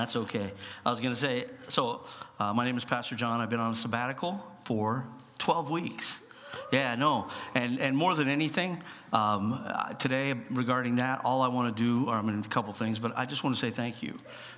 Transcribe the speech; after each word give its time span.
That's 0.00 0.16
okay. 0.16 0.50
I 0.86 0.88
was 0.88 0.98
going 0.98 1.14
to 1.14 1.20
say, 1.20 1.44
so 1.68 2.06
uh, 2.38 2.54
my 2.54 2.64
name 2.64 2.78
is 2.78 2.86
Pastor 2.86 3.16
John. 3.16 3.42
I've 3.42 3.50
been 3.50 3.60
on 3.60 3.72
a 3.72 3.74
sabbatical 3.74 4.42
for 4.64 5.04
12 5.40 5.68
weeks. 5.68 6.20
Yeah, 6.72 6.94
no. 6.94 7.28
And, 7.54 7.78
and 7.78 7.94
more 7.94 8.14
than 8.14 8.26
anything, 8.26 8.82
um, 9.12 9.62
today 9.98 10.32
regarding 10.48 10.94
that, 10.94 11.20
all 11.22 11.42
I 11.42 11.48
want 11.48 11.76
to 11.76 11.84
do, 11.84 12.08
or 12.08 12.14
I 12.14 12.22
mean, 12.22 12.38
a 12.38 12.48
couple 12.48 12.72
things, 12.72 12.98
but 12.98 13.12
I 13.14 13.26
just 13.26 13.44
want 13.44 13.56
to 13.56 13.60
say 13.60 13.70
thank 13.70 14.02
you. 14.02 14.16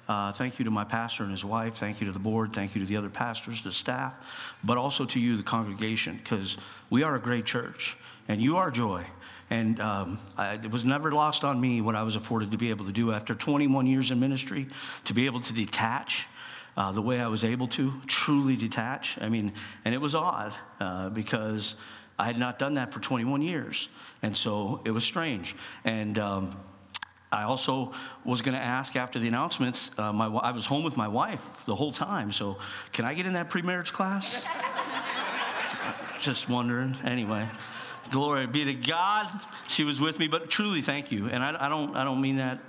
Uh, 0.09 0.33
thank 0.33 0.61
you 0.61 0.65
to 0.65 0.71
my 0.71 0.85
pastor 0.85 1.25
and 1.25 1.33
his 1.33 1.45
wife. 1.45 1.75
Thank 1.75 2.01
you 2.01 2.07
to 2.07 2.13
the 2.13 2.21
board. 2.21 2.53
Thank 2.53 2.77
you 2.77 2.81
to 2.81 2.87
the 2.87 2.97
other 2.97 3.11
pastors, 3.11 3.65
the 3.65 3.73
staff, 3.73 4.15
but 4.63 4.79
also 4.79 5.05
to 5.07 5.19
you, 5.19 5.37
the 5.37 5.43
congregation, 5.43 6.21
because 6.23 6.57
we 6.89 7.03
are 7.03 7.17
a 7.17 7.21
great 7.21 7.47
church 7.47 7.97
and 8.29 8.41
you 8.41 8.59
are 8.59 8.71
joy. 8.71 9.05
And 9.53 9.79
um, 9.81 10.19
I, 10.39 10.55
it 10.55 10.71
was 10.71 10.83
never 10.83 11.13
lost 11.13 11.45
on 11.45 11.61
me 11.61 11.83
what 11.83 11.95
I 11.95 12.05
was 12.05 12.17
afforded 12.17 12.53
to 12.53 12.57
be 12.57 12.71
able 12.71 12.87
to 12.87 12.91
do 12.91 13.13
after 13.13 13.35
21 13.35 13.87
years 13.87 14.11
in 14.11 14.19
ministry, 14.19 14.67
to 15.05 15.13
be 15.13 15.27
able 15.27 15.41
to 15.41 15.53
detach 15.53 16.27
uh, 16.75 16.91
the 16.93 17.03
way 17.03 17.21
I 17.21 17.27
was 17.27 17.45
able 17.45 17.69
to, 17.69 17.93
truly 18.07 18.57
detach. 18.57 19.19
I 19.21 19.29
mean, 19.29 19.53
and 19.85 19.95
it 19.95 19.99
was 19.99 20.15
odd 20.15 20.55
uh, 20.81 21.11
because 21.11 21.75
I 22.19 22.25
had 22.25 22.39
not 22.39 22.59
done 22.59 22.75
that 22.75 22.95
for 22.95 23.01
21 23.01 23.43
years. 23.43 23.91
And 24.23 24.35
so 24.35 24.81
it 24.87 24.91
was 24.91 25.05
strange. 25.05 25.55
And 25.85 26.19
um, 26.19 26.59
I 27.31 27.43
also 27.43 27.93
was 28.25 28.41
going 28.41 28.57
to 28.57 28.65
ask 28.65 28.97
after 28.97 29.19
the 29.19 29.29
announcements, 29.29 29.91
uh, 29.99 30.15
my, 30.15 30.29
I 30.29 30.53
was 30.53 30.65
home 30.65 30.83
with 30.83 30.97
my 30.97 31.09
wife 31.09 31.47
the 31.67 31.75
whole 31.75 31.93
time. 31.93 32.33
So 32.33 32.57
can 32.95 33.05
I 33.05 33.13
get 33.13 33.27
in 33.27 33.35
that 33.35 33.51
pre 33.51 33.61
marriage 33.61 33.93
class? 33.93 34.43
Just 36.21 36.49
wondering. 36.49 36.97
Anyway. 37.05 37.47
Glory 38.13 38.47
be 38.47 38.67
to 38.67 38.75
God. 38.75 39.27
She 39.69 39.85
was 39.85 39.99
with 39.99 40.19
me, 40.19 40.29
but 40.29 40.51
truly, 40.51 40.83
thank 40.83 41.11
you. 41.11 41.29
And 41.29 41.43
I, 41.43 41.67
I, 41.67 41.69
don't, 41.71 41.97
I 41.97 42.05
don't 42.05 42.21
mean 42.21 42.37
that 42.37 42.61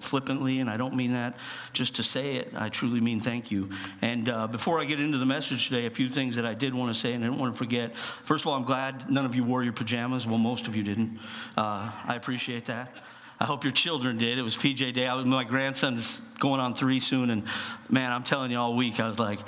flippantly, 0.00 0.58
and 0.58 0.68
I 0.68 0.76
don't 0.76 0.94
mean 0.94 1.12
that 1.12 1.38
just 1.72 1.96
to 1.96 2.02
say 2.02 2.34
it. 2.34 2.52
I 2.56 2.68
truly 2.68 3.00
mean 3.00 3.20
thank 3.20 3.52
you. 3.52 3.70
And 4.02 4.28
uh, 4.28 4.48
before 4.48 4.80
I 4.80 4.84
get 4.84 4.98
into 4.98 5.18
the 5.18 5.24
message 5.24 5.68
today, 5.68 5.86
a 5.86 5.90
few 5.90 6.08
things 6.08 6.34
that 6.34 6.44
I 6.44 6.52
did 6.52 6.74
want 6.74 6.92
to 6.92 6.98
say, 6.98 7.12
and 7.12 7.24
I 7.24 7.28
don't 7.28 7.38
want 7.38 7.54
to 7.54 7.58
forget. 7.58 7.94
First 7.94 8.42
of 8.42 8.48
all, 8.48 8.54
I'm 8.54 8.64
glad 8.64 9.08
none 9.08 9.24
of 9.24 9.36
you 9.36 9.44
wore 9.44 9.62
your 9.62 9.72
pajamas. 9.72 10.26
Well, 10.26 10.36
most 10.36 10.66
of 10.66 10.74
you 10.74 10.82
didn't. 10.82 11.20
Uh, 11.56 11.92
I 12.04 12.16
appreciate 12.16 12.64
that. 12.66 12.92
I 13.38 13.44
hope 13.44 13.62
your 13.62 13.72
children 13.72 14.18
did. 14.18 14.36
It 14.36 14.42
was 14.42 14.56
PJ 14.56 14.94
Day. 14.94 15.06
I 15.06 15.14
was, 15.14 15.26
my 15.26 15.44
grandson's 15.44 16.20
going 16.40 16.60
on 16.60 16.74
three 16.74 16.98
soon, 16.98 17.30
and 17.30 17.44
man, 17.88 18.10
I'm 18.10 18.24
telling 18.24 18.50
you 18.50 18.58
all 18.58 18.74
week, 18.74 18.98
I 18.98 19.06
was 19.06 19.20
like, 19.20 19.38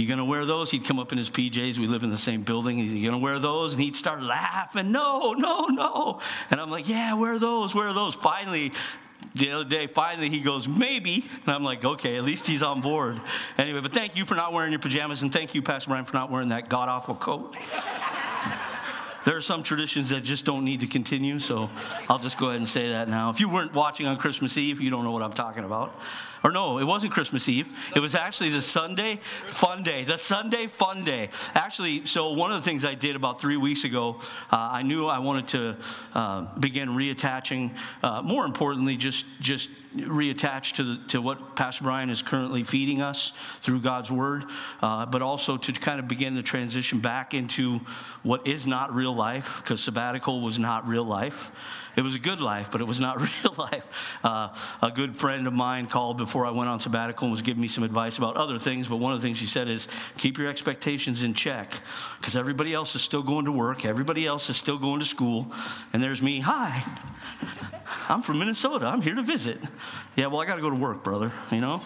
you 0.00 0.08
gonna 0.08 0.24
wear 0.24 0.46
those? 0.46 0.70
He'd 0.70 0.84
come 0.84 0.98
up 0.98 1.12
in 1.12 1.18
his 1.18 1.30
PJs. 1.30 1.78
We 1.78 1.86
live 1.86 2.02
in 2.02 2.10
the 2.10 2.18
same 2.18 2.42
building. 2.42 2.78
He's 2.78 3.04
gonna 3.04 3.18
wear 3.18 3.38
those? 3.38 3.74
And 3.74 3.82
he'd 3.82 3.96
start 3.96 4.22
laughing. 4.22 4.92
No, 4.92 5.32
no, 5.32 5.66
no. 5.66 6.20
And 6.50 6.60
I'm 6.60 6.70
like, 6.70 6.88
yeah, 6.88 7.14
wear 7.14 7.38
those, 7.38 7.74
wear 7.74 7.92
those. 7.92 8.14
Finally, 8.14 8.72
the 9.34 9.50
other 9.52 9.64
day, 9.64 9.86
finally, 9.86 10.28
he 10.28 10.40
goes, 10.40 10.66
maybe. 10.66 11.24
And 11.44 11.54
I'm 11.54 11.62
like, 11.62 11.84
okay, 11.84 12.16
at 12.16 12.24
least 12.24 12.46
he's 12.46 12.62
on 12.62 12.80
board. 12.80 13.20
Anyway, 13.58 13.80
but 13.80 13.92
thank 13.92 14.16
you 14.16 14.24
for 14.24 14.34
not 14.34 14.52
wearing 14.52 14.72
your 14.72 14.80
pajamas, 14.80 15.22
and 15.22 15.32
thank 15.32 15.54
you, 15.54 15.62
Pastor 15.62 15.90
Brian, 15.90 16.04
for 16.04 16.14
not 16.14 16.30
wearing 16.30 16.48
that 16.48 16.68
god 16.68 16.88
awful 16.88 17.14
coat. 17.14 17.56
there 19.24 19.36
are 19.36 19.40
some 19.40 19.62
traditions 19.62 20.08
that 20.08 20.22
just 20.22 20.44
don't 20.44 20.64
need 20.64 20.80
to 20.80 20.86
continue, 20.86 21.38
so 21.38 21.70
I'll 22.08 22.18
just 22.18 22.38
go 22.38 22.46
ahead 22.46 22.56
and 22.56 22.68
say 22.68 22.90
that 22.90 23.08
now. 23.08 23.30
If 23.30 23.38
you 23.38 23.48
weren't 23.48 23.74
watching 23.74 24.06
on 24.06 24.16
Christmas 24.16 24.56
Eve, 24.56 24.80
you 24.80 24.90
don't 24.90 25.04
know 25.04 25.12
what 25.12 25.22
I'm 25.22 25.32
talking 25.32 25.64
about. 25.64 25.94
Or 26.44 26.50
no, 26.50 26.78
it 26.78 26.84
wasn't 26.84 27.12
Christmas 27.12 27.48
Eve. 27.48 27.68
It 27.94 28.00
was 28.00 28.14
actually 28.14 28.48
the 28.48 28.62
Sunday 28.62 29.20
fun 29.50 29.82
day. 29.82 30.04
The 30.04 30.16
Sunday 30.16 30.68
fun 30.68 31.04
day. 31.04 31.28
Actually, 31.54 32.06
so 32.06 32.32
one 32.32 32.50
of 32.50 32.62
the 32.62 32.64
things 32.64 32.84
I 32.84 32.94
did 32.94 33.14
about 33.14 33.42
three 33.42 33.58
weeks 33.58 33.84
ago, 33.84 34.20
uh, 34.50 34.56
I 34.72 34.82
knew 34.82 35.06
I 35.06 35.18
wanted 35.18 35.48
to 35.48 35.76
uh, 36.14 36.58
begin 36.58 36.88
reattaching. 36.90 37.76
Uh, 38.02 38.22
more 38.22 38.46
importantly, 38.46 38.96
just 38.96 39.26
just 39.40 39.68
reattach 39.94 40.76
to 40.76 40.84
the, 40.84 41.08
to 41.08 41.20
what 41.20 41.56
Pastor 41.56 41.84
Brian 41.84 42.10
is 42.10 42.22
currently 42.22 42.62
feeding 42.64 43.02
us 43.02 43.32
through 43.60 43.80
God's 43.80 44.10
Word, 44.10 44.44
uh, 44.80 45.06
but 45.06 45.20
also 45.20 45.56
to 45.56 45.72
kind 45.72 45.98
of 45.98 46.08
begin 46.08 46.34
the 46.34 46.42
transition 46.42 47.00
back 47.00 47.34
into 47.34 47.80
what 48.22 48.46
is 48.46 48.66
not 48.66 48.94
real 48.94 49.14
life, 49.14 49.60
because 49.62 49.80
sabbatical 49.80 50.40
was 50.40 50.58
not 50.58 50.86
real 50.86 51.04
life. 51.04 51.52
It 52.00 52.02
was 52.02 52.14
a 52.14 52.18
good 52.18 52.40
life, 52.40 52.70
but 52.72 52.80
it 52.80 52.84
was 52.84 52.98
not 52.98 53.20
real 53.44 53.54
life. 53.58 54.18
Uh, 54.24 54.54
a 54.80 54.90
good 54.90 55.14
friend 55.14 55.46
of 55.46 55.52
mine 55.52 55.86
called 55.86 56.16
before 56.16 56.46
I 56.46 56.50
went 56.50 56.70
on 56.70 56.80
sabbatical 56.80 57.26
and 57.26 57.30
was 57.30 57.42
giving 57.42 57.60
me 57.60 57.68
some 57.68 57.84
advice 57.84 58.16
about 58.16 58.38
other 58.38 58.56
things. 58.56 58.88
But 58.88 58.96
one 58.96 59.12
of 59.12 59.20
the 59.20 59.26
things 59.26 59.36
she 59.36 59.44
said 59.44 59.68
is 59.68 59.86
keep 60.16 60.38
your 60.38 60.48
expectations 60.48 61.22
in 61.22 61.34
check 61.34 61.78
because 62.18 62.36
everybody 62.36 62.72
else 62.72 62.94
is 62.94 63.02
still 63.02 63.22
going 63.22 63.44
to 63.44 63.52
work, 63.52 63.84
everybody 63.84 64.26
else 64.26 64.48
is 64.48 64.56
still 64.56 64.78
going 64.78 65.00
to 65.00 65.04
school, 65.04 65.52
and 65.92 66.02
there's 66.02 66.22
me. 66.22 66.40
Hi, 66.40 66.82
I'm 68.08 68.22
from 68.22 68.38
Minnesota. 68.38 68.86
I'm 68.86 69.02
here 69.02 69.16
to 69.16 69.22
visit. 69.22 69.58
Yeah, 70.16 70.28
well, 70.28 70.40
I 70.40 70.46
got 70.46 70.56
to 70.56 70.62
go 70.62 70.70
to 70.70 70.76
work, 70.76 71.04
brother. 71.04 71.30
You 71.52 71.60
know, 71.60 71.82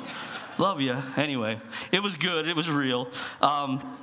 love 0.58 0.80
you. 0.80 0.96
Anyway, 1.16 1.58
it 1.90 2.04
was 2.04 2.14
good. 2.14 2.46
It 2.46 2.54
was 2.54 2.70
real. 2.70 3.08
Um, 3.40 3.98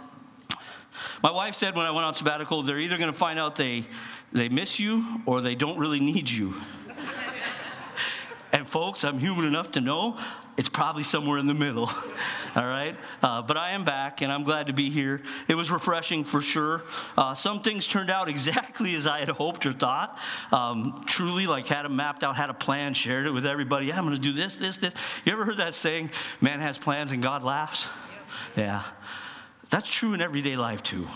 my 1.24 1.32
wife 1.32 1.56
said 1.56 1.76
when 1.76 1.86
I 1.86 1.92
went 1.92 2.06
on 2.06 2.14
sabbatical, 2.14 2.64
they're 2.64 2.80
either 2.80 2.98
going 2.98 3.12
to 3.12 3.18
find 3.18 3.40
out 3.40 3.56
they, 3.56 3.86
they 4.32 4.50
miss 4.50 4.80
you 4.80 5.22
or 5.26 5.42
they 5.42 5.56
don't 5.56 5.78
really 5.78 6.00
need 6.00 6.30
you. 6.30 6.56
and 8.52 8.68
folks, 8.68 9.04
I'm 9.04 9.20
human 9.20 9.46
enough 9.46 9.72
to 9.72 9.82
know 9.82 10.18
it's 10.58 10.70
probably 10.70 11.04
somewhere 11.04 11.38
in 11.38 11.48
the 11.48 11.54
middle. 11.54 11.90
All 12.56 12.66
right? 12.66 12.96
Uh, 13.24 13.42
but 13.42 13.56
I 13.56 13.72
am 13.72 13.86
back 13.86 14.22
and 14.22 14.32
I'm 14.32 14.44
glad 14.44 14.68
to 14.68 14.74
be 14.74 14.90
here. 14.90 15.22
It 15.48 15.56
was 15.56 15.72
refreshing 15.72 16.24
for 16.24 16.42
sure. 16.42 16.84
Uh, 17.18 17.34
some 17.34 17.62
things 17.62 17.88
turned 17.88 18.10
out 18.10 18.28
exactly 18.36 18.96
as 18.96 19.08
I 19.08 19.20
had 19.20 19.30
hoped 19.30 19.66
or 19.66 19.74
thought. 19.74 20.18
Um, 20.52 21.04
truly, 21.08 21.48
like, 21.48 21.68
had 21.68 21.84
them 21.84 21.96
mapped 21.96 22.24
out, 22.24 22.36
had 22.36 22.50
a 22.50 22.54
plan, 22.54 22.94
shared 22.94 23.26
it 23.26 23.32
with 23.32 23.46
everybody. 23.46 23.88
Yeah, 23.88 23.98
I'm 23.98 24.06
going 24.06 24.16
to 24.16 24.22
do 24.22 24.34
this, 24.34 24.58
this, 24.58 24.78
this. 24.78 24.94
You 25.26 25.32
ever 25.32 25.46
heard 25.46 25.58
that 25.58 25.74
saying, 25.74 26.12
man 26.42 26.60
has 26.60 26.78
plans 26.78 27.12
and 27.12 27.24
God 27.24 27.44
laughs? 27.44 27.88
Yeah. 28.56 28.84
That's 29.70 29.90
true 29.90 30.14
in 30.14 30.22
everyday 30.22 30.58
life 30.58 30.84
too. 30.84 31.08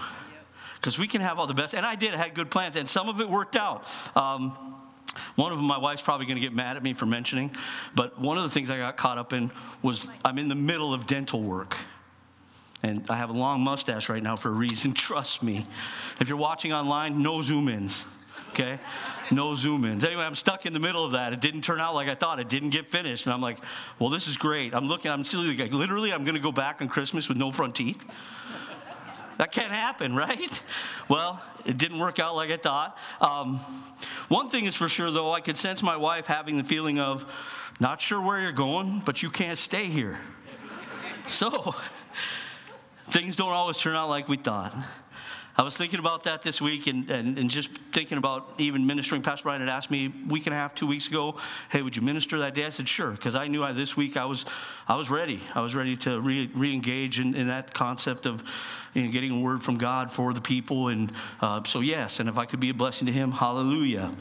Because 0.85 0.99
we 0.99 1.07
can 1.07 1.21
have 1.21 1.39
all 1.39 1.47
the 1.47 1.55
best, 1.55 1.73
and 1.73 1.83
I 1.83 1.95
did, 1.95 2.13
I 2.13 2.17
had 2.17 2.35
good 2.35 2.51
plans, 2.51 2.75
and 2.75 2.87
some 2.87 3.09
of 3.09 3.19
it 3.19 3.27
worked 3.27 3.55
out. 3.55 3.87
Um, 4.15 4.51
one 5.35 5.51
of 5.51 5.57
them, 5.57 5.65
my 5.65 5.79
wife's 5.79 6.03
probably 6.03 6.27
going 6.27 6.35
to 6.35 6.41
get 6.41 6.53
mad 6.53 6.77
at 6.77 6.83
me 6.83 6.93
for 6.93 7.07
mentioning, 7.07 7.55
but 7.95 8.21
one 8.21 8.37
of 8.37 8.43
the 8.43 8.51
things 8.51 8.69
I 8.69 8.77
got 8.77 8.95
caught 8.95 9.17
up 9.17 9.33
in 9.33 9.51
was 9.81 10.07
I'm 10.23 10.37
in 10.37 10.47
the 10.47 10.53
middle 10.53 10.93
of 10.93 11.07
dental 11.07 11.41
work. 11.41 11.75
And 12.83 13.03
I 13.09 13.17
have 13.17 13.31
a 13.31 13.33
long 13.33 13.61
mustache 13.61 14.09
right 14.09 14.21
now 14.21 14.35
for 14.35 14.49
a 14.49 14.51
reason, 14.51 14.93
trust 14.93 15.41
me. 15.41 15.65
If 16.21 16.29
you're 16.29 16.37
watching 16.37 16.71
online, 16.71 17.23
no 17.23 17.41
zoom 17.41 17.67
ins 17.67 18.05
okay? 18.51 18.79
No 19.31 19.53
zoom 19.53 19.83
ins. 19.83 20.05
Anyway, 20.05 20.23
I'm 20.23 20.35
stuck 20.35 20.65
in 20.65 20.71
the 20.71 20.79
middle 20.79 21.03
of 21.03 21.11
that. 21.11 21.33
It 21.33 21.41
didn't 21.41 21.63
turn 21.63 21.81
out 21.81 21.93
like 21.93 22.07
I 22.07 22.15
thought. 22.15 22.39
It 22.39 22.47
didn't 22.47 22.69
get 22.69 22.87
finished. 22.87 23.25
And 23.25 23.33
I'm 23.33 23.41
like, 23.41 23.57
well, 23.99 24.09
this 24.09 24.29
is 24.29 24.37
great. 24.37 24.73
I'm 24.73 24.87
looking, 24.87 25.11
I'm. 25.11 25.23
Like, 25.23 25.73
literally, 25.73 26.13
I'm 26.13 26.23
going 26.23 26.35
to 26.35 26.41
go 26.41 26.53
back 26.53 26.81
on 26.81 26.87
Christmas 26.87 27.27
with 27.27 27.37
no 27.37 27.51
front 27.51 27.75
teeth. 27.75 28.01
That 29.37 29.51
can't 29.51 29.71
happen, 29.71 30.15
right? 30.15 30.61
Well, 31.09 31.41
it 31.65 31.77
didn't 31.77 31.99
work 31.99 32.19
out 32.19 32.35
like 32.35 32.51
I 32.51 32.57
thought. 32.57 32.97
Um, 33.19 33.57
one 34.27 34.49
thing 34.49 34.65
is 34.65 34.75
for 34.75 34.89
sure, 34.89 35.11
though, 35.11 35.33
I 35.33 35.41
could 35.41 35.57
sense 35.57 35.83
my 35.83 35.97
wife 35.97 36.25
having 36.25 36.57
the 36.57 36.63
feeling 36.63 36.99
of, 36.99 37.25
not 37.79 38.01
sure 38.01 38.21
where 38.21 38.39
you're 38.39 38.51
going, 38.51 39.01
but 39.05 39.21
you 39.21 39.29
can't 39.29 39.57
stay 39.57 39.85
here. 39.85 40.17
So, 41.27 41.75
things 43.07 43.35
don't 43.35 43.51
always 43.51 43.77
turn 43.77 43.95
out 43.95 44.09
like 44.09 44.29
we 44.29 44.37
thought. 44.37 44.75
I 45.57 45.63
was 45.63 45.77
thinking 45.77 45.99
about 45.99 46.23
that 46.23 46.41
this 46.41 46.61
week 46.61 46.87
and, 46.87 47.09
and, 47.09 47.39
and, 47.39 47.49
just 47.49 47.71
thinking 47.93 48.17
about 48.17 48.53
even 48.57 48.85
ministering. 48.85 49.21
Pastor 49.21 49.43
Brian 49.43 49.61
had 49.61 49.69
asked 49.69 49.89
me 49.89 50.07
a 50.07 50.29
week 50.29 50.47
and 50.47 50.53
a 50.53 50.57
half, 50.57 50.75
two 50.75 50.85
weeks 50.85 51.07
ago, 51.07 51.37
hey, 51.69 51.81
would 51.81 51.95
you 51.95 52.01
minister 52.01 52.39
that 52.39 52.53
day? 52.53 52.65
I 52.65 52.69
said, 52.69 52.89
sure, 52.89 53.11
because 53.11 53.35
I 53.35 53.47
knew 53.47 53.63
I, 53.63 53.71
this 53.71 53.95
week 53.95 54.17
I 54.17 54.25
was, 54.25 54.45
I 54.85 54.95
was 54.97 55.09
ready. 55.09 55.39
I 55.53 55.61
was 55.61 55.73
ready 55.73 55.95
to 55.97 56.19
re, 56.19 56.49
engage 56.53 57.21
in, 57.21 57.35
in, 57.35 57.47
that 57.47 57.73
concept 57.73 58.25
of 58.25 58.43
you 58.93 59.03
know, 59.03 59.11
getting 59.11 59.31
a 59.31 59.39
word 59.39 59.63
from 59.63 59.77
God 59.77 60.11
for 60.11 60.33
the 60.33 60.41
people. 60.41 60.89
And 60.89 61.11
uh, 61.39 61.63
so, 61.63 61.79
yes, 61.79 62.19
and 62.19 62.27
if 62.27 62.37
I 62.37 62.45
could 62.45 62.59
be 62.59 62.69
a 62.69 62.73
blessing 62.73 63.05
to 63.05 63.13
him, 63.13 63.31
hallelujah. 63.31 64.11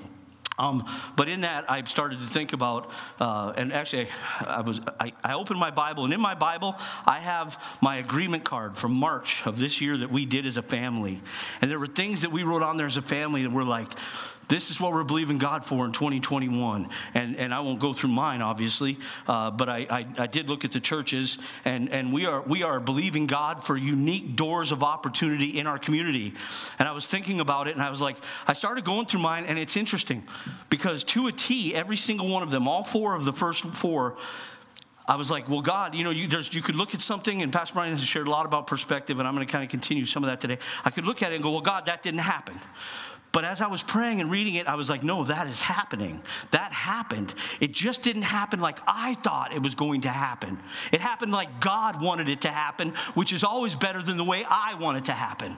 Um, 0.58 0.84
but 1.16 1.28
in 1.28 1.40
that, 1.40 1.68
I 1.68 1.82
started 1.84 2.20
to 2.20 2.26
think 2.26 2.52
about, 2.52 2.90
uh, 3.18 3.52
and 3.56 3.72
actually, 3.72 4.08
I 4.40 4.60
was 4.60 4.80
I, 5.00 5.12
I, 5.24 5.34
opened 5.34 5.58
my 5.58 5.72
Bible, 5.72 6.04
and 6.04 6.14
in 6.14 6.20
my 6.20 6.34
Bible, 6.34 6.76
I 7.04 7.18
have 7.18 7.60
my 7.80 7.96
agreement 7.96 8.44
card 8.44 8.76
from 8.76 8.92
March 8.92 9.44
of 9.46 9.58
this 9.58 9.80
year 9.80 9.96
that 9.96 10.12
we 10.12 10.26
did 10.26 10.46
as 10.46 10.56
a 10.56 10.62
family, 10.62 11.20
and 11.60 11.70
there 11.70 11.80
were 11.80 11.88
things 11.88 12.22
that 12.22 12.30
we 12.30 12.44
wrote 12.44 12.62
on 12.62 12.76
there 12.76 12.86
as 12.86 12.96
a 12.96 13.02
family 13.02 13.42
that 13.42 13.50
were 13.50 13.64
like, 13.64 13.88
this 14.48 14.70
is 14.70 14.80
what 14.80 14.92
we're 14.92 15.04
believing 15.04 15.38
God 15.38 15.64
for 15.64 15.84
in 15.86 15.92
2021. 15.92 16.88
And, 17.14 17.36
and 17.36 17.54
I 17.54 17.60
won't 17.60 17.80
go 17.80 17.92
through 17.92 18.10
mine, 18.10 18.42
obviously, 18.42 18.98
uh, 19.26 19.50
but 19.50 19.68
I, 19.68 19.86
I, 19.90 20.06
I, 20.18 20.26
did 20.26 20.48
look 20.48 20.64
at 20.64 20.72
the 20.72 20.80
churches, 20.80 21.38
and, 21.64 21.90
and 21.90 22.12
we, 22.12 22.26
are, 22.26 22.42
we 22.42 22.62
are 22.62 22.80
believing 22.80 23.26
God 23.26 23.62
for 23.62 23.76
unique 23.76 24.36
doors 24.36 24.72
of 24.72 24.82
opportunity 24.82 25.58
in 25.58 25.66
our 25.66 25.78
community. 25.78 26.34
And 26.78 26.88
I 26.88 26.92
was 26.92 27.06
thinking 27.06 27.40
about 27.40 27.68
it, 27.68 27.74
and 27.74 27.82
I 27.82 27.90
was 27.90 28.00
like, 28.00 28.16
I 28.46 28.52
started 28.52 28.84
going 28.84 29.06
through 29.06 29.20
mine, 29.20 29.44
and 29.46 29.58
it's 29.58 29.76
interesting 29.76 30.24
because 30.70 31.04
to 31.04 31.26
a 31.26 31.32
T, 31.32 31.74
every 31.74 31.96
single 31.96 32.28
one 32.28 32.42
of 32.42 32.50
them, 32.50 32.68
all 32.68 32.84
four 32.84 33.14
of 33.14 33.24
the 33.24 33.32
first 33.32 33.64
four, 33.64 34.16
I 35.06 35.16
was 35.16 35.30
like, 35.30 35.50
well, 35.50 35.60
God, 35.60 35.94
you 35.94 36.02
know, 36.02 36.10
you, 36.10 36.28
you 36.50 36.62
could 36.62 36.76
look 36.76 36.94
at 36.94 37.02
something, 37.02 37.42
and 37.42 37.52
Pastor 37.52 37.74
Brian 37.74 37.92
has 37.92 38.02
shared 38.02 38.26
a 38.26 38.30
lot 38.30 38.46
about 38.46 38.66
perspective, 38.66 39.18
and 39.18 39.28
I'm 39.28 39.34
going 39.34 39.46
to 39.46 39.52
kind 39.52 39.62
of 39.62 39.70
continue 39.70 40.06
some 40.06 40.24
of 40.24 40.30
that 40.30 40.40
today. 40.40 40.58
I 40.82 40.90
could 40.90 41.04
look 41.04 41.22
at 41.22 41.30
it 41.30 41.34
and 41.34 41.44
go, 41.44 41.50
well, 41.50 41.60
God, 41.60 41.86
that 41.86 42.02
didn't 42.02 42.20
happen. 42.20 42.58
But 43.34 43.44
as 43.44 43.60
I 43.60 43.66
was 43.66 43.82
praying 43.82 44.20
and 44.20 44.30
reading 44.30 44.54
it, 44.54 44.68
I 44.68 44.76
was 44.76 44.88
like, 44.88 45.02
no, 45.02 45.24
that 45.24 45.48
is 45.48 45.60
happening. 45.60 46.22
That 46.52 46.70
happened. 46.70 47.34
It 47.60 47.72
just 47.72 48.02
didn't 48.02 48.22
happen 48.22 48.60
like 48.60 48.78
I 48.86 49.14
thought 49.14 49.52
it 49.52 49.60
was 49.60 49.74
going 49.74 50.02
to 50.02 50.08
happen. 50.08 50.56
It 50.92 51.00
happened 51.00 51.32
like 51.32 51.60
God 51.60 52.00
wanted 52.00 52.28
it 52.28 52.42
to 52.42 52.48
happen, 52.48 52.90
which 53.14 53.32
is 53.32 53.42
always 53.42 53.74
better 53.74 54.00
than 54.00 54.16
the 54.18 54.24
way 54.24 54.46
I 54.48 54.74
want 54.74 54.98
it 54.98 55.06
to 55.06 55.12
happen. 55.12 55.56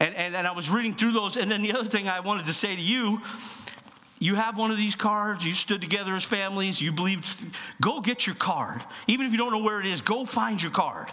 And, 0.00 0.16
and, 0.16 0.34
and 0.34 0.44
I 0.48 0.50
was 0.50 0.68
reading 0.68 0.96
through 0.96 1.12
those. 1.12 1.36
And 1.36 1.48
then 1.48 1.62
the 1.62 1.74
other 1.74 1.88
thing 1.88 2.08
I 2.08 2.18
wanted 2.18 2.46
to 2.46 2.52
say 2.52 2.74
to 2.74 2.82
you 2.82 3.20
you 4.18 4.34
have 4.34 4.56
one 4.56 4.72
of 4.72 4.76
these 4.76 4.96
cards, 4.96 5.46
you 5.46 5.52
stood 5.52 5.80
together 5.80 6.14
as 6.16 6.24
families, 6.24 6.80
you 6.80 6.90
believed, 6.90 7.56
go 7.80 8.00
get 8.00 8.26
your 8.26 8.36
card. 8.36 8.82
Even 9.06 9.26
if 9.26 9.32
you 9.32 9.38
don't 9.38 9.52
know 9.52 9.62
where 9.62 9.78
it 9.78 9.86
is, 9.86 10.00
go 10.00 10.24
find 10.24 10.60
your 10.60 10.72
card. 10.72 11.08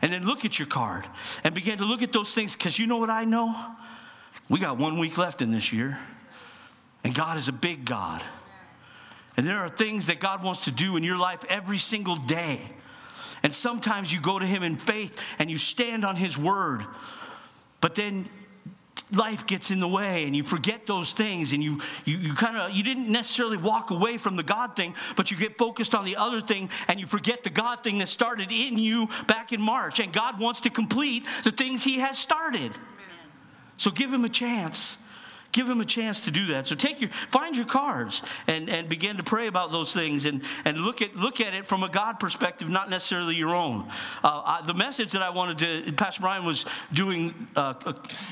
And 0.00 0.10
then 0.10 0.24
look 0.24 0.46
at 0.46 0.58
your 0.58 0.68
card 0.68 1.06
and 1.44 1.54
begin 1.54 1.76
to 1.78 1.84
look 1.84 2.00
at 2.00 2.12
those 2.12 2.34
things 2.34 2.56
because 2.56 2.78
you 2.78 2.86
know 2.86 2.96
what 2.96 3.10
I 3.10 3.24
know? 3.24 3.54
We 4.48 4.58
got 4.58 4.76
one 4.76 4.98
week 4.98 5.18
left 5.18 5.42
in 5.42 5.50
this 5.50 5.72
year. 5.72 5.98
And 7.04 7.14
God 7.14 7.36
is 7.36 7.48
a 7.48 7.52
big 7.52 7.84
God. 7.84 8.22
And 9.36 9.46
there 9.46 9.58
are 9.58 9.68
things 9.68 10.06
that 10.06 10.20
God 10.20 10.42
wants 10.42 10.64
to 10.64 10.70
do 10.70 10.96
in 10.96 11.02
your 11.02 11.16
life 11.16 11.44
every 11.48 11.78
single 11.78 12.16
day. 12.16 12.62
And 13.42 13.52
sometimes 13.52 14.12
you 14.12 14.20
go 14.20 14.38
to 14.38 14.46
Him 14.46 14.62
in 14.62 14.76
faith 14.76 15.18
and 15.38 15.50
you 15.50 15.58
stand 15.58 16.04
on 16.04 16.16
His 16.16 16.38
word. 16.38 16.84
But 17.80 17.94
then 17.94 18.28
life 19.10 19.46
gets 19.46 19.70
in 19.70 19.78
the 19.78 19.88
way 19.88 20.24
and 20.24 20.36
you 20.36 20.42
forget 20.42 20.86
those 20.86 21.12
things 21.12 21.52
and 21.52 21.62
you 21.62 21.80
you, 22.04 22.16
you 22.18 22.34
kind 22.34 22.56
of 22.56 22.72
you 22.72 22.82
didn't 22.82 23.10
necessarily 23.10 23.56
walk 23.56 23.90
away 23.90 24.16
from 24.16 24.36
the 24.36 24.42
god 24.42 24.74
thing 24.76 24.94
but 25.16 25.30
you 25.30 25.36
get 25.36 25.56
focused 25.58 25.94
on 25.94 26.04
the 26.04 26.16
other 26.16 26.40
thing 26.40 26.68
and 26.88 26.98
you 27.00 27.06
forget 27.06 27.42
the 27.42 27.50
god 27.50 27.82
thing 27.82 27.98
that 27.98 28.08
started 28.08 28.50
in 28.50 28.78
you 28.78 29.08
back 29.26 29.52
in 29.52 29.60
march 29.60 30.00
and 30.00 30.12
god 30.12 30.38
wants 30.38 30.60
to 30.60 30.70
complete 30.70 31.26
the 31.44 31.50
things 31.50 31.84
he 31.84 31.98
has 31.98 32.18
started 32.18 32.78
so 33.76 33.90
give 33.90 34.12
him 34.12 34.24
a 34.24 34.28
chance 34.28 34.96
Give 35.52 35.68
him 35.68 35.82
a 35.82 35.84
chance 35.84 36.20
to 36.22 36.30
do 36.30 36.46
that. 36.46 36.66
So 36.66 36.74
take 36.74 37.02
your 37.02 37.10
find 37.10 37.54
your 37.54 37.66
cards 37.66 38.22
and, 38.46 38.70
and 38.70 38.88
begin 38.88 39.18
to 39.18 39.22
pray 39.22 39.48
about 39.48 39.70
those 39.70 39.92
things 39.92 40.24
and, 40.24 40.42
and 40.64 40.78
look 40.78 41.02
at 41.02 41.14
look 41.14 41.42
at 41.42 41.52
it 41.52 41.66
from 41.66 41.82
a 41.82 41.90
God 41.90 42.18
perspective, 42.18 42.70
not 42.70 42.88
necessarily 42.88 43.36
your 43.36 43.54
own. 43.54 43.86
Uh, 44.24 44.42
I, 44.44 44.62
the 44.66 44.72
message 44.72 45.12
that 45.12 45.20
I 45.20 45.28
wanted 45.28 45.58
to 45.58 45.92
Pastor 45.92 46.22
Brian 46.22 46.46
was 46.46 46.64
doing 46.92 47.34
uh, 47.54 47.74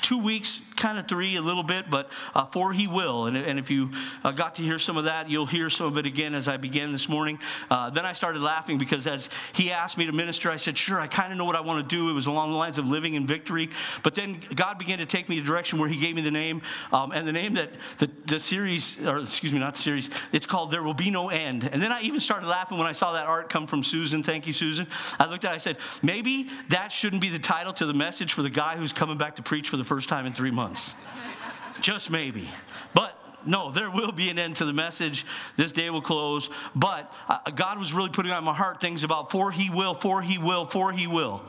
two 0.01 0.19
weeks, 0.19 0.63
kind 0.77 0.99
of 0.99 1.09
three, 1.09 1.37
a 1.37 1.43
little 1.43 1.63
bit, 1.63 1.91
but 1.91 2.11
uh, 2.35 2.47
for 2.47 2.73
he 2.73 2.87
will. 2.87 3.27
And, 3.27 3.37
and 3.37 3.59
if 3.59 3.71
you 3.71 3.91
uh, 4.25 4.31
got 4.31 4.55
to 4.55 4.63
hear 4.63 4.79
some 4.79 4.97
of 4.97 5.05
that, 5.05 5.29
you'll 5.29 5.45
hear 5.45 5.69
some 5.69 5.87
of 5.89 5.99
it 5.99 6.07
again 6.07 6.35
as 6.35 6.49
I 6.49 6.57
began 6.57 6.91
this 6.91 7.07
morning. 7.07 7.39
Uh, 7.71 7.91
then 7.91 8.07
I 8.07 8.15
started 8.15 8.41
laughing 8.41 8.79
because 8.79 9.07
as 9.07 9.29
he 9.53 9.71
asked 9.71 9.99
me 9.99 10.07
to 10.07 10.13
minister, 10.13 10.51
I 10.51 10.57
said, 10.57 10.79
"Sure, 10.79 10.99
I 10.99 11.07
kind 11.07 11.33
of 11.33 11.39
know 11.39 11.45
what 11.45 11.57
I 11.57 11.61
want 11.61 11.87
to 11.87 11.95
do." 11.95 12.09
It 12.09 12.15
was 12.15 12.27
along 12.27 12.53
the 12.53 12.59
lines 12.59 12.79
of 12.79 12.87
living 12.87 13.13
in 13.13 13.27
victory, 13.27 13.69
but 14.03 14.15
then 14.15 14.41
God 14.55 14.79
began 14.79 15.01
to 15.01 15.07
take 15.07 15.29
me 15.29 15.39
a 15.39 15.43
direction 15.43 15.79
where 15.79 15.89
He 15.89 15.99
gave 15.99 16.15
me 16.17 16.23
the 16.23 16.31
name. 16.31 16.63
Um, 16.93 17.10
um, 17.11 17.19
and 17.19 17.29
the 17.29 17.33
name 17.33 17.55
that 17.55 17.71
the, 17.99 18.11
the 18.27 18.41
series, 18.41 18.99
or 19.05 19.19
excuse 19.19 19.53
me, 19.53 19.59
not 19.59 19.77
series, 19.77 20.11
it's 20.33 20.47
called 20.47 20.71
There 20.71 20.83
Will 20.83 20.95
Be 20.95 21.11
No 21.11 21.29
End. 21.29 21.69
And 21.71 21.83
then 21.83 21.93
I 21.93 22.03
even 22.03 22.21
started 22.21 22.47
laughing 22.47 22.79
when 22.79 22.87
I 22.87 22.93
saw 22.93 23.13
that 23.13 23.27
art 23.27 23.49
come 23.49 23.67
from 23.67 23.83
Susan. 23.85 24.23
Thank 24.23 24.47
you, 24.47 24.53
Susan. 24.53 24.87
I 25.19 25.27
looked 25.27 25.45
at 25.45 25.53
it, 25.53 25.55
I 25.55 25.59
said, 25.59 25.79
maybe 26.03 26.49
that 26.69 26.93
shouldn't 26.93 27.23
be 27.23 27.29
the 27.29 27.39
title 27.39 27.73
to 27.75 27.87
the 27.87 27.95
message 27.95 28.33
for 28.33 28.43
the 28.43 28.51
guy 28.51 28.77
who's 28.77 28.93
coming 28.93 29.19
back 29.19 29.37
to 29.37 29.43
preach 29.43 29.69
for 29.69 29.77
the 29.77 29.85
first 29.85 30.09
time 30.09 30.27
in 30.27 30.33
three 30.33 30.51
months. 30.51 30.95
Just 31.81 32.11
maybe. 32.11 32.49
But 32.95 33.17
no, 33.47 33.71
there 33.71 33.91
will 33.91 34.13
be 34.13 34.29
an 34.29 34.39
end 34.39 34.57
to 34.57 34.65
the 34.65 34.73
message. 34.73 35.25
This 35.57 35.73
day 35.73 35.91
will 35.91 36.03
close. 36.03 36.51
But 36.75 37.13
uh, 37.29 37.51
God 37.51 37.79
was 37.79 37.93
really 37.93 38.11
putting 38.11 38.33
on 38.33 38.45
my 38.45 38.55
heart 38.55 38.81
things 38.81 39.03
about 39.03 39.31
for 39.31 39.51
He 39.51 39.71
will, 39.71 39.95
for 39.95 40.23
He 40.23 40.39
will, 40.39 40.67
for 40.67 40.93
He 40.93 41.07
will. 41.07 41.43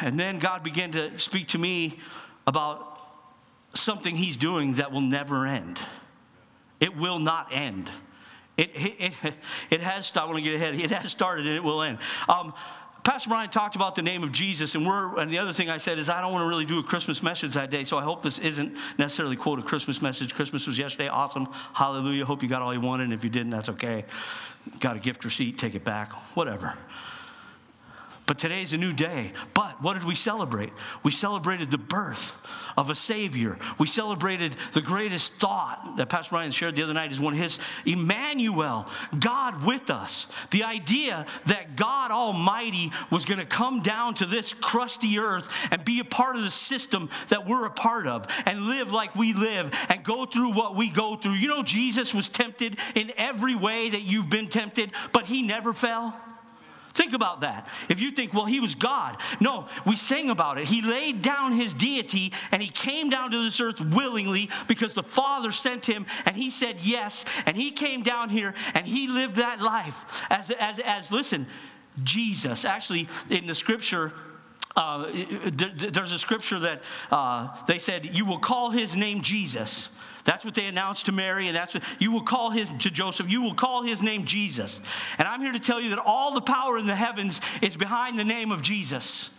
And 0.00 0.18
then 0.18 0.38
God 0.38 0.62
began 0.62 0.92
to 0.92 1.18
speak 1.18 1.48
to 1.48 1.58
me 1.58 1.98
about 2.46 2.91
something 3.74 4.14
he's 4.14 4.36
doing 4.36 4.74
that 4.74 4.92
will 4.92 5.00
never 5.00 5.46
end. 5.46 5.80
It 6.80 6.96
will 6.96 7.18
not 7.18 7.48
end. 7.52 7.90
It, 8.56 8.70
it, 8.74 9.34
it, 9.70 9.80
has, 9.80 10.14
I 10.16 10.24
want 10.24 10.36
to 10.36 10.42
get 10.42 10.54
ahead, 10.54 10.74
it 10.74 10.90
has 10.90 11.10
started 11.10 11.46
and 11.46 11.56
it 11.56 11.64
will 11.64 11.82
end. 11.82 11.98
Um, 12.28 12.52
Pastor 13.04 13.30
Brian 13.30 13.50
talked 13.50 13.74
about 13.74 13.96
the 13.96 14.02
name 14.02 14.22
of 14.22 14.30
Jesus, 14.30 14.76
and 14.76 14.86
we're 14.86 15.18
and 15.18 15.28
the 15.28 15.38
other 15.38 15.52
thing 15.52 15.68
I 15.68 15.78
said 15.78 15.98
is 15.98 16.08
I 16.08 16.20
don't 16.20 16.32
want 16.32 16.44
to 16.44 16.48
really 16.48 16.64
do 16.64 16.78
a 16.78 16.84
Christmas 16.84 17.20
message 17.20 17.54
that 17.54 17.68
day, 17.68 17.82
so 17.82 17.98
I 17.98 18.02
hope 18.02 18.22
this 18.22 18.38
isn't 18.38 18.76
necessarily 18.96 19.34
quote 19.34 19.58
a 19.58 19.62
Christmas 19.62 20.00
message. 20.00 20.34
Christmas 20.34 20.68
was 20.68 20.78
yesterday, 20.78 21.08
awesome, 21.08 21.48
hallelujah. 21.72 22.24
Hope 22.24 22.44
you 22.44 22.48
got 22.48 22.62
all 22.62 22.72
you 22.72 22.80
wanted, 22.80 23.04
and 23.04 23.12
if 23.12 23.24
you 23.24 23.30
didn't, 23.30 23.50
that's 23.50 23.68
okay. 23.70 24.04
Got 24.78 24.96
a 24.96 25.00
gift 25.00 25.24
receipt, 25.24 25.58
take 25.58 25.74
it 25.74 25.82
back, 25.84 26.12
whatever. 26.36 26.74
But 28.24 28.38
today's 28.38 28.72
a 28.72 28.76
new 28.76 28.92
day. 28.92 29.32
But 29.52 29.82
what 29.82 29.94
did 29.94 30.04
we 30.04 30.14
celebrate? 30.14 30.72
We 31.02 31.10
celebrated 31.10 31.70
the 31.72 31.78
birth 31.78 32.34
of 32.76 32.88
a 32.88 32.94
Savior. 32.94 33.58
We 33.78 33.88
celebrated 33.88 34.56
the 34.72 34.80
greatest 34.80 35.34
thought 35.34 35.96
that 35.96 36.08
Pastor 36.08 36.30
Brian 36.30 36.52
shared 36.52 36.76
the 36.76 36.84
other 36.84 36.94
night 36.94 37.10
is 37.10 37.20
one 37.20 37.32
of 37.32 37.40
his 37.40 37.58
Emmanuel, 37.84 38.86
God 39.18 39.64
with 39.64 39.90
us. 39.90 40.28
The 40.52 40.62
idea 40.62 41.26
that 41.46 41.74
God 41.74 42.12
Almighty 42.12 42.92
was 43.10 43.24
going 43.24 43.40
to 43.40 43.46
come 43.46 43.82
down 43.82 44.14
to 44.14 44.26
this 44.26 44.52
crusty 44.52 45.18
earth 45.18 45.52
and 45.72 45.84
be 45.84 45.98
a 45.98 46.04
part 46.04 46.36
of 46.36 46.42
the 46.42 46.50
system 46.50 47.10
that 47.28 47.46
we're 47.46 47.66
a 47.66 47.70
part 47.70 48.06
of 48.06 48.26
and 48.46 48.66
live 48.66 48.92
like 48.92 49.16
we 49.16 49.32
live 49.32 49.72
and 49.88 50.04
go 50.04 50.26
through 50.26 50.52
what 50.52 50.76
we 50.76 50.90
go 50.90 51.16
through. 51.16 51.32
You 51.32 51.48
know, 51.48 51.64
Jesus 51.64 52.14
was 52.14 52.28
tempted 52.28 52.76
in 52.94 53.12
every 53.16 53.56
way 53.56 53.90
that 53.90 54.02
you've 54.02 54.30
been 54.30 54.48
tempted, 54.48 54.92
but 55.12 55.26
he 55.26 55.42
never 55.42 55.72
fell. 55.72 56.14
Think 56.94 57.12
about 57.14 57.40
that. 57.40 57.68
If 57.88 58.00
you 58.00 58.10
think, 58.10 58.34
well, 58.34 58.44
he 58.44 58.60
was 58.60 58.74
God. 58.74 59.16
No, 59.40 59.68
we 59.86 59.96
sang 59.96 60.30
about 60.30 60.58
it. 60.58 60.66
He 60.66 60.82
laid 60.82 61.22
down 61.22 61.52
his 61.52 61.72
deity 61.72 62.32
and 62.50 62.62
he 62.62 62.68
came 62.68 63.08
down 63.08 63.30
to 63.30 63.42
this 63.42 63.60
earth 63.60 63.80
willingly 63.80 64.50
because 64.68 64.92
the 64.92 65.02
Father 65.02 65.52
sent 65.52 65.86
him 65.86 66.06
and 66.26 66.36
he 66.36 66.50
said 66.50 66.80
yes. 66.82 67.24
And 67.46 67.56
he 67.56 67.70
came 67.70 68.02
down 68.02 68.28
here 68.28 68.54
and 68.74 68.86
he 68.86 69.08
lived 69.08 69.36
that 69.36 69.62
life 69.62 70.26
as, 70.28 70.50
as, 70.50 70.78
as 70.80 71.10
listen, 71.10 71.46
Jesus. 72.02 72.64
Actually, 72.64 73.08
in 73.30 73.46
the 73.46 73.54
scripture, 73.54 74.12
uh, 74.76 75.10
there's 75.52 76.12
a 76.12 76.18
scripture 76.18 76.58
that 76.60 76.82
uh, 77.10 77.48
they 77.66 77.78
said, 77.78 78.14
You 78.14 78.24
will 78.24 78.38
call 78.38 78.70
his 78.70 78.96
name 78.96 79.22
Jesus. 79.22 79.90
That's 80.24 80.44
what 80.44 80.54
they 80.54 80.66
announced 80.66 81.06
to 81.06 81.12
Mary, 81.12 81.48
and 81.48 81.56
that's 81.56 81.74
what 81.74 81.82
you 81.98 82.12
will 82.12 82.22
call 82.22 82.50
his 82.50 82.70
to 82.80 82.90
Joseph. 82.90 83.28
You 83.28 83.42
will 83.42 83.54
call 83.54 83.82
his 83.82 84.02
name 84.02 84.24
Jesus. 84.24 84.80
And 85.18 85.26
I'm 85.26 85.40
here 85.40 85.52
to 85.52 85.58
tell 85.58 85.80
you 85.80 85.90
that 85.90 85.98
all 85.98 86.32
the 86.32 86.40
power 86.40 86.78
in 86.78 86.86
the 86.86 86.94
heavens 86.94 87.40
is 87.60 87.76
behind 87.76 88.18
the 88.18 88.24
name 88.24 88.52
of 88.52 88.62
Jesus. 88.62 89.30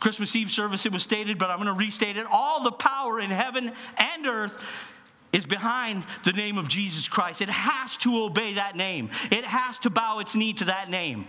Christmas 0.00 0.34
Eve 0.36 0.50
service, 0.50 0.86
it 0.86 0.92
was 0.92 1.02
stated, 1.02 1.38
but 1.38 1.50
I'm 1.50 1.56
going 1.56 1.66
to 1.66 1.72
restate 1.72 2.16
it. 2.16 2.26
All 2.30 2.62
the 2.62 2.72
power 2.72 3.20
in 3.20 3.30
heaven 3.30 3.72
and 3.96 4.26
earth 4.26 4.64
is 5.32 5.44
behind 5.44 6.04
the 6.24 6.32
name 6.32 6.56
of 6.56 6.68
Jesus 6.68 7.08
Christ. 7.08 7.40
It 7.40 7.50
has 7.50 7.96
to 7.98 8.24
obey 8.24 8.54
that 8.54 8.76
name, 8.76 9.10
it 9.30 9.44
has 9.44 9.78
to 9.80 9.90
bow 9.90 10.20
its 10.20 10.34
knee 10.34 10.52
to 10.54 10.66
that 10.66 10.90
name. 10.90 11.26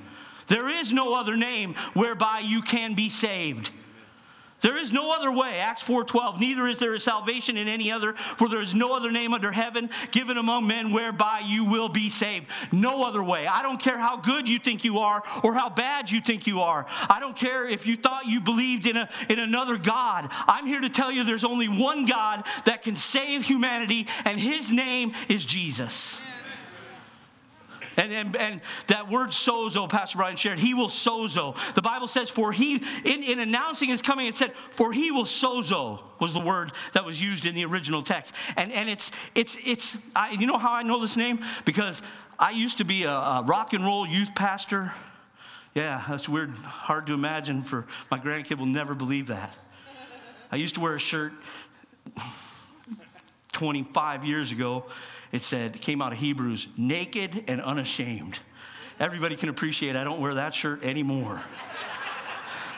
There 0.48 0.68
is 0.68 0.91
no 0.91 1.13
other 1.13 1.38
name 1.38 1.75
whereby 1.94 2.39
you 2.39 2.63
can 2.63 2.96
be 2.96 3.10
saved. 3.10 3.70
There 4.62 4.78
is 4.78 4.92
no 4.92 5.12
other 5.12 5.32
way. 5.32 5.60
Acts 5.60 5.82
4:12. 5.82 6.39
Neither 6.39 6.68
is 6.68 6.78
there 6.78 6.94
a 6.94 7.00
salvation 7.00 7.58
in 7.58 7.68
any 7.68 7.92
other, 7.92 8.13
for 8.13 8.50
there 8.50 8.62
is 8.62 8.75
no 8.75 8.94
other 8.94 9.12
name 9.12 9.34
under 9.34 9.51
heaven 9.51 9.89
given 10.12 10.38
among 10.38 10.68
men 10.68 10.92
whereby 10.92 11.44
you 11.46 11.66
will 11.66 11.89
be 11.89 12.10
saved. 12.10 12.48
No 12.72 13.04
other 13.04 13.24
way. 13.24 13.48
I 13.48 13.62
don't 13.62 13.80
care 13.80 13.98
how 13.98 14.18
good 14.18 14.50
you 14.50 14.60
think 14.60 14.84
you 14.84 15.00
are 15.00 15.24
or 15.44 15.54
how 15.54 15.70
bad 15.70 16.12
you 16.12 16.22
think 16.22 16.48
you 16.48 16.62
are. 16.62 16.86
I 17.10 17.20
don't 17.20 17.36
care 17.36 17.68
if 17.68 17.88
you 17.88 17.96
thought 17.96 18.25
you 18.25 18.42
believed 18.42 18.86
in 18.86 18.98
a 18.98 19.10
in 19.30 19.39
another 19.39 19.78
God. 19.78 20.30
I'm 20.48 20.66
here 20.66 20.82
to 20.82 20.89
tell 20.89 21.12
you 21.12 21.24
there's 21.24 21.44
only 21.44 21.68
one 21.68 22.06
God 22.06 22.44
that 22.66 22.82
can 22.82 22.96
save 22.96 23.46
humanity, 23.46 24.08
and 24.25 24.39
his 24.39 24.72
name 24.72 25.13
is 25.28 25.46
Jesus. 25.46 26.20
And, 28.00 28.13
and, 28.13 28.36
and 28.38 28.62
that 28.88 29.12
word 29.12 29.32
sozo, 29.32 29.89
Pastor 29.89 30.20
Brian 30.20 30.38
shared, 30.38 30.58
he 30.58 30.74
will 30.74 30.88
sozo. 30.88 31.58
The 31.74 31.82
Bible 31.82 32.08
says, 32.08 32.29
for 32.29 32.53
he, 32.53 32.75
in, 32.75 33.24
in 33.24 33.39
announcing 33.39 33.89
his 33.89 34.01
coming, 34.01 34.27
it 34.27 34.38
said, 34.38 34.53
for 34.72 34.94
he 34.94 35.12
will 35.12 35.25
sozo 35.25 36.00
was 36.18 36.34
the 36.34 36.39
word 36.39 36.72
that 36.94 37.03
was 37.03 37.22
used 37.22 37.46
in 37.46 37.56
the 37.56 37.65
original 37.65 38.01
text. 38.01 38.34
And, 38.56 38.72
and 38.72 38.88
it's, 38.88 39.12
it's, 39.36 39.58
it's 39.65 39.98
I, 40.15 40.32
you 40.32 40.48
know 40.48 40.58
how 40.58 40.72
I 40.72 40.84
know 40.84 41.01
this 41.01 41.18
name? 41.18 41.41
Because 41.65 42.01
I 42.39 42.51
used 42.51 42.77
to 42.77 42.86
be 42.86 43.03
a, 43.03 43.12
a 43.12 43.44
rock 43.46 43.74
and 43.74 43.84
roll 43.84 44.08
youth 44.08 44.34
pastor. 44.34 44.94
Yeah, 45.75 46.01
that's 46.08 46.29
weird, 46.29 46.51
hard 46.56 47.06
to 47.08 47.13
imagine 47.13 47.63
for 47.63 47.86
my 48.10 48.18
grandkid 48.18 48.60
will 48.60 48.65
never 48.65 48.96
believe 48.96 49.27
that. 49.27 49.53
I 50.53 50.56
used 50.56 50.75
to 50.75 50.82
wear 50.82 50.96
a 50.96 51.00
shirt 51.00 51.34
25 53.51 54.24
years 54.24 54.53
ago 54.53 54.86
it 55.31 55.41
said, 55.41 55.79
came 55.81 56.01
out 56.01 56.13
of 56.13 56.19
Hebrews, 56.19 56.67
naked 56.77 57.43
and 57.48 57.62
unashamed. 57.62 58.39
Everybody 59.00 59.36
can 59.36 59.50
appreciate 59.50 59.95
I 59.95 60.03
don't 60.03 60.19
wear 60.19 60.36
that 60.36 60.53
shirt 60.53 60.83
anymore. 60.83 61.41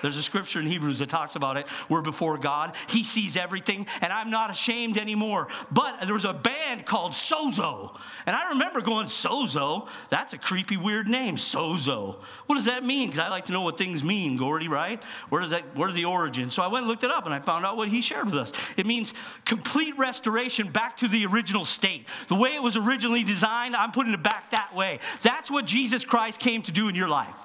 There's 0.02 0.18
a 0.18 0.24
scripture 0.24 0.60
in 0.60 0.66
Hebrews 0.66 1.00
that 1.00 1.10
talks 1.10 1.36
about 1.36 1.58
it. 1.58 1.68
We're 1.90 2.02
before 2.02 2.38
God. 2.38 2.76
He 2.88 3.04
sees 3.04 3.38
everything, 3.38 3.88
and 4.02 4.12
I'm 4.12 4.30
not 4.30 4.50
ashamed 4.50 4.98
anymore. 4.98 5.48
But 5.72 6.02
there 6.06 6.14
was 6.14 6.26
a 6.26 6.34
band 6.34 6.86
called 6.86 7.12
Sozo. 7.12 7.98
And 8.26 8.36
I 8.36 8.50
remember 8.50 8.82
going, 8.82 9.08
Sozo? 9.08 9.88
That's 10.10 10.34
a 10.34 10.38
creepy, 10.38 10.78
weird 10.78 11.08
name, 11.08 11.36
Sozo. 11.36 12.18
What 12.48 12.56
does 12.56 12.66
that 12.66 12.84
mean? 12.84 13.10
Because 13.10 13.20
I 13.20 13.30
like 13.30 13.46
to 13.46 13.52
know 13.52 13.62
what 13.62 13.78
things 13.78 14.04
mean, 14.04 14.38
Gordy, 14.38 14.68
right? 14.68 15.04
Where 15.30 15.42
does 15.42 15.52
that, 15.52 15.76
where 15.76 15.90
are 15.90 15.94
the 15.94 16.06
origins? 16.06 16.54
So 16.54 16.64
I 16.64 16.68
went 16.68 16.84
and 16.84 16.90
looked 16.90 17.04
it 17.04 17.12
up, 17.12 17.26
and 17.26 17.34
I 17.34 17.40
found 17.40 17.66
out 17.66 17.78
what 17.78 17.90
he 17.90 18.02
shared 18.02 18.26
with 18.26 18.36
us. 18.36 18.52
It 18.78 18.86
means 18.86 19.14
complete 19.46 19.98
restoration 19.98 20.70
back 20.70 20.98
to 20.98 21.08
the 21.08 21.26
original 21.26 21.66
state. 21.66 22.08
The 22.28 22.36
way 22.36 22.56
it 22.56 22.64
was 22.64 22.76
originally 22.76 23.24
designed, 23.24 23.76
I'm 23.76 23.92
putting 23.92 24.14
it 24.14 24.24
back 24.24 24.52
that 24.52 24.74
way. 24.76 25.00
That's 25.22 25.52
what 25.52 25.66
Jesus 25.66 26.06
Christ 26.06 26.40
came 26.40 26.62
to 26.64 26.72
do 26.72 26.90
in 26.90 26.96
your 26.96 27.10
life 27.10 27.36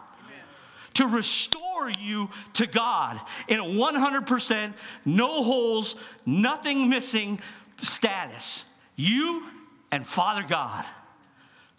to 0.96 1.06
restore 1.06 1.90
you 2.00 2.30
to 2.54 2.66
God 2.66 3.20
in 3.48 3.60
a 3.60 3.64
100%, 3.64 4.72
no 5.04 5.42
holes, 5.42 5.94
nothing 6.24 6.88
missing 6.88 7.38
status. 7.82 8.64
You 8.96 9.46
and 9.92 10.06
Father 10.06 10.42
God, 10.48 10.86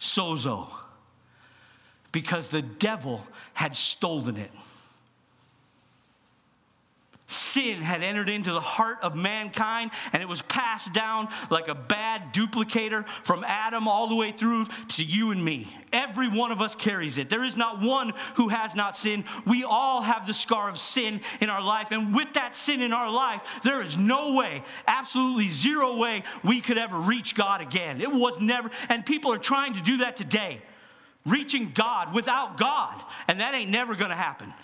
sozo, 0.00 0.68
because 2.12 2.48
the 2.48 2.62
devil 2.62 3.26
had 3.54 3.74
stolen 3.74 4.36
it. 4.36 4.52
Sin 7.30 7.82
had 7.82 8.02
entered 8.02 8.30
into 8.30 8.52
the 8.52 8.60
heart 8.60 8.96
of 9.02 9.14
mankind 9.14 9.90
and 10.14 10.22
it 10.22 10.28
was 10.28 10.40
passed 10.40 10.94
down 10.94 11.28
like 11.50 11.68
a 11.68 11.74
bad 11.74 12.32
duplicator 12.32 13.06
from 13.22 13.44
Adam 13.44 13.86
all 13.86 14.06
the 14.06 14.14
way 14.14 14.32
through 14.32 14.64
to 14.88 15.04
you 15.04 15.30
and 15.30 15.44
me. 15.44 15.68
Every 15.92 16.26
one 16.26 16.52
of 16.52 16.62
us 16.62 16.74
carries 16.74 17.18
it. 17.18 17.28
There 17.28 17.44
is 17.44 17.54
not 17.54 17.82
one 17.82 18.14
who 18.36 18.48
has 18.48 18.74
not 18.74 18.96
sinned. 18.96 19.24
We 19.44 19.62
all 19.62 20.00
have 20.00 20.26
the 20.26 20.32
scar 20.32 20.70
of 20.70 20.78
sin 20.78 21.20
in 21.42 21.50
our 21.50 21.60
life. 21.60 21.88
And 21.90 22.16
with 22.16 22.32
that 22.32 22.56
sin 22.56 22.80
in 22.80 22.94
our 22.94 23.10
life, 23.10 23.42
there 23.62 23.82
is 23.82 23.94
no 23.94 24.32
way, 24.32 24.62
absolutely 24.86 25.48
zero 25.48 25.96
way, 25.96 26.24
we 26.42 26.62
could 26.62 26.78
ever 26.78 26.96
reach 26.96 27.34
God 27.34 27.60
again. 27.60 28.00
It 28.00 28.10
was 28.10 28.40
never, 28.40 28.70
and 28.88 29.04
people 29.04 29.34
are 29.34 29.38
trying 29.38 29.74
to 29.74 29.82
do 29.82 29.98
that 29.98 30.16
today, 30.16 30.62
reaching 31.26 31.72
God 31.74 32.14
without 32.14 32.56
God. 32.56 32.98
And 33.28 33.40
that 33.42 33.54
ain't 33.54 33.70
never 33.70 33.94
gonna 33.94 34.16
happen 34.16 34.54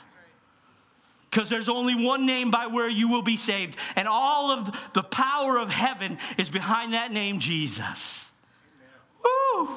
because 1.35 1.49
there's 1.49 1.69
only 1.69 1.97
one 1.97 2.26
name 2.26 2.53
by 2.53 2.69
where 2.69 2.88
you 2.88 3.09
will 3.09 3.23
be 3.23 3.37
saved. 3.37 3.76
And 3.97 4.07
all 4.07 4.53
of 4.53 4.71
the 4.93 5.03
power 5.03 5.59
of 5.59 5.69
heaven 5.69 6.19
is 6.38 6.49
behind 6.49 6.95
that 6.95 7.12
name, 7.12 7.41
Jesus. 7.41 8.31
Woo! 9.25 9.69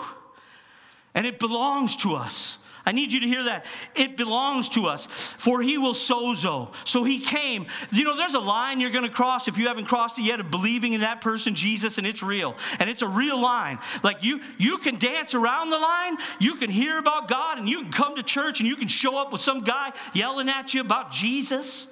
And 1.16 1.26
it 1.26 1.40
belongs 1.40 1.96
to 1.98 2.14
us. 2.14 2.60
I 2.88 2.94
need 2.94 3.12
you 3.12 3.20
to 3.20 3.28
hear 3.28 3.44
that. 3.44 3.66
It 3.96 4.16
belongs 4.16 4.70
to 4.70 4.86
us. 4.86 5.08
For 5.08 5.62
he 5.62 5.78
will 5.78 5.94
sozo. 5.94 6.74
So 6.86 7.04
he 7.04 7.20
came. 7.20 7.68
You 7.92 8.06
know, 8.06 8.16
there's 8.16 8.34
a 8.34 8.40
line 8.40 8.80
you're 8.80 8.92
going 8.92 9.04
to 9.04 9.14
cross 9.14 9.50
if 9.50 9.58
you 9.58 9.68
haven't 9.68 9.88
crossed 9.88 10.18
it 10.18 10.22
yet 10.22 10.40
of 10.40 10.50
believing 10.50 10.94
in 10.94 11.02
that 11.02 11.20
person, 11.20 11.54
Jesus, 11.54 11.98
and 11.98 12.08
it's 12.08 12.24
real. 12.24 12.56
And 12.80 12.90
it's 12.90 13.02
a 13.02 13.08
real 13.08 13.42
line. 13.42 13.80
Like 14.04 14.24
you, 14.24 14.40
you 14.58 14.78
can 14.78 14.98
dance 15.00 15.34
around 15.34 15.70
the 15.70 15.78
line, 15.78 16.16
you 16.40 16.56
can 16.56 16.70
hear 16.70 16.98
about 16.98 17.28
God, 17.28 17.58
and 17.58 17.68
you 17.68 17.82
can 17.82 17.92
come 17.92 18.16
to 18.16 18.24
church 18.24 18.62
and 18.62 18.70
you 18.70 18.78
can 18.78 18.88
show 18.88 19.18
up 19.18 19.34
with 19.34 19.42
some 19.42 19.66
guy 19.66 19.92
yelling 20.14 20.48
at 20.48 20.74
you 20.74 20.80
about 20.80 21.12
Jesus. 21.12 21.88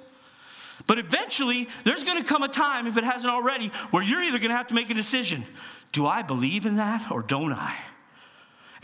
But 0.86 0.98
eventually, 0.98 1.68
there's 1.84 2.04
going 2.04 2.22
to 2.22 2.26
come 2.26 2.42
a 2.42 2.48
time, 2.48 2.86
if 2.86 2.96
it 2.96 3.04
hasn't 3.04 3.30
already, 3.30 3.68
where 3.90 4.02
you're 4.02 4.22
either 4.22 4.38
going 4.38 4.50
to 4.50 4.56
have 4.56 4.68
to 4.68 4.74
make 4.74 4.88
a 4.88 4.94
decision. 4.94 5.44
Do 5.92 6.06
I 6.06 6.22
believe 6.22 6.64
in 6.64 6.76
that 6.76 7.10
or 7.12 7.20
don't 7.20 7.52
I? 7.52 7.76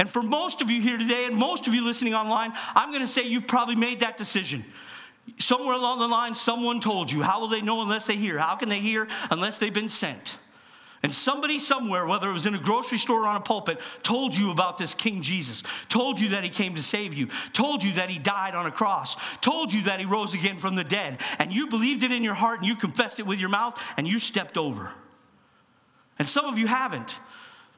And 0.02 0.10
for 0.10 0.20
most 0.20 0.60
of 0.60 0.68
you 0.68 0.82
here 0.82 0.98
today, 0.98 1.26
and 1.26 1.36
most 1.36 1.68
of 1.68 1.74
you 1.74 1.84
listening 1.84 2.12
online, 2.12 2.52
I'm 2.74 2.90
going 2.90 3.02
to 3.02 3.06
say 3.06 3.22
you've 3.22 3.46
probably 3.46 3.76
made 3.76 4.00
that 4.00 4.16
decision. 4.16 4.64
Somewhere 5.38 5.76
along 5.76 6.00
the 6.00 6.08
line, 6.08 6.34
someone 6.34 6.80
told 6.80 7.12
you. 7.12 7.22
How 7.22 7.38
will 7.38 7.46
they 7.46 7.60
know 7.60 7.82
unless 7.82 8.04
they 8.06 8.16
hear? 8.16 8.36
How 8.36 8.56
can 8.56 8.68
they 8.68 8.80
hear 8.80 9.06
unless 9.30 9.58
they've 9.58 9.72
been 9.72 9.88
sent? 9.88 10.38
And 11.04 11.14
somebody 11.14 11.60
somewhere, 11.60 12.04
whether 12.04 12.28
it 12.28 12.32
was 12.32 12.46
in 12.46 12.54
a 12.56 12.58
grocery 12.58 12.98
store 12.98 13.20
or 13.20 13.26
on 13.28 13.36
a 13.36 13.40
pulpit, 13.40 13.78
told 14.02 14.34
you 14.36 14.50
about 14.50 14.76
this 14.76 14.92
King 14.92 15.22
Jesus, 15.22 15.62
told 15.88 16.18
you 16.18 16.30
that 16.30 16.42
he 16.42 16.50
came 16.50 16.74
to 16.74 16.82
save 16.82 17.14
you, 17.14 17.28
told 17.52 17.84
you 17.84 17.92
that 17.92 18.10
he 18.10 18.18
died 18.18 18.56
on 18.56 18.66
a 18.66 18.72
cross, 18.72 19.16
told 19.40 19.72
you 19.72 19.84
that 19.84 20.00
he 20.00 20.04
rose 20.04 20.34
again 20.34 20.58
from 20.58 20.74
the 20.74 20.82
dead, 20.82 21.20
and 21.38 21.52
you 21.52 21.68
believed 21.68 22.02
it 22.02 22.10
in 22.10 22.24
your 22.24 22.34
heart 22.34 22.58
and 22.58 22.66
you 22.66 22.74
confessed 22.74 23.20
it 23.20 23.26
with 23.28 23.38
your 23.38 23.50
mouth 23.50 23.80
and 23.96 24.08
you 24.08 24.18
stepped 24.18 24.58
over. 24.58 24.90
And 26.18 26.26
some 26.26 26.46
of 26.46 26.58
you 26.58 26.66
haven't. 26.66 27.20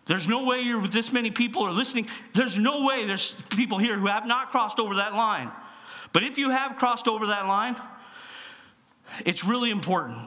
There's 0.07 0.29
no 0.29 0.45
way 0.45 0.61
you're 0.61 0.81
with 0.81 0.93
this 0.93 1.13
many 1.13 1.31
people 1.31 1.65
are 1.65 1.73
listening. 1.73 2.09
There's 2.35 2.59
no 2.59 2.85
way 2.85 3.05
there's 3.07 3.33
people 3.51 3.79
here 3.79 3.99
who 3.99 4.07
have 4.07 4.27
not 4.27 4.51
crossed 4.51 4.79
over 4.79 4.97
that 4.97 5.15
line. 5.15 5.51
But 6.13 6.25
if 6.25 6.39
you 6.39 6.51
have 6.51 6.77
crossed 6.77 7.09
over 7.09 7.27
that 7.29 7.47
line, 7.47 7.77
it's 9.25 9.45
really 9.45 9.71
important 9.71 10.21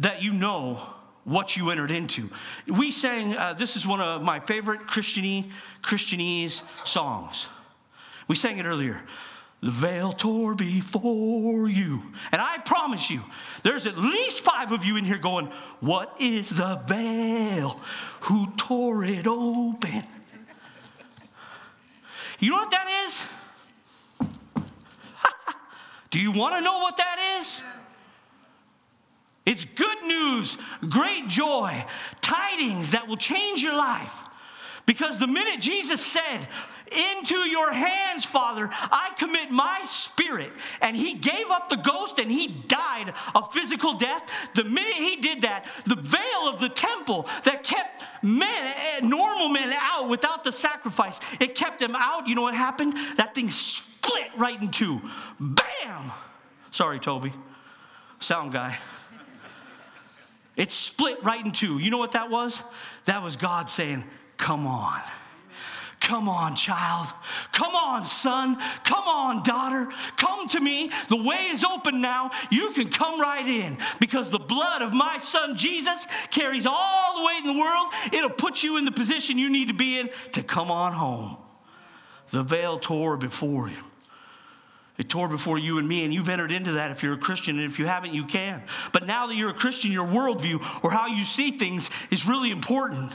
that 0.00 0.22
you 0.22 0.32
know 0.32 0.80
what 1.24 1.56
you 1.56 1.70
entered 1.70 1.90
into. 1.90 2.30
We 2.66 2.90
sang, 2.90 3.36
uh, 3.36 3.54
this 3.54 3.76
is 3.76 3.86
one 3.86 4.00
of 4.00 4.22
my 4.22 4.40
favorite 4.40 4.82
Christianese, 4.82 5.50
Christianese 5.82 6.62
songs. 6.84 7.46
We 8.28 8.34
sang 8.34 8.58
it 8.58 8.66
earlier. 8.66 9.00
The 9.60 9.70
veil 9.70 10.12
tore 10.12 10.54
before 10.54 11.68
you. 11.68 12.02
And 12.32 12.42
I 12.42 12.58
promise 12.58 13.10
you, 13.10 13.22
there's 13.62 13.86
at 13.86 13.96
least 13.96 14.40
five 14.40 14.72
of 14.72 14.84
you 14.84 14.96
in 14.96 15.04
here 15.04 15.18
going, 15.18 15.46
What 15.80 16.14
is 16.18 16.50
the 16.50 16.82
veil? 16.86 17.80
Who 18.22 18.52
tore 18.56 19.04
it 19.04 19.26
open? 19.26 20.02
You 22.38 22.50
know 22.50 22.56
what 22.56 22.70
that 22.72 23.04
is? 23.06 23.26
Do 26.10 26.20
you 26.20 26.32
want 26.32 26.56
to 26.56 26.60
know 26.60 26.78
what 26.78 26.98
that 26.98 27.38
is? 27.38 27.62
It's 29.46 29.64
good 29.64 30.02
news, 30.04 30.56
great 30.88 31.28
joy, 31.28 31.84
tidings 32.20 32.92
that 32.92 33.08
will 33.08 33.16
change 33.16 33.62
your 33.62 33.76
life. 33.76 34.14
Because 34.86 35.18
the 35.18 35.26
minute 35.26 35.60
Jesus 35.60 36.04
said, 36.04 36.48
Into 36.92 37.36
your 37.48 37.72
hands, 37.72 38.24
Father, 38.24 38.68
I 38.72 39.10
commit 39.16 39.50
my 39.50 39.80
spirit, 39.84 40.50
and 40.82 40.94
he 40.94 41.14
gave 41.14 41.50
up 41.50 41.70
the 41.70 41.76
ghost 41.76 42.18
and 42.18 42.30
he 42.30 42.48
died 42.48 43.14
a 43.34 43.42
physical 43.42 43.94
death, 43.94 44.22
the 44.54 44.64
minute 44.64 44.94
he 44.94 45.16
did 45.16 45.42
that, 45.42 45.64
the 45.86 45.96
veil 45.96 46.48
of 46.48 46.60
the 46.60 46.68
temple 46.68 47.26
that 47.44 47.64
kept 47.64 48.02
men, 48.22 49.08
normal 49.08 49.48
men 49.48 49.74
out 49.78 50.08
without 50.08 50.44
the 50.44 50.52
sacrifice, 50.52 51.18
it 51.40 51.54
kept 51.54 51.78
them 51.78 51.96
out. 51.96 52.28
You 52.28 52.34
know 52.34 52.42
what 52.42 52.54
happened? 52.54 52.94
That 53.16 53.34
thing 53.34 53.48
split 53.48 54.30
right 54.36 54.60
in 54.60 54.70
two. 54.70 55.00
Bam! 55.40 56.12
Sorry, 56.70 57.00
Toby. 57.00 57.32
Sound 58.20 58.52
guy. 58.52 58.78
It 60.56 60.70
split 60.70 61.22
right 61.24 61.44
in 61.44 61.52
two. 61.52 61.78
You 61.78 61.90
know 61.90 61.98
what 61.98 62.12
that 62.12 62.30
was? 62.30 62.62
That 63.06 63.22
was 63.22 63.36
God 63.36 63.70
saying, 63.70 64.04
Come 64.36 64.66
on. 64.66 65.00
Come 66.04 66.28
on, 66.28 66.54
child. 66.54 67.06
Come 67.52 67.74
on, 67.74 68.04
son. 68.04 68.58
Come 68.84 69.08
on, 69.08 69.42
daughter. 69.42 69.88
Come 70.18 70.46
to 70.48 70.60
me. 70.60 70.90
The 71.08 71.16
way 71.16 71.46
is 71.46 71.64
open 71.64 72.02
now. 72.02 72.30
You 72.50 72.72
can 72.72 72.90
come 72.90 73.18
right 73.18 73.46
in 73.46 73.78
because 74.00 74.28
the 74.28 74.38
blood 74.38 74.82
of 74.82 74.92
my 74.92 75.16
son 75.16 75.56
Jesus 75.56 76.06
carries 76.30 76.66
all 76.66 77.18
the 77.18 77.24
weight 77.24 77.38
in 77.38 77.56
the 77.56 77.58
world. 77.58 77.86
It'll 78.12 78.28
put 78.28 78.62
you 78.62 78.76
in 78.76 78.84
the 78.84 78.92
position 78.92 79.38
you 79.38 79.48
need 79.48 79.68
to 79.68 79.74
be 79.74 79.98
in 79.98 80.10
to 80.32 80.42
come 80.42 80.70
on 80.70 80.92
home. 80.92 81.38
The 82.32 82.42
veil 82.42 82.78
tore 82.78 83.16
before 83.16 83.70
you. 83.70 83.82
It 84.98 85.08
tore 85.08 85.26
before 85.26 85.58
you 85.58 85.78
and 85.78 85.88
me, 85.88 86.04
and 86.04 86.12
you've 86.12 86.28
entered 86.28 86.52
into 86.52 86.72
that 86.72 86.90
if 86.90 87.02
you're 87.02 87.14
a 87.14 87.18
Christian, 87.18 87.58
and 87.58 87.64
if 87.64 87.78
you 87.78 87.86
haven't, 87.86 88.12
you 88.12 88.26
can. 88.26 88.62
But 88.92 89.06
now 89.06 89.26
that 89.26 89.34
you're 89.34 89.50
a 89.50 89.54
Christian, 89.54 89.90
your 89.90 90.06
worldview 90.06 90.84
or 90.84 90.90
how 90.90 91.06
you 91.06 91.24
see 91.24 91.52
things 91.52 91.88
is 92.10 92.26
really 92.26 92.50
important. 92.50 93.12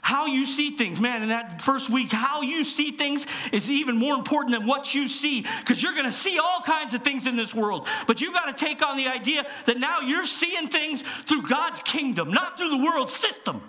How 0.00 0.26
you 0.26 0.44
see 0.44 0.70
things, 0.70 1.00
man, 1.00 1.22
in 1.22 1.28
that 1.28 1.60
first 1.60 1.90
week, 1.90 2.10
how 2.10 2.42
you 2.42 2.64
see 2.64 2.92
things 2.92 3.26
is 3.52 3.70
even 3.70 3.96
more 3.96 4.14
important 4.14 4.56
than 4.56 4.66
what 4.66 4.94
you 4.94 5.08
see 5.08 5.44
because 5.60 5.82
you're 5.82 5.92
going 5.92 6.06
to 6.06 6.12
see 6.12 6.38
all 6.38 6.62
kinds 6.62 6.94
of 6.94 7.02
things 7.02 7.26
in 7.26 7.36
this 7.36 7.54
world. 7.54 7.86
But 8.06 8.20
you've 8.20 8.32
got 8.32 8.56
to 8.56 8.64
take 8.64 8.82
on 8.82 8.96
the 8.96 9.08
idea 9.08 9.46
that 9.66 9.78
now 9.78 10.00
you're 10.00 10.24
seeing 10.24 10.68
things 10.68 11.04
through 11.26 11.42
God's 11.42 11.80
kingdom, 11.82 12.30
not 12.30 12.56
through 12.56 12.70
the 12.70 12.84
world 12.84 13.10
system. 13.10 13.60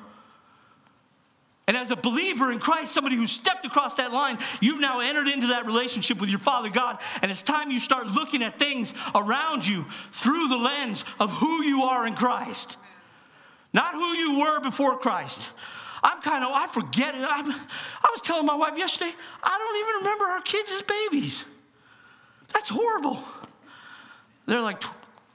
And 1.69 1.77
as 1.77 1.91
a 1.91 1.95
believer 1.95 2.51
in 2.51 2.57
Christ, 2.57 2.91
somebody 2.91 3.15
who 3.15 3.27
stepped 3.27 3.63
across 3.63 3.93
that 3.95 4.11
line, 4.11 4.39
you've 4.59 4.81
now 4.81 5.01
entered 5.01 5.27
into 5.27 5.47
that 5.47 5.67
relationship 5.67 6.19
with 6.19 6.31
your 6.31 6.39
Father 6.39 6.69
God. 6.69 6.97
And 7.21 7.29
it's 7.29 7.43
time 7.43 7.69
you 7.69 7.79
start 7.79 8.07
looking 8.07 8.41
at 8.41 8.57
things 8.57 8.91
around 9.13 9.67
you 9.67 9.85
through 10.11 10.47
the 10.47 10.57
lens 10.57 11.05
of 11.19 11.31
who 11.31 11.63
you 11.63 11.83
are 11.83 12.07
in 12.07 12.15
Christ, 12.15 12.79
not 13.71 13.93
who 13.93 14.13
you 14.15 14.39
were 14.39 14.59
before 14.61 14.97
Christ. 14.97 15.47
I'm 16.03 16.21
kind 16.21 16.43
of, 16.43 16.51
I 16.51 16.67
forget 16.67 17.15
it. 17.15 17.21
I'm, 17.21 17.51
i 17.51 18.09
was 18.11 18.21
telling 18.21 18.45
my 18.45 18.55
wife 18.55 18.77
yesterday, 18.77 19.11
I 19.43 19.57
don't 19.57 19.77
even 19.77 19.95
remember 20.05 20.25
our 20.25 20.41
kids 20.41 20.71
as 20.71 20.81
babies. 20.81 21.45
That's 22.53 22.69
horrible. 22.69 23.19
They're 24.45 24.61
like 24.61 24.83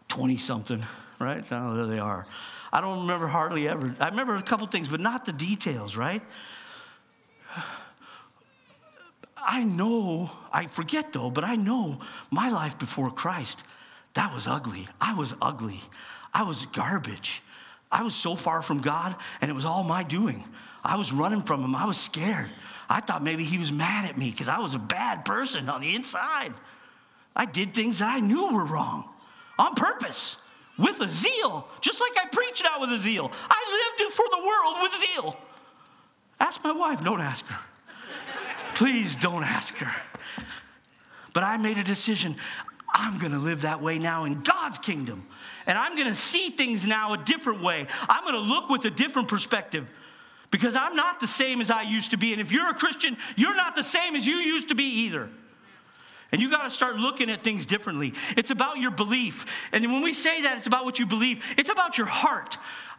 20 0.08 0.36
something, 0.38 0.82
right? 1.18 1.48
There 1.48 1.86
they 1.86 1.98
are. 1.98 2.26
I 2.72 2.80
don't 2.80 3.02
remember 3.02 3.28
hardly 3.28 3.68
ever. 3.68 3.94
I 4.00 4.08
remember 4.08 4.34
a 4.34 4.42
couple 4.42 4.66
things, 4.66 4.88
but 4.88 5.00
not 5.00 5.24
the 5.24 5.32
details, 5.32 5.96
right? 5.96 6.22
I 9.36 9.62
know, 9.62 10.30
I 10.52 10.66
forget 10.66 11.12
though, 11.12 11.30
but 11.30 11.44
I 11.44 11.54
know 11.56 12.00
my 12.30 12.48
life 12.48 12.78
before 12.78 13.10
Christ, 13.10 13.62
that 14.14 14.32
was 14.32 14.46
ugly. 14.46 14.88
I 15.00 15.14
was 15.14 15.34
ugly. 15.42 15.80
I 16.32 16.42
was 16.42 16.66
garbage. 16.66 17.42
I 17.94 18.02
was 18.02 18.14
so 18.16 18.34
far 18.34 18.60
from 18.60 18.80
God, 18.80 19.14
and 19.40 19.48
it 19.48 19.54
was 19.54 19.64
all 19.64 19.84
my 19.84 20.02
doing. 20.02 20.42
I 20.82 20.96
was 20.96 21.12
running 21.12 21.40
from 21.40 21.62
Him. 21.62 21.76
I 21.76 21.86
was 21.86 21.96
scared. 21.96 22.50
I 22.88 23.00
thought 23.00 23.22
maybe 23.22 23.44
He 23.44 23.56
was 23.56 23.70
mad 23.70 24.04
at 24.04 24.18
me 24.18 24.32
because 24.32 24.48
I 24.48 24.58
was 24.58 24.74
a 24.74 24.80
bad 24.80 25.24
person 25.24 25.68
on 25.68 25.80
the 25.80 25.94
inside. 25.94 26.52
I 27.36 27.44
did 27.44 27.72
things 27.72 28.00
that 28.00 28.08
I 28.08 28.18
knew 28.18 28.52
were 28.52 28.64
wrong 28.64 29.08
on 29.60 29.74
purpose 29.74 30.36
with 30.76 31.00
a 31.00 31.08
zeal, 31.08 31.68
just 31.80 32.00
like 32.00 32.12
I 32.20 32.28
preached 32.30 32.64
out 32.64 32.80
with 32.80 32.90
a 32.90 32.98
zeal. 32.98 33.30
I 33.48 33.96
lived 34.00 34.12
for 34.12 34.24
the 34.28 34.38
world 34.38 34.76
with 34.82 34.92
zeal. 34.92 35.40
Ask 36.40 36.64
my 36.64 36.72
wife, 36.72 37.02
don't 37.04 37.20
ask 37.20 37.46
her. 37.46 37.64
Please 38.74 39.14
don't 39.14 39.44
ask 39.44 39.72
her. 39.76 39.94
But 41.32 41.44
I 41.44 41.58
made 41.58 41.78
a 41.78 41.84
decision. 41.84 42.34
I'm 42.94 43.18
gonna 43.18 43.40
live 43.40 43.62
that 43.62 43.82
way 43.82 43.98
now 43.98 44.24
in 44.24 44.42
God's 44.42 44.78
kingdom. 44.78 45.26
And 45.66 45.76
I'm 45.76 45.96
gonna 45.96 46.14
see 46.14 46.50
things 46.50 46.86
now 46.86 47.12
a 47.12 47.18
different 47.18 47.62
way. 47.62 47.88
I'm 48.08 48.24
gonna 48.24 48.38
look 48.38 48.70
with 48.70 48.84
a 48.84 48.90
different 48.90 49.28
perspective 49.28 49.88
because 50.50 50.76
I'm 50.76 50.94
not 50.94 51.18
the 51.18 51.26
same 51.26 51.60
as 51.60 51.70
I 51.70 51.82
used 51.82 52.12
to 52.12 52.16
be. 52.16 52.32
And 52.32 52.40
if 52.40 52.52
you're 52.52 52.70
a 52.70 52.74
Christian, 52.74 53.16
you're 53.34 53.56
not 53.56 53.74
the 53.74 53.82
same 53.82 54.14
as 54.14 54.24
you 54.24 54.36
used 54.36 54.68
to 54.68 54.76
be 54.76 54.84
either. 54.84 55.28
And 56.30 56.40
you 56.40 56.50
got 56.50 56.62
to 56.62 56.70
start 56.70 56.96
looking 56.96 57.30
at 57.30 57.42
things 57.42 57.66
differently. 57.66 58.12
It's 58.36 58.50
about 58.50 58.78
your 58.78 58.90
belief. 58.90 59.46
And 59.72 59.84
when 59.84 60.02
we 60.02 60.12
say 60.12 60.42
that, 60.42 60.56
it's 60.56 60.66
about 60.66 60.84
what 60.84 60.98
you 60.98 61.06
believe, 61.06 61.44
it's 61.56 61.70
about 61.70 61.98
your 61.98 62.06
heart. 62.06 62.56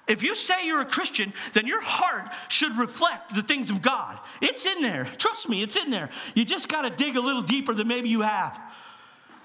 If 0.07 0.21
you 0.21 0.35
say 0.35 0.67
you're 0.67 0.81
a 0.81 0.85
Christian, 0.85 1.33
then 1.53 1.65
your 1.65 1.81
heart 1.81 2.31
should 2.47 2.77
reflect 2.77 3.33
the 3.33 3.41
things 3.41 3.71
of 3.71 3.81
God. 3.81 4.19
It's 4.39 4.65
in 4.65 4.81
there. 4.81 5.05
Trust 5.17 5.49
me, 5.49 5.63
it's 5.63 5.75
in 5.75 5.89
there. 5.89 6.09
You 6.35 6.45
just 6.45 6.69
got 6.69 6.83
to 6.83 6.89
dig 6.89 7.15
a 7.15 7.21
little 7.21 7.41
deeper 7.41 7.73
than 7.73 7.87
maybe 7.87 8.09
you 8.09 8.21
have. 8.21 8.59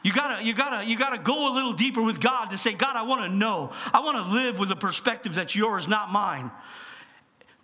You 0.03 0.13
gotta, 0.13 0.43
you 0.43 0.55
gotta, 0.55 0.85
you 0.87 0.97
gotta 0.97 1.19
go 1.19 1.53
a 1.53 1.55
little 1.55 1.73
deeper 1.73 2.01
with 2.01 2.21
God 2.21 2.47
to 2.47 2.59
say, 2.59 2.73
God, 2.73 2.97
I 2.97 3.03
want 3.03 3.23
to 3.23 3.29
know. 3.29 3.71
I 3.93 4.01
want 4.01 4.17
to 4.25 4.33
live 4.33 4.59
with 4.59 4.71
a 4.71 4.77
perspective 4.77 5.35
that's 5.35 5.55
yours, 5.55 5.89
not 5.89 6.11
mine. 6.11 6.51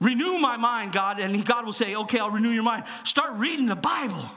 Renew 0.00 0.38
my 0.38 0.58
mind, 0.58 0.92
God, 0.92 1.18
and 1.18 1.44
God 1.44 1.64
will 1.64 1.72
say, 1.72 1.94
Okay, 1.94 2.18
I'll 2.18 2.30
renew 2.30 2.50
your 2.50 2.62
mind. 2.62 2.84
Start 3.04 3.32
reading 3.34 3.66
the 3.66 3.76
Bible 3.76 4.30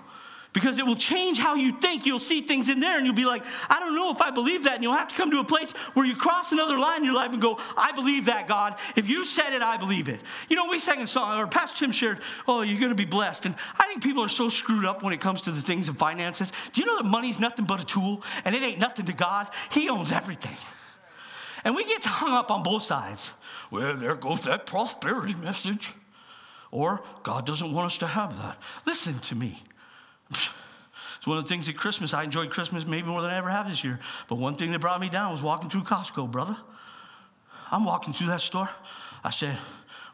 because 0.51 0.79
it 0.79 0.85
will 0.85 0.95
change 0.95 1.37
how 1.37 1.55
you 1.55 1.77
think. 1.79 2.05
You'll 2.05 2.17
see 2.17 2.41
things 2.41 2.69
in 2.69 2.79
there 2.79 2.97
and 2.97 3.05
you'll 3.05 3.15
be 3.15 3.25
like, 3.25 3.43
I 3.69 3.79
don't 3.79 3.95
know 3.95 4.11
if 4.11 4.21
I 4.21 4.31
believe 4.31 4.63
that. 4.63 4.75
And 4.75 4.83
you'll 4.83 4.93
have 4.93 5.09
to 5.09 5.15
come 5.15 5.29
to 5.31 5.39
a 5.39 5.43
place 5.43 5.73
where 5.93 6.05
you 6.05 6.15
cross 6.15 6.51
another 6.51 6.77
line 6.77 6.99
in 6.99 7.05
your 7.05 7.13
life 7.13 7.31
and 7.31 7.41
go, 7.41 7.59
I 7.77 7.91
believe 7.91 8.25
that, 8.25 8.47
God. 8.47 8.75
If 8.95 9.09
you 9.09 9.25
said 9.25 9.53
it, 9.53 9.61
I 9.61 9.77
believe 9.77 10.09
it. 10.09 10.23
You 10.49 10.55
know, 10.55 10.67
we 10.69 10.79
sang 10.79 11.01
a 11.01 11.07
song, 11.07 11.39
or 11.39 11.47
Pastor 11.47 11.85
Tim 11.85 11.91
shared, 11.91 12.19
Oh, 12.47 12.61
you're 12.61 12.79
going 12.79 12.89
to 12.89 12.95
be 12.95 13.05
blessed. 13.05 13.45
And 13.45 13.55
I 13.77 13.87
think 13.87 14.01
people 14.01 14.23
are 14.23 14.29
so 14.29 14.49
screwed 14.49 14.85
up 14.85 15.03
when 15.03 15.13
it 15.13 15.21
comes 15.21 15.41
to 15.41 15.51
the 15.51 15.61
things 15.61 15.87
of 15.87 15.97
finances. 15.97 16.51
Do 16.73 16.81
you 16.81 16.87
know 16.87 16.97
that 16.97 17.07
money's 17.07 17.39
nothing 17.39 17.65
but 17.65 17.79
a 17.79 17.85
tool 17.85 18.23
and 18.43 18.55
it 18.55 18.63
ain't 18.63 18.79
nothing 18.79 19.05
to 19.05 19.13
God? 19.13 19.47
He 19.71 19.89
owns 19.89 20.11
everything. 20.11 20.57
And 21.63 21.75
we 21.75 21.83
get 21.83 22.03
hung 22.05 22.33
up 22.33 22.49
on 22.49 22.63
both 22.63 22.83
sides. 22.83 23.31
Well, 23.69 23.95
there 23.95 24.15
goes 24.15 24.41
that 24.41 24.65
prosperity 24.65 25.35
message. 25.35 25.91
Or 26.71 27.03
God 27.23 27.45
doesn't 27.45 27.73
want 27.73 27.87
us 27.87 27.97
to 27.99 28.07
have 28.07 28.37
that. 28.41 28.57
Listen 28.85 29.19
to 29.19 29.35
me. 29.35 29.63
It's 30.29 31.27
one 31.27 31.37
of 31.37 31.43
the 31.43 31.49
things 31.49 31.67
at 31.67 31.75
Christmas, 31.75 32.13
I 32.13 32.23
enjoyed 32.23 32.49
Christmas 32.49 32.87
maybe 32.87 33.07
more 33.07 33.21
than 33.21 33.31
I 33.31 33.37
ever 33.37 33.49
have 33.49 33.67
this 33.67 33.83
year. 33.83 33.99
But 34.29 34.35
one 34.35 34.55
thing 34.55 34.71
that 34.71 34.79
brought 34.79 35.01
me 35.01 35.09
down 35.09 35.31
was 35.31 35.41
walking 35.41 35.69
through 35.69 35.83
Costco, 35.83 36.31
brother. 36.31 36.55
I'm 37.71 37.83
walking 37.83 38.13
through 38.13 38.27
that 38.27 38.41
store. 38.41 38.69
I 39.23 39.31
said, 39.31 39.57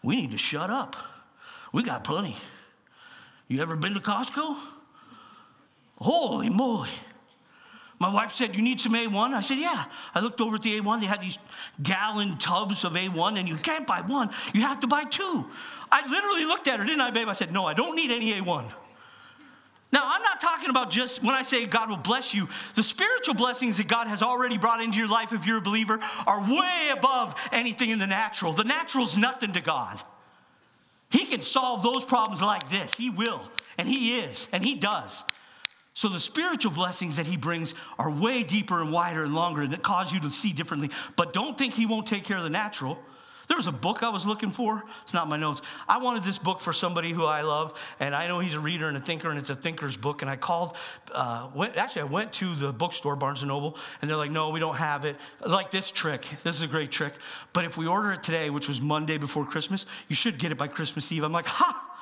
we 0.01 0.15
need 0.15 0.31
to 0.31 0.38
shut 0.38 0.69
up. 0.69 0.95
We 1.72 1.84
got 1.84 2.03
plenty. 2.03 2.36
You 3.48 3.62
ever 3.62 3.75
been 3.75 3.93
to 3.93 4.00
Costco? 4.00 4.57
Holy 5.98 6.50
moly. 6.50 6.89
My 8.00 8.13
wife 8.13 8.34
said, 8.34 8.55
You 8.55 8.62
need 8.62 8.79
some 8.79 8.93
A1? 8.93 9.34
I 9.34 9.41
said, 9.41 9.57
Yeah. 9.57 9.86
I 10.13 10.19
looked 10.19 10.41
over 10.41 10.55
at 10.55 10.63
the 10.63 10.79
A1. 10.79 11.01
They 11.01 11.05
had 11.05 11.22
these 11.22 11.38
gallon 11.81 12.38
tubs 12.38 12.84
of 12.84 12.93
A1, 12.93 13.39
and 13.39 13.48
you 13.48 13.57
can't 13.57 13.88
buy 13.88 14.01
one, 14.01 14.31
you 14.53 14.62
have 14.62 14.79
to 14.81 14.88
buy 14.88 15.05
two. 15.05 15.45
I 15.91 16.07
literally 16.10 16.45
looked 16.45 16.67
at 16.67 16.79
her, 16.79 16.86
didn't 16.86 17.01
I, 17.01 17.12
babe? 17.12 17.29
I 17.29 17.34
said, 17.34 17.51
No, 17.51 17.65
I 17.65 17.74
don't 17.74 17.95
need 17.95 18.12
any 18.12 18.34
A1. 18.34 18.65
Now, 19.95 20.03
I'm 20.03 20.23
not 20.23 20.41
talking 20.41 20.69
about 20.69 20.91
just 20.91 21.23
when 21.23 21.35
I 21.35 21.41
say 21.41 21.65
God 21.65 21.89
will 21.89 21.95
bless 21.95 22.33
you, 22.33 22.49
the 22.73 22.83
spiritual 22.83 23.33
blessings 23.33 23.77
that 23.77 23.87
God 23.87 24.07
has 24.07 24.21
already 24.21 24.57
brought 24.57 24.81
into 24.81 24.97
your 24.97 25.07
life 25.07 25.31
if 25.31 25.47
you're 25.47 25.59
a 25.59 25.61
believer 25.61 26.01
are 26.27 26.41
way 26.41 26.89
above 26.91 27.33
anything 27.53 27.91
in 27.91 27.99
the 27.99 28.05
natural. 28.05 28.51
The 28.51 28.65
natural 28.65 29.05
is 29.05 29.17
nothing 29.17 29.53
to 29.53 29.61
God. 29.61 30.01
He 31.09 31.25
can 31.25 31.39
solve 31.39 31.81
those 31.81 32.03
problems 32.03 32.41
like 32.41 32.69
this. 32.69 32.93
He 32.95 33.10
will, 33.10 33.41
and 33.77 33.88
He 33.88 34.19
is, 34.19 34.49
and 34.51 34.65
He 34.65 34.75
does. 34.75 35.23
So 35.93 36.10
the 36.10 36.19
spiritual 36.19 36.73
blessings 36.73 37.15
that 37.15 37.25
He 37.25 37.38
brings 37.38 37.73
are 37.97 38.12
way 38.12 38.43
deeper 38.43 38.81
and 38.81 38.91
wider 38.91 39.23
and 39.23 39.34
longer 39.34 39.62
and 39.62 39.71
that 39.71 39.81
cause 39.81 40.12
you 40.12 40.19
to 40.19 40.29
see 40.29 40.51
differently. 40.51 40.89
But 41.15 41.31
don't 41.31 41.58
think 41.58 41.73
He 41.73 41.86
won't 41.86 42.05
take 42.05 42.25
care 42.25 42.36
of 42.36 42.43
the 42.43 42.49
natural. 42.49 42.99
There 43.47 43.58
was 43.58 43.67
a 43.67 43.71
book 43.71 44.01
I 44.01 44.10
was 44.10 44.25
looking 44.25 44.49
for. 44.49 44.84
It's 45.03 45.13
not 45.13 45.29
my 45.29 45.38
notes. 45.38 45.62
I 45.88 45.97
wanted 45.97 46.23
this 46.23 46.38
book 46.38 46.62
for 46.62 46.73
somebody 46.73 47.12
who 47.12 47.25
I 47.25 47.41
love, 47.41 47.79
and 47.99 48.15
I 48.15 48.27
know 48.27 48.39
he's 48.39 48.55
a 48.55 48.60
reader 48.60 48.88
and 48.88 48.97
a 48.97 48.99
thinker, 48.99 49.29
and 49.29 49.38
it's 49.38 49.49
a 49.49 49.55
thinker's 49.55 49.97
book. 49.97 50.21
And 50.21 50.31
I 50.31 50.36
called, 50.36 50.75
uh, 51.12 51.49
went, 51.53 51.77
actually, 51.77 52.03
I 52.03 52.05
went 52.05 52.34
to 52.34 52.55
the 52.55 52.73
bookstore, 52.73 53.15
Barnes 53.15 53.41
and 53.41 53.49
Noble, 53.49 53.77
and 54.01 54.10
they're 54.10 54.17
like, 54.17 54.31
no, 54.31 54.49
we 54.49 54.60
don't 54.60 54.77
have 54.77 55.05
it. 55.05 55.17
Like 55.45 55.71
this 55.71 55.91
trick. 55.91 56.25
This 56.43 56.55
is 56.55 56.63
a 56.63 56.67
great 56.67 56.91
trick. 56.91 57.13
But 57.53 57.65
if 57.65 57.77
we 57.77 57.88
order 57.88 58.13
it 58.13 58.23
today, 58.23 58.49
which 58.49 58.67
was 58.67 58.81
Monday 58.81 59.17
before 59.17 59.45
Christmas, 59.45 59.86
you 60.08 60.15
should 60.15 60.39
get 60.39 60.51
it 60.51 60.58
by 60.58 60.67
Christmas 60.67 61.12
Eve. 61.12 61.23
I'm 61.23 61.31
like, 61.31 61.47
ha, 61.47 61.97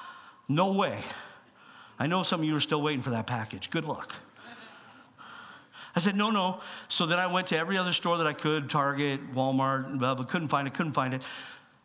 no 0.47 0.71
way. 0.71 1.03
I 1.99 2.07
know 2.07 2.23
some 2.23 2.41
of 2.41 2.45
you 2.45 2.55
are 2.55 2.61
still 2.61 2.81
waiting 2.81 3.01
for 3.01 3.11
that 3.11 3.27
package. 3.27 3.69
Good 3.69 3.85
luck. 3.85 4.13
I 5.95 5.99
said, 5.99 6.15
no, 6.15 6.31
no. 6.31 6.59
So 6.87 7.05
then 7.05 7.19
I 7.19 7.27
went 7.27 7.47
to 7.47 7.57
every 7.57 7.77
other 7.77 7.93
store 7.93 8.17
that 8.17 8.27
I 8.27 8.33
could 8.33 8.69
Target, 8.69 9.33
Walmart, 9.33 9.99
but 9.99 10.27
couldn't 10.27 10.47
find 10.47 10.67
it, 10.67 10.73
couldn't 10.73 10.93
find 10.93 11.13
it. 11.13 11.23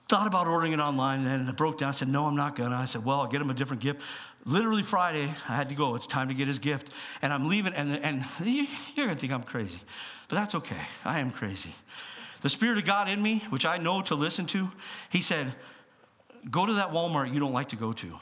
Thought 0.08 0.26
about 0.26 0.46
ordering 0.46 0.72
it 0.72 0.80
online, 0.80 1.18
and 1.18 1.26
then 1.26 1.48
it 1.48 1.56
broke 1.56 1.78
down. 1.78 1.90
I 1.90 1.92
said, 1.92 2.08
no, 2.08 2.24
I'm 2.24 2.36
not 2.36 2.56
gonna. 2.56 2.74
I 2.74 2.86
said, 2.86 3.04
well, 3.04 3.20
I'll 3.20 3.26
get 3.26 3.42
him 3.42 3.50
a 3.50 3.54
different 3.54 3.82
gift. 3.82 4.02
Literally 4.46 4.82
Friday, 4.82 5.34
I 5.46 5.56
had 5.56 5.68
to 5.68 5.74
go. 5.74 5.94
It's 5.94 6.06
time 6.06 6.28
to 6.28 6.34
get 6.34 6.48
his 6.48 6.58
gift. 6.58 6.90
And 7.20 7.30
I'm 7.30 7.48
leaving, 7.48 7.74
and, 7.74 7.92
and 8.02 8.24
you're 8.42 9.06
gonna 9.06 9.16
think 9.16 9.32
I'm 9.34 9.42
crazy, 9.42 9.80
but 10.28 10.36
that's 10.36 10.54
okay. 10.54 10.80
I 11.04 11.20
am 11.20 11.30
crazy. 11.30 11.74
The 12.40 12.48
Spirit 12.48 12.78
of 12.78 12.86
God 12.86 13.10
in 13.10 13.20
me, 13.20 13.44
which 13.50 13.66
I 13.66 13.76
know 13.76 14.00
to 14.02 14.14
listen 14.14 14.46
to, 14.46 14.70
He 15.10 15.20
said, 15.20 15.52
go 16.50 16.64
to 16.64 16.74
that 16.74 16.92
Walmart 16.92 17.32
you 17.34 17.40
don't 17.40 17.52
like 17.52 17.68
to 17.70 17.76
go 17.76 17.92
to. 17.92 18.18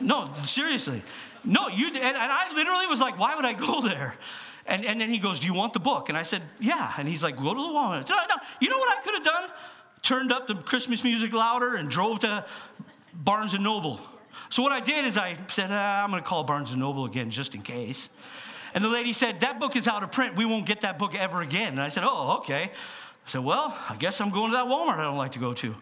No, 0.00 0.30
seriously. 0.34 1.02
No, 1.46 1.68
you, 1.68 1.88
and, 1.88 1.96
and 1.96 2.16
I 2.16 2.52
literally 2.54 2.86
was 2.86 3.00
like, 3.00 3.18
why 3.18 3.34
would 3.34 3.44
I 3.44 3.52
go 3.52 3.80
there? 3.80 4.14
And, 4.66 4.84
and 4.84 5.00
then 5.00 5.10
he 5.10 5.18
goes, 5.18 5.40
Do 5.40 5.46
you 5.46 5.54
want 5.54 5.72
the 5.72 5.80
book? 5.80 6.08
And 6.08 6.16
I 6.16 6.22
said, 6.22 6.42
Yeah. 6.60 6.92
And 6.96 7.06
he's 7.06 7.22
like, 7.22 7.36
Go 7.36 7.52
to 7.54 7.60
the 7.60 7.66
Walmart. 7.68 8.08
No, 8.08 8.16
no. 8.16 8.36
You 8.60 8.70
know 8.70 8.78
what 8.78 8.96
I 8.96 9.02
could 9.02 9.14
have 9.14 9.22
done? 9.22 9.50
Turned 10.02 10.32
up 10.32 10.46
the 10.46 10.54
Christmas 10.54 11.04
music 11.04 11.32
louder 11.32 11.76
and 11.76 11.90
drove 11.90 12.20
to 12.20 12.44
Barnes 13.12 13.58
Noble. 13.58 14.00
So 14.48 14.62
what 14.62 14.72
I 14.72 14.80
did 14.80 15.04
is 15.04 15.16
I 15.16 15.36
said, 15.48 15.70
ah, 15.70 16.04
I'm 16.04 16.10
going 16.10 16.22
to 16.22 16.28
call 16.28 16.44
Barnes 16.44 16.74
Noble 16.74 17.04
again 17.04 17.30
just 17.30 17.54
in 17.54 17.62
case. 17.62 18.10
And 18.74 18.84
the 18.84 18.88
lady 18.88 19.12
said, 19.12 19.40
That 19.40 19.60
book 19.60 19.76
is 19.76 19.86
out 19.86 20.02
of 20.02 20.12
print. 20.12 20.36
We 20.36 20.44
won't 20.44 20.66
get 20.66 20.80
that 20.80 20.98
book 20.98 21.14
ever 21.14 21.42
again. 21.42 21.72
And 21.72 21.80
I 21.80 21.88
said, 21.88 22.04
Oh, 22.06 22.38
okay. 22.38 22.64
I 22.64 23.28
said, 23.28 23.44
Well, 23.44 23.76
I 23.88 23.96
guess 23.96 24.20
I'm 24.20 24.30
going 24.30 24.50
to 24.50 24.56
that 24.56 24.66
Walmart 24.66 24.98
I 24.98 25.04
don't 25.04 25.16
like 25.18 25.32
to 25.32 25.38
go 25.38 25.52
to. 25.54 25.74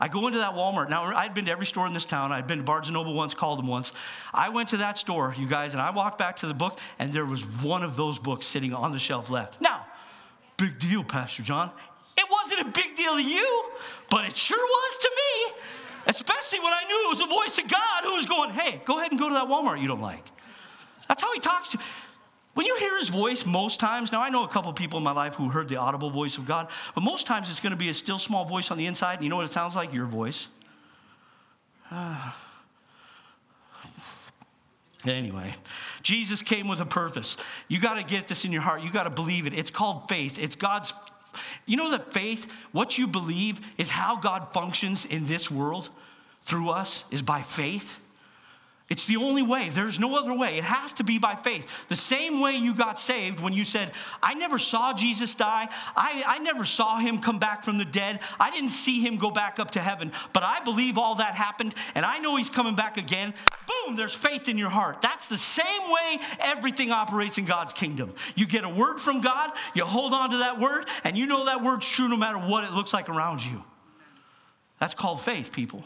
I 0.00 0.08
go 0.08 0.26
into 0.26 0.38
that 0.38 0.54
Walmart. 0.54 0.88
Now, 0.88 1.04
I'd 1.14 1.34
been 1.34 1.44
to 1.44 1.50
every 1.50 1.66
store 1.66 1.86
in 1.86 1.92
this 1.92 2.06
town. 2.06 2.32
I'd 2.32 2.46
been 2.46 2.58
to 2.58 2.64
Barnes 2.64 2.90
& 2.90 2.92
Noble 2.92 3.12
once, 3.12 3.34
called 3.34 3.58
them 3.58 3.66
once. 3.66 3.92
I 4.32 4.48
went 4.48 4.70
to 4.70 4.78
that 4.78 4.96
store, 4.96 5.34
you 5.38 5.46
guys, 5.46 5.74
and 5.74 5.82
I 5.82 5.90
walked 5.90 6.16
back 6.16 6.36
to 6.36 6.46
the 6.46 6.54
book, 6.54 6.78
and 6.98 7.12
there 7.12 7.26
was 7.26 7.42
one 7.42 7.82
of 7.82 7.96
those 7.96 8.18
books 8.18 8.46
sitting 8.46 8.72
on 8.72 8.92
the 8.92 8.98
shelf 8.98 9.28
left. 9.28 9.60
Now, 9.60 9.84
big 10.56 10.78
deal, 10.78 11.04
Pastor 11.04 11.42
John. 11.42 11.70
It 12.16 12.24
wasn't 12.30 12.60
a 12.60 12.70
big 12.70 12.96
deal 12.96 13.14
to 13.14 13.22
you, 13.22 13.64
but 14.10 14.24
it 14.24 14.36
sure 14.36 14.58
was 14.58 14.96
to 15.02 15.10
me. 15.16 15.52
Especially 16.06 16.60
when 16.60 16.72
I 16.72 16.84
knew 16.88 17.04
it 17.04 17.08
was 17.10 17.18
the 17.18 17.26
voice 17.26 17.58
of 17.58 17.68
God 17.68 18.04
who 18.04 18.14
was 18.14 18.24
going, 18.24 18.50
hey, 18.50 18.80
go 18.86 18.98
ahead 18.98 19.10
and 19.10 19.20
go 19.20 19.28
to 19.28 19.34
that 19.34 19.48
Walmart 19.48 19.82
you 19.82 19.88
don't 19.88 20.00
like. 20.00 20.24
That's 21.08 21.20
how 21.20 21.32
he 21.34 21.40
talks 21.40 21.68
to 21.70 21.78
you. 21.78 21.84
When 22.54 22.66
you 22.66 22.76
hear 22.76 22.98
his 22.98 23.08
voice, 23.08 23.46
most 23.46 23.78
times, 23.78 24.10
now 24.10 24.20
I 24.20 24.28
know 24.28 24.44
a 24.44 24.48
couple 24.48 24.72
people 24.72 24.98
in 24.98 25.04
my 25.04 25.12
life 25.12 25.34
who 25.34 25.48
heard 25.48 25.68
the 25.68 25.76
audible 25.76 26.10
voice 26.10 26.36
of 26.36 26.46
God, 26.46 26.68
but 26.94 27.02
most 27.02 27.26
times 27.26 27.50
it's 27.50 27.60
going 27.60 27.70
to 27.70 27.76
be 27.76 27.88
a 27.88 27.94
still 27.94 28.18
small 28.18 28.44
voice 28.44 28.70
on 28.70 28.78
the 28.78 28.86
inside. 28.86 29.14
And 29.14 29.22
you 29.22 29.30
know 29.30 29.36
what 29.36 29.46
it 29.46 29.52
sounds 29.52 29.76
like? 29.76 29.92
Your 29.92 30.06
voice. 30.06 30.48
Anyway, 35.06 35.54
Jesus 36.02 36.42
came 36.42 36.68
with 36.68 36.78
a 36.80 36.84
purpose. 36.84 37.38
You 37.68 37.80
got 37.80 37.94
to 37.94 38.02
get 38.02 38.28
this 38.28 38.44
in 38.44 38.52
your 38.52 38.60
heart. 38.60 38.82
You 38.82 38.92
got 38.92 39.04
to 39.04 39.10
believe 39.10 39.46
it. 39.46 39.54
It's 39.54 39.70
called 39.70 40.10
faith. 40.10 40.38
It's 40.38 40.56
God's. 40.56 40.92
You 41.64 41.78
know 41.78 41.90
that 41.92 42.12
faith, 42.12 42.52
what 42.72 42.98
you 42.98 43.06
believe, 43.06 43.60
is 43.78 43.88
how 43.88 44.16
God 44.16 44.52
functions 44.52 45.06
in 45.06 45.24
this 45.24 45.50
world 45.50 45.88
through 46.42 46.68
us, 46.68 47.04
is 47.10 47.22
by 47.22 47.40
faith. 47.40 47.98
It's 48.90 49.06
the 49.06 49.18
only 49.18 49.42
way. 49.42 49.68
There's 49.68 50.00
no 50.00 50.16
other 50.16 50.34
way. 50.34 50.58
It 50.58 50.64
has 50.64 50.92
to 50.94 51.04
be 51.04 51.18
by 51.18 51.36
faith. 51.36 51.86
The 51.88 51.94
same 51.94 52.40
way 52.40 52.56
you 52.56 52.74
got 52.74 52.98
saved 52.98 53.38
when 53.38 53.52
you 53.52 53.62
said, 53.62 53.92
I 54.20 54.34
never 54.34 54.58
saw 54.58 54.92
Jesus 54.92 55.32
die. 55.36 55.68
I, 55.96 56.24
I 56.26 56.38
never 56.40 56.64
saw 56.64 56.98
him 56.98 57.20
come 57.20 57.38
back 57.38 57.62
from 57.62 57.78
the 57.78 57.84
dead. 57.84 58.18
I 58.40 58.50
didn't 58.50 58.70
see 58.70 59.00
him 59.00 59.16
go 59.16 59.30
back 59.30 59.60
up 59.60 59.70
to 59.72 59.80
heaven, 59.80 60.10
but 60.32 60.42
I 60.42 60.58
believe 60.64 60.98
all 60.98 61.14
that 61.14 61.36
happened 61.36 61.72
and 61.94 62.04
I 62.04 62.18
know 62.18 62.34
he's 62.34 62.50
coming 62.50 62.74
back 62.74 62.96
again. 62.96 63.32
Boom, 63.86 63.94
there's 63.94 64.12
faith 64.12 64.48
in 64.48 64.58
your 64.58 64.70
heart. 64.70 65.00
That's 65.00 65.28
the 65.28 65.38
same 65.38 65.82
way 65.82 66.18
everything 66.40 66.90
operates 66.90 67.38
in 67.38 67.44
God's 67.44 67.72
kingdom. 67.72 68.12
You 68.34 68.44
get 68.48 68.64
a 68.64 68.68
word 68.68 68.98
from 68.98 69.20
God, 69.20 69.52
you 69.72 69.84
hold 69.84 70.12
on 70.12 70.30
to 70.30 70.38
that 70.38 70.58
word, 70.58 70.86
and 71.04 71.16
you 71.16 71.26
know 71.26 71.44
that 71.44 71.62
word's 71.62 71.88
true 71.88 72.08
no 72.08 72.16
matter 72.16 72.38
what 72.38 72.64
it 72.64 72.72
looks 72.72 72.92
like 72.92 73.08
around 73.08 73.44
you. 73.44 73.62
That's 74.80 74.94
called 74.94 75.20
faith, 75.20 75.52
people. 75.52 75.84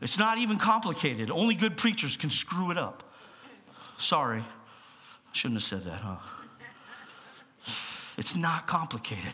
It's 0.00 0.18
not 0.18 0.38
even 0.38 0.56
complicated. 0.56 1.30
Only 1.30 1.54
good 1.54 1.76
preachers 1.76 2.16
can 2.16 2.30
screw 2.30 2.70
it 2.70 2.78
up. 2.78 3.02
Sorry. 3.98 4.44
Shouldn't 5.32 5.56
have 5.56 5.64
said 5.64 5.84
that, 5.84 6.00
huh? 6.00 6.16
It's 8.16 8.34
not 8.36 8.66
complicated. 8.66 9.32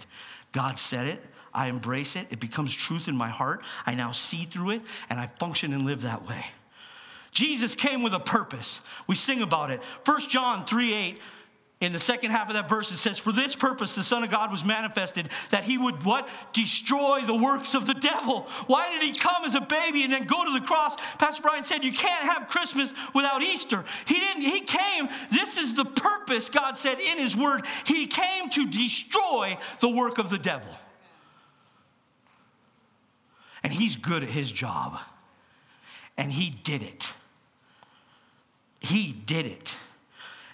God 0.53 0.79
said 0.79 1.07
it. 1.07 1.25
I 1.55 1.69
embrace 1.69 2.17
it. 2.17 2.27
It 2.31 2.39
becomes 2.39 2.75
truth 2.75 3.09
in 3.09 3.17
my 3.17 3.29
heart. 3.29 3.63
I 3.87 3.95
now 3.95 4.13
see 4.13 4.45
through 4.45 4.71
it, 4.73 4.83
and 5.09 5.19
I 5.19 5.27
function 5.27 5.73
and 5.73 5.87
live 5.87 6.03
that 6.03 6.29
way. 6.29 6.45
Jesus 7.33 7.75
came 7.75 8.03
with 8.03 8.15
a 8.15 8.21
purpose. 8.21 8.81
We 9.07 9.15
sing 9.15 9.43
about 9.43 9.71
it. 9.71 9.83
1 10.05 10.21
John 10.29 10.65
3 10.65 10.95
8 10.95 11.21
in 11.81 11.93
the 11.93 11.99
second 11.99 12.31
half 12.31 12.49
of 12.49 12.55
that 12.55 12.71
verse 12.71 12.91
it 12.91 12.97
says 12.97 13.19
for 13.19 13.33
this 13.33 13.55
purpose 13.55 13.95
the 13.95 14.03
son 14.03 14.25
of 14.25 14.31
god 14.31 14.51
was 14.51 14.65
manifested 14.65 15.29
that 15.51 15.65
he 15.65 15.77
would 15.77 16.05
what? 16.05 16.27
Destroy 16.53 17.21
the 17.23 17.35
works 17.35 17.75
of 17.75 17.87
the 17.87 17.95
devil. 17.95 18.43
Why 18.67 18.91
did 18.91 19.03
he 19.03 19.19
come 19.19 19.45
as 19.45 19.55
a 19.55 19.61
baby 19.61 20.03
and 20.03 20.13
then 20.13 20.25
go 20.25 20.45
to 20.45 20.59
the 20.59 20.65
cross? 20.65 20.97
Pastor 21.19 21.43
brian 21.43 21.65
said 21.65 21.85
you 21.85 21.93
can't 21.93 22.25
have 22.31 22.49
christmas 22.49 22.95
without 23.15 23.43
easter. 23.43 23.85
He 24.07 24.15
didn't 24.15 24.43
he 24.43 24.61
came 24.61 25.09
this 25.31 25.59
is 25.59 25.75
the 25.75 25.85
purpose 25.85 26.49
god 26.49 26.79
said 26.79 26.99
in 26.99 27.19
his 27.19 27.37
word 27.37 27.67
he 27.85 28.07
came 28.07 28.49
to 28.51 28.67
destroy 28.67 29.59
the 29.81 29.89
work 29.89 30.19
of 30.19 30.31
the 30.31 30.39
devil. 30.39 30.71
And 33.63 33.73
he's 33.73 33.97
good 33.97 34.23
at 34.23 34.31
his 34.31 34.51
job. 34.51 34.99
And 36.17 36.33
he 36.33 36.51
did 36.51 36.83
it. 36.83 37.09
He 38.79 39.13
did 39.13 39.45
it 39.47 39.77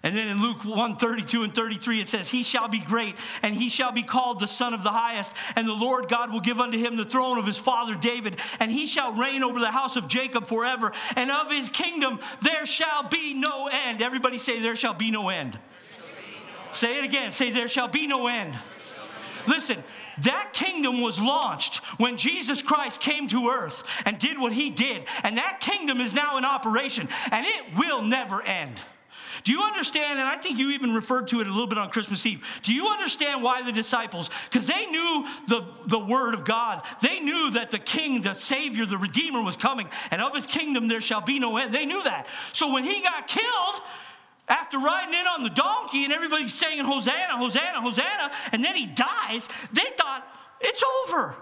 and 0.05 0.17
then 0.17 0.27
in 0.27 0.43
Luke 0.43 0.65
1 0.65 0.97
32 0.97 1.45
and 1.45 1.55
33, 1.55 2.01
it 2.01 2.09
says, 2.09 2.29
He 2.29 2.43
shall 2.43 2.67
be 2.67 2.81
great, 2.81 3.17
and 3.41 3.55
he 3.55 3.69
shall 3.69 3.93
be 3.93 4.03
called 4.03 4.41
the 4.41 4.49
Son 4.49 4.75
of 4.75 4.83
the 4.83 4.91
Highest. 4.91 5.33
And 5.55 5.67
the 5.67 5.73
Lord 5.73 6.09
God 6.09 6.33
will 6.33 6.41
give 6.41 6.59
unto 6.59 6.77
him 6.77 6.97
the 6.97 7.05
throne 7.05 7.39
of 7.39 7.47
his 7.47 7.59
father 7.59 7.95
David, 7.95 8.37
and 8.59 8.71
he 8.71 8.87
shall 8.87 9.13
reign 9.13 9.45
over 9.45 9.61
the 9.61 9.71
house 9.71 9.95
of 9.95 10.09
Jacob 10.09 10.47
forever. 10.47 10.93
And 11.15 11.31
of 11.31 11.51
his 11.53 11.69
kingdom 11.69 12.19
there 12.41 12.67
shall 12.67 13.09
be 13.09 13.33
no 13.33 13.69
end. 13.69 14.03
Everybody 14.03 14.39
say, 14.39 14.61
There 14.61 14.77
shall 14.77 14.95
be 14.95 15.13
no 15.13 15.29
end. 15.29 15.57
Say 16.73 16.99
it 16.99 17.05
again. 17.05 17.31
Say, 17.31 17.51
There 17.51 17.69
shall 17.69 17.89
be 17.89 18.09
no 18.09 18.27
end. 18.27 18.59
Listen, 19.47 19.85
that 20.19 20.51
kingdom 20.53 21.01
was 21.01 21.21
launched 21.21 21.77
when 21.99 22.17
Jesus 22.17 22.61
Christ 22.61 23.01
came 23.01 23.29
to 23.29 23.49
earth 23.51 23.85
and 24.05 24.19
did 24.19 24.39
what 24.39 24.53
he 24.53 24.71
did. 24.71 25.05
And 25.23 25.37
that 25.37 25.61
kingdom 25.61 26.01
is 26.01 26.13
now 26.13 26.39
in 26.39 26.45
operation, 26.45 27.09
and 27.31 27.47
it 27.47 27.77
will 27.77 28.03
never 28.03 28.43
end. 28.43 28.81
Do 29.45 29.53
you 29.53 29.63
understand? 29.63 30.21
And 30.21 30.29
I 30.29 30.37
think 30.37 30.59
you 30.59 30.71
even 30.71 30.95
referred 30.95 31.29
to 31.29 31.41
it 31.41 31.47
a 31.47 31.51
little 31.51 31.67
bit 31.67 31.79
on 31.79 31.91
Christmas 31.91 32.25
Eve. 32.27 32.47
Do 32.63 32.75
you 32.75 32.89
understand 32.89 33.43
why 33.43 33.63
the 33.63 33.73
disciples, 33.73 34.31
because 34.51 34.67
they 34.67 34.87
knew 34.87 35.27
the, 35.49 35.65
the 35.87 35.99
word 35.99 36.35
of 36.35 36.45
God, 36.45 36.83
they 37.01 37.21
knew 37.21 37.51
that 37.53 37.71
the 37.71 37.79
king, 37.79 38.23
the 38.23 38.35
savior, 38.35 38.87
the 38.87 38.99
redeemer 38.99 39.43
was 39.43 39.57
coming, 39.57 39.89
and 40.11 40.23
of 40.23 40.35
his 40.35 40.47
kingdom 40.47 40.89
there 40.89 41.01
shall 41.01 41.21
be 41.21 41.39
no 41.39 41.57
end. 41.57 41.75
They 41.75 41.87
knew 41.87 42.03
that. 42.05 42.29
So 42.53 42.73
when 42.73 42.85
he 42.85 43.03
got 43.03 43.27
killed, 43.27 43.83
after 44.49 44.79
riding 44.79 45.15
in 45.15 45.27
on 45.27 45.43
the 45.45 45.51
donkey 45.51 46.05
and 46.05 46.13
everybody's 46.13 46.53
saying 46.53 46.85
Hosanna, 46.85 47.39
Hosanna, 47.39 47.81
Hosanna, 47.81 48.33
and 48.53 48.63
then 48.63 48.75
he 48.75 48.87
dies, 48.87 49.49
they 49.73 49.87
thought, 49.97 50.27
it's 50.61 50.83
over. 51.05 51.35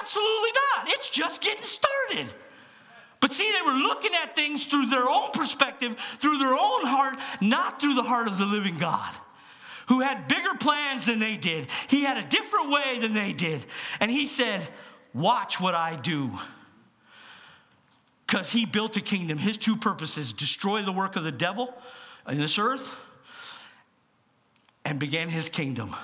Absolutely 0.00 0.50
not. 0.76 0.88
It's 0.88 1.10
just 1.10 1.42
getting 1.42 1.64
started. 1.64 2.34
But 3.22 3.32
see, 3.32 3.50
they 3.52 3.62
were 3.62 3.78
looking 3.78 4.10
at 4.14 4.34
things 4.34 4.66
through 4.66 4.86
their 4.86 5.08
own 5.08 5.30
perspective, 5.30 5.96
through 6.18 6.36
their 6.38 6.54
own 6.54 6.84
heart, 6.84 7.18
not 7.40 7.80
through 7.80 7.94
the 7.94 8.02
heart 8.02 8.26
of 8.28 8.36
the 8.36 8.44
living 8.44 8.76
God 8.76 9.14
who 9.88 10.00
had 10.00 10.28
bigger 10.28 10.54
plans 10.58 11.06
than 11.06 11.18
they 11.18 11.36
did. 11.36 11.68
He 11.88 12.02
had 12.02 12.16
a 12.16 12.22
different 12.22 12.70
way 12.70 12.98
than 12.98 13.12
they 13.12 13.32
did. 13.32 13.64
And 14.00 14.10
he 14.10 14.26
said, 14.26 14.66
Watch 15.14 15.60
what 15.60 15.74
I 15.74 15.94
do. 15.94 16.38
Because 18.26 18.50
he 18.50 18.64
built 18.64 18.96
a 18.96 19.00
kingdom. 19.00 19.38
His 19.38 19.56
two 19.56 19.76
purposes 19.76 20.32
destroy 20.32 20.82
the 20.82 20.92
work 20.92 21.16
of 21.16 21.22
the 21.22 21.32
devil 21.32 21.74
in 22.26 22.38
this 22.38 22.58
earth 22.58 22.94
and 24.84 24.98
began 24.98 25.28
his 25.28 25.48
kingdom. 25.48 25.94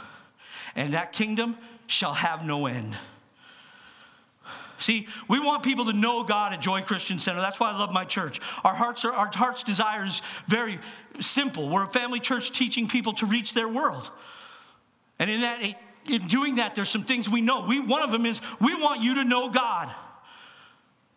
And 0.76 0.94
that 0.94 1.12
kingdom 1.12 1.56
shall 1.86 2.14
have 2.14 2.44
no 2.44 2.66
end. 2.66 2.96
See, 4.78 5.08
we 5.28 5.40
want 5.40 5.62
people 5.62 5.86
to 5.86 5.92
know 5.92 6.22
God 6.22 6.52
at 6.52 6.60
Joy 6.60 6.82
Christian 6.82 7.18
Center. 7.18 7.40
That's 7.40 7.58
why 7.58 7.72
I 7.72 7.78
love 7.78 7.92
my 7.92 8.04
church. 8.04 8.40
Our 8.64 8.74
hearts 8.74 9.04
are, 9.04 9.12
our 9.12 9.30
heart's 9.34 9.62
desire 9.62 10.04
is 10.04 10.22
very 10.46 10.78
simple. 11.20 11.68
We're 11.68 11.84
a 11.84 11.90
family 11.90 12.20
church 12.20 12.52
teaching 12.52 12.86
people 12.86 13.12
to 13.14 13.26
reach 13.26 13.54
their 13.54 13.68
world. 13.68 14.10
And 15.18 15.28
in 15.28 15.40
that, 15.40 15.76
in 16.08 16.26
doing 16.28 16.56
that, 16.56 16.74
there's 16.74 16.88
some 16.88 17.04
things 17.04 17.28
we 17.28 17.40
know. 17.40 17.64
We, 17.66 17.80
one 17.80 18.02
of 18.02 18.12
them 18.12 18.24
is 18.24 18.40
we 18.60 18.74
want 18.74 19.02
you 19.02 19.16
to 19.16 19.24
know 19.24 19.50
God. 19.50 19.92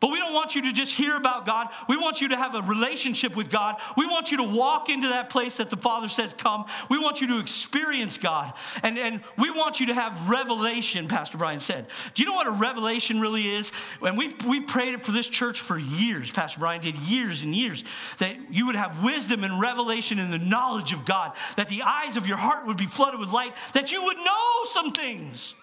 But 0.01 0.09
we 0.09 0.17
don't 0.17 0.33
want 0.33 0.55
you 0.55 0.63
to 0.63 0.73
just 0.73 0.95
hear 0.95 1.15
about 1.15 1.45
God. 1.45 1.67
We 1.87 1.95
want 1.95 2.21
you 2.21 2.29
to 2.29 2.35
have 2.35 2.55
a 2.55 2.63
relationship 2.63 3.35
with 3.35 3.51
God. 3.51 3.75
We 3.95 4.07
want 4.07 4.31
you 4.31 4.37
to 4.37 4.43
walk 4.43 4.89
into 4.89 5.09
that 5.09 5.29
place 5.29 5.57
that 5.57 5.69
the 5.69 5.77
Father 5.77 6.09
says, 6.09 6.33
Come. 6.33 6.65
We 6.89 6.97
want 6.97 7.21
you 7.21 7.27
to 7.27 7.39
experience 7.39 8.17
God. 8.17 8.51
And, 8.81 8.97
and 8.97 9.21
we 9.37 9.51
want 9.51 9.79
you 9.79 9.85
to 9.85 9.93
have 9.93 10.27
revelation, 10.27 11.07
Pastor 11.07 11.37
Brian 11.37 11.59
said. 11.59 11.85
Do 12.15 12.23
you 12.23 12.29
know 12.29 12.35
what 12.35 12.47
a 12.47 12.51
revelation 12.51 13.21
really 13.21 13.47
is? 13.47 13.71
And 14.01 14.17
we've, 14.17 14.33
we 14.43 14.61
prayed 14.61 14.95
it 14.95 15.03
for 15.03 15.11
this 15.11 15.27
church 15.27 15.61
for 15.61 15.77
years. 15.77 16.31
Pastor 16.31 16.59
Brian 16.59 16.81
did 16.81 16.97
years 16.97 17.43
and 17.43 17.55
years. 17.55 17.83
That 18.17 18.35
you 18.49 18.65
would 18.65 18.75
have 18.75 19.03
wisdom 19.03 19.43
and 19.43 19.59
revelation 19.59 20.17
and 20.17 20.33
the 20.33 20.39
knowledge 20.39 20.93
of 20.93 21.05
God. 21.05 21.33
That 21.57 21.67
the 21.67 21.83
eyes 21.83 22.17
of 22.17 22.27
your 22.27 22.37
heart 22.37 22.65
would 22.65 22.77
be 22.77 22.87
flooded 22.87 23.19
with 23.19 23.31
light. 23.31 23.53
That 23.73 23.91
you 23.91 24.03
would 24.03 24.17
know 24.17 24.63
some 24.65 24.91
things. 24.93 25.53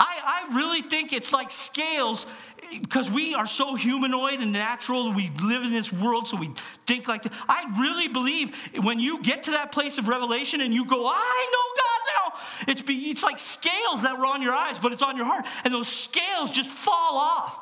I, 0.00 0.46
I 0.50 0.54
really 0.56 0.80
think 0.80 1.12
it's 1.12 1.30
like 1.30 1.50
scales 1.50 2.26
because 2.72 3.10
we 3.10 3.34
are 3.34 3.46
so 3.46 3.74
humanoid 3.74 4.40
and 4.40 4.50
natural. 4.50 5.12
We 5.12 5.30
live 5.42 5.62
in 5.62 5.70
this 5.70 5.92
world, 5.92 6.26
so 6.26 6.38
we 6.38 6.50
think 6.86 7.06
like 7.06 7.22
that. 7.22 7.32
I 7.48 7.78
really 7.78 8.08
believe 8.08 8.56
when 8.82 8.98
you 8.98 9.22
get 9.22 9.42
to 9.44 9.50
that 9.52 9.72
place 9.72 9.98
of 9.98 10.08
revelation 10.08 10.62
and 10.62 10.72
you 10.72 10.86
go, 10.86 11.06
I 11.06 11.46
know 11.52 11.82
God 11.82 12.36
now, 12.66 12.72
it's, 12.72 12.82
be, 12.82 13.10
it's 13.10 13.22
like 13.22 13.38
scales 13.38 14.02
that 14.02 14.18
were 14.18 14.24
on 14.24 14.40
your 14.40 14.54
eyes, 14.54 14.78
but 14.78 14.92
it's 14.92 15.02
on 15.02 15.18
your 15.18 15.26
heart. 15.26 15.44
And 15.64 15.74
those 15.74 15.88
scales 15.88 16.50
just 16.50 16.70
fall 16.70 17.18
off. 17.18 17.60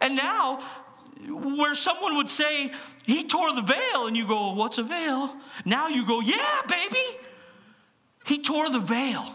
And 0.00 0.16
now, 0.16 0.62
where 1.28 1.74
someone 1.74 2.16
would 2.16 2.30
say, 2.30 2.72
He 3.04 3.26
tore 3.26 3.54
the 3.54 3.62
veil, 3.62 4.06
and 4.06 4.16
you 4.16 4.26
go, 4.26 4.52
What's 4.52 4.76
a 4.76 4.82
veil? 4.82 5.34
Now 5.64 5.88
you 5.88 6.06
go, 6.06 6.20
Yeah, 6.20 6.60
baby. 6.68 7.18
He 8.26 8.42
tore 8.42 8.70
the 8.70 8.78
veil. 8.78 9.34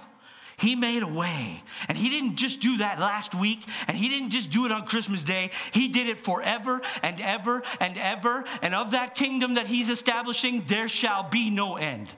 He 0.58 0.76
made 0.76 1.04
a 1.04 1.08
way. 1.08 1.62
And 1.88 1.98
He 1.98 2.10
didn't 2.10 2.36
just 2.36 2.60
do 2.60 2.78
that 2.78 3.00
last 3.00 3.36
week, 3.36 3.66
and 3.88 3.98
He 3.98 4.10
didn't 4.10 4.32
just 4.32 4.52
do 4.52 4.66
it 4.66 4.72
on 4.72 4.86
Christmas 4.86 5.24
Day. 5.24 5.52
He 5.72 5.88
did 5.88 6.08
it 6.08 6.20
forever 6.20 6.82
and 7.02 7.20
ever 7.22 7.64
and 7.80 7.98
ever. 7.98 8.46
And 8.62 8.74
of 8.74 8.92
that 8.92 9.16
kingdom 9.16 9.56
that 9.56 9.68
He's 9.68 9.90
establishing, 9.90 10.64
there 10.68 10.88
shall 10.88 11.24
be 11.24 11.50
no 11.50 11.78
end. 11.78 12.14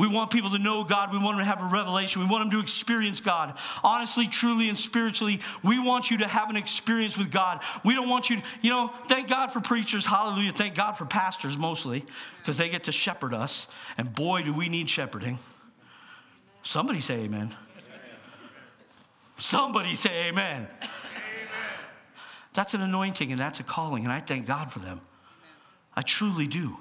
We 0.00 0.08
want 0.08 0.30
people 0.30 0.48
to 0.48 0.58
know 0.58 0.82
God. 0.82 1.12
We 1.12 1.18
want 1.18 1.36
them 1.36 1.44
to 1.44 1.50
have 1.50 1.60
a 1.60 1.66
revelation. 1.66 2.22
We 2.22 2.28
want 2.28 2.42
them 2.42 2.50
to 2.52 2.60
experience 2.60 3.20
God. 3.20 3.58
Honestly, 3.84 4.26
truly, 4.26 4.70
and 4.70 4.78
spiritually, 4.78 5.40
we 5.62 5.78
want 5.78 6.10
you 6.10 6.16
to 6.18 6.26
have 6.26 6.48
an 6.48 6.56
experience 6.56 7.18
with 7.18 7.30
God. 7.30 7.60
We 7.84 7.94
don't 7.94 8.08
want 8.08 8.30
you 8.30 8.36
to, 8.36 8.42
you 8.62 8.70
know, 8.70 8.94
thank 9.08 9.28
God 9.28 9.48
for 9.48 9.60
preachers. 9.60 10.06
Hallelujah. 10.06 10.52
Thank 10.52 10.74
God 10.74 10.92
for 10.92 11.04
pastors 11.04 11.58
mostly, 11.58 12.06
because 12.38 12.56
they 12.56 12.70
get 12.70 12.84
to 12.84 12.92
shepherd 12.92 13.34
us. 13.34 13.68
And 13.98 14.14
boy, 14.14 14.42
do 14.42 14.54
we 14.54 14.70
need 14.70 14.88
shepherding. 14.88 15.38
Somebody 16.62 17.00
say 17.00 17.24
amen. 17.24 17.54
Somebody 19.36 19.94
say 19.94 20.28
amen. 20.28 20.66
That's 22.54 22.72
an 22.72 22.80
anointing 22.80 23.32
and 23.32 23.38
that's 23.38 23.60
a 23.60 23.64
calling, 23.64 24.04
and 24.04 24.12
I 24.12 24.20
thank 24.20 24.46
God 24.46 24.72
for 24.72 24.78
them. 24.78 25.02
I 25.94 26.00
truly 26.00 26.46
do. 26.46 26.78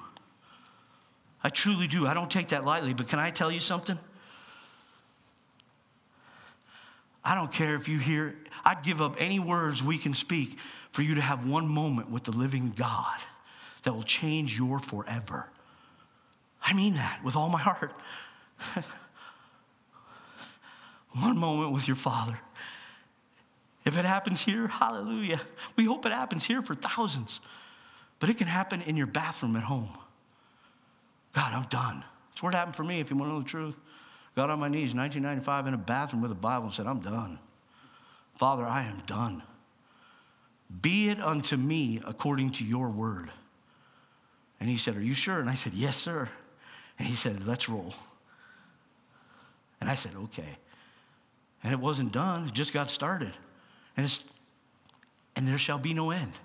I 1.43 1.49
truly 1.49 1.87
do. 1.87 2.05
I 2.05 2.13
don't 2.13 2.29
take 2.29 2.49
that 2.49 2.65
lightly, 2.65 2.93
but 2.93 3.07
can 3.07 3.19
I 3.19 3.31
tell 3.31 3.51
you 3.51 3.59
something? 3.59 3.97
I 7.23 7.35
don't 7.35 7.51
care 7.51 7.75
if 7.75 7.87
you 7.87 7.99
hear, 7.99 8.35
I'd 8.63 8.83
give 8.83 9.01
up 9.01 9.15
any 9.19 9.39
words 9.39 9.83
we 9.83 9.97
can 9.97 10.13
speak 10.13 10.57
for 10.91 11.01
you 11.01 11.15
to 11.15 11.21
have 11.21 11.47
one 11.47 11.67
moment 11.67 12.09
with 12.09 12.23
the 12.23 12.31
living 12.31 12.73
God 12.75 13.19
that 13.83 13.93
will 13.93 14.03
change 14.03 14.57
your 14.57 14.79
forever. 14.79 15.47
I 16.61 16.73
mean 16.73 16.95
that 16.95 17.21
with 17.23 17.35
all 17.35 17.49
my 17.49 17.59
heart. 17.59 17.93
one 21.11 21.37
moment 21.37 21.71
with 21.71 21.87
your 21.87 21.95
Father 21.95 22.37
If 23.85 23.97
it 23.97 24.03
happens 24.05 24.41
here, 24.41 24.67
hallelujah. 24.67 25.39
We 25.75 25.85
hope 25.85 26.05
it 26.05 26.11
happens 26.11 26.45
here 26.45 26.61
for 26.61 26.75
thousands. 26.75 27.39
But 28.19 28.29
it 28.29 28.37
can 28.37 28.47
happen 28.47 28.81
in 28.81 28.97
your 28.97 29.07
bathroom 29.07 29.55
at 29.55 29.63
home. 29.63 29.89
God, 31.33 31.53
I'm 31.53 31.63
done. 31.69 32.03
It's 32.31 32.43
it 32.43 32.53
happened 32.53 32.75
for 32.75 32.83
me, 32.83 32.99
if 32.99 33.09
you 33.09 33.17
want 33.17 33.29
to 33.29 33.33
know 33.33 33.41
the 33.41 33.49
truth. 33.49 33.75
Got 34.35 34.49
on 34.49 34.59
my 34.59 34.69
knees, 34.69 34.95
1995, 34.95 35.67
in 35.67 35.73
a 35.73 35.77
bathroom 35.77 36.21
with 36.21 36.31
a 36.31 36.35
Bible 36.35 36.67
and 36.67 36.73
said, 36.73 36.87
I'm 36.87 36.99
done. 36.99 37.39
Father, 38.35 38.65
I 38.65 38.83
am 38.83 39.03
done. 39.05 39.43
Be 40.81 41.09
it 41.09 41.19
unto 41.19 41.57
me 41.57 41.99
according 42.05 42.51
to 42.53 42.63
your 42.63 42.89
word. 42.89 43.31
And 44.59 44.69
he 44.69 44.77
said, 44.77 44.95
Are 44.95 45.01
you 45.01 45.13
sure? 45.13 45.39
And 45.39 45.49
I 45.49 45.55
said, 45.55 45.73
Yes, 45.73 45.97
sir. 45.97 46.29
And 46.97 47.07
he 47.07 47.15
said, 47.15 47.45
Let's 47.45 47.67
roll. 47.67 47.93
And 49.81 49.89
I 49.89 49.95
said, 49.95 50.13
Okay. 50.15 50.57
And 51.63 51.73
it 51.73 51.79
wasn't 51.79 52.13
done, 52.13 52.47
it 52.47 52.53
just 52.53 52.71
got 52.71 52.89
started. 52.89 53.33
And, 53.97 54.05
it's, 54.05 54.23
and 55.35 55.47
there 55.47 55.57
shall 55.57 55.79
be 55.79 55.93
no 55.93 56.11
end. 56.11 56.37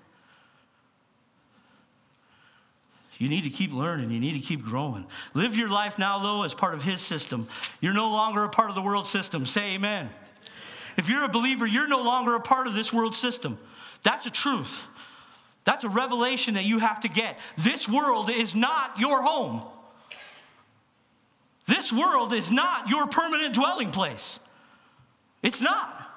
You 3.17 3.29
need 3.29 3.43
to 3.43 3.49
keep 3.49 3.73
learning. 3.73 4.11
You 4.11 4.19
need 4.19 4.33
to 4.33 4.39
keep 4.39 4.63
growing. 4.63 5.05
Live 5.33 5.55
your 5.55 5.69
life 5.69 5.97
now, 5.97 6.19
though, 6.19 6.43
as 6.43 6.53
part 6.53 6.73
of 6.73 6.81
His 6.81 7.01
system. 7.01 7.47
You're 7.79 7.93
no 7.93 8.09
longer 8.11 8.43
a 8.43 8.49
part 8.49 8.69
of 8.69 8.75
the 8.75 8.81
world 8.81 9.07
system. 9.07 9.45
Say 9.45 9.75
amen. 9.75 10.09
If 10.97 11.09
you're 11.09 11.23
a 11.23 11.29
believer, 11.29 11.65
you're 11.65 11.87
no 11.87 12.01
longer 12.01 12.35
a 12.35 12.39
part 12.39 12.67
of 12.67 12.73
this 12.73 12.91
world 12.91 13.15
system. 13.15 13.57
That's 14.03 14.25
a 14.25 14.29
truth. 14.29 14.85
That's 15.63 15.83
a 15.83 15.89
revelation 15.89 16.53
that 16.53 16.65
you 16.65 16.79
have 16.79 17.01
to 17.01 17.07
get. 17.07 17.39
This 17.57 17.89
world 17.89 18.29
is 18.29 18.53
not 18.53 18.99
your 18.99 19.21
home. 19.21 19.65
This 21.67 21.91
world 21.91 22.31
is 22.33 22.51
not 22.51 22.89
your 22.89 23.07
permanent 23.07 23.55
dwelling 23.55 23.91
place. 23.91 24.39
It's 25.41 25.61
not. 25.61 26.07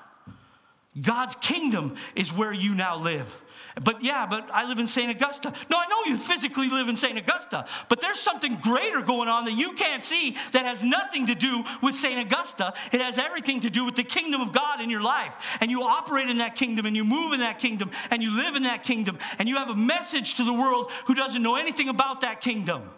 God's 1.00 1.34
kingdom 1.36 1.96
is 2.14 2.32
where 2.32 2.52
you 2.52 2.74
now 2.74 2.98
live. 2.98 3.40
But 3.82 4.02
yeah, 4.02 4.26
but 4.26 4.50
I 4.52 4.66
live 4.68 4.78
in 4.78 4.86
St. 4.86 5.10
Augusta. 5.10 5.52
No, 5.70 5.78
I 5.78 5.86
know 5.86 6.10
you 6.10 6.16
physically 6.16 6.68
live 6.68 6.88
in 6.88 6.96
St. 6.96 7.16
Augusta, 7.16 7.66
but 7.88 8.00
there's 8.00 8.18
something 8.18 8.56
greater 8.56 9.00
going 9.00 9.28
on 9.28 9.44
that 9.44 9.52
you 9.52 9.72
can't 9.74 10.02
see 10.02 10.36
that 10.52 10.64
has 10.64 10.82
nothing 10.82 11.26
to 11.26 11.34
do 11.34 11.64
with 11.82 11.94
St. 11.94 12.18
Augusta. 12.20 12.74
It 12.92 13.00
has 13.00 13.18
everything 13.18 13.60
to 13.60 13.70
do 13.70 13.84
with 13.84 13.94
the 13.94 14.04
kingdom 14.04 14.40
of 14.40 14.52
God 14.52 14.80
in 14.80 14.90
your 14.90 15.02
life. 15.02 15.34
And 15.60 15.70
you 15.70 15.82
operate 15.82 16.28
in 16.28 16.38
that 16.38 16.54
kingdom 16.54 16.86
and 16.86 16.96
you 16.96 17.04
move 17.04 17.32
in 17.32 17.40
that 17.40 17.58
kingdom 17.58 17.90
and 18.10 18.22
you 18.22 18.34
live 18.36 18.56
in 18.56 18.64
that 18.64 18.82
kingdom 18.82 19.18
and 19.38 19.48
you 19.48 19.56
have 19.56 19.70
a 19.70 19.76
message 19.76 20.34
to 20.34 20.44
the 20.44 20.52
world 20.52 20.90
who 21.06 21.14
doesn't 21.14 21.42
know 21.42 21.56
anything 21.56 21.88
about 21.88 22.22
that 22.22 22.40
kingdom. 22.40 22.90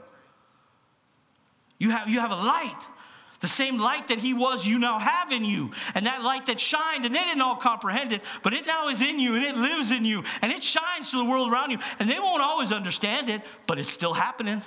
You 1.78 1.90
have, 1.90 2.08
you 2.08 2.20
have 2.20 2.30
a 2.30 2.36
light 2.36 2.76
the 3.40 3.48
same 3.48 3.78
light 3.78 4.08
that 4.08 4.18
he 4.18 4.34
was, 4.34 4.66
you 4.66 4.78
now 4.78 4.98
have 4.98 5.32
in 5.32 5.44
you. 5.44 5.70
And 5.94 6.06
that 6.06 6.22
light 6.22 6.46
that 6.46 6.60
shined, 6.60 7.04
and 7.06 7.14
they 7.14 7.24
didn't 7.24 7.40
all 7.40 7.56
comprehend 7.56 8.12
it, 8.12 8.22
but 8.42 8.52
it 8.52 8.66
now 8.66 8.88
is 8.88 9.00
in 9.00 9.18
you 9.18 9.34
and 9.34 9.44
it 9.44 9.56
lives 9.56 9.90
in 9.90 10.04
you 10.04 10.24
and 10.42 10.52
it 10.52 10.62
shines 10.62 11.10
to 11.10 11.16
the 11.16 11.24
world 11.24 11.50
around 11.50 11.70
you. 11.70 11.78
And 11.98 12.08
they 12.08 12.18
won't 12.18 12.42
always 12.42 12.72
understand 12.72 13.28
it, 13.30 13.42
but 13.66 13.78
it's 13.78 13.90
still 13.90 14.12
happening. 14.12 14.62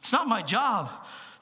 It's 0.00 0.12
not 0.12 0.26
my 0.26 0.42
job 0.42 0.90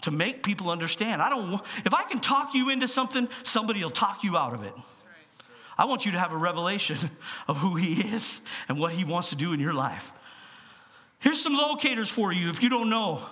to 0.03 0.11
make 0.11 0.43
people 0.43 0.71
understand. 0.71 1.23
I 1.23 1.31
don't 1.31 1.63
if 1.85 1.95
I 1.95 2.03
can 2.03 2.19
talk 2.19 2.55
you 2.55 2.69
into 2.69 2.89
something, 2.89 3.29
somebody 3.45 3.83
will 3.83 3.91
talk 3.91 4.25
you 4.25 4.37
out 4.37 4.55
of 4.55 4.65
it. 4.65 4.75
I 5.79 5.87
want 5.87 6.05
you 6.05 6.13
to 6.13 6.19
have 6.19 6.33
a 6.33 6.37
revelation 6.37 6.97
of 7.49 7.59
who 7.59 7.77
he 7.77 8.01
is 8.15 8.41
and 8.69 8.79
what 8.79 8.93
he 8.93 9.05
wants 9.05 9.31
to 9.31 9.37
do 9.37 9.53
in 9.53 9.61
your 9.61 9.73
life. 9.73 10.13
Here's 11.21 11.41
some 11.41 11.55
locators 11.55 12.11
for 12.11 12.33
you 12.33 12.51
if 12.51 12.63
you 12.63 12.69
don't 12.69 12.91
know. 12.91 13.23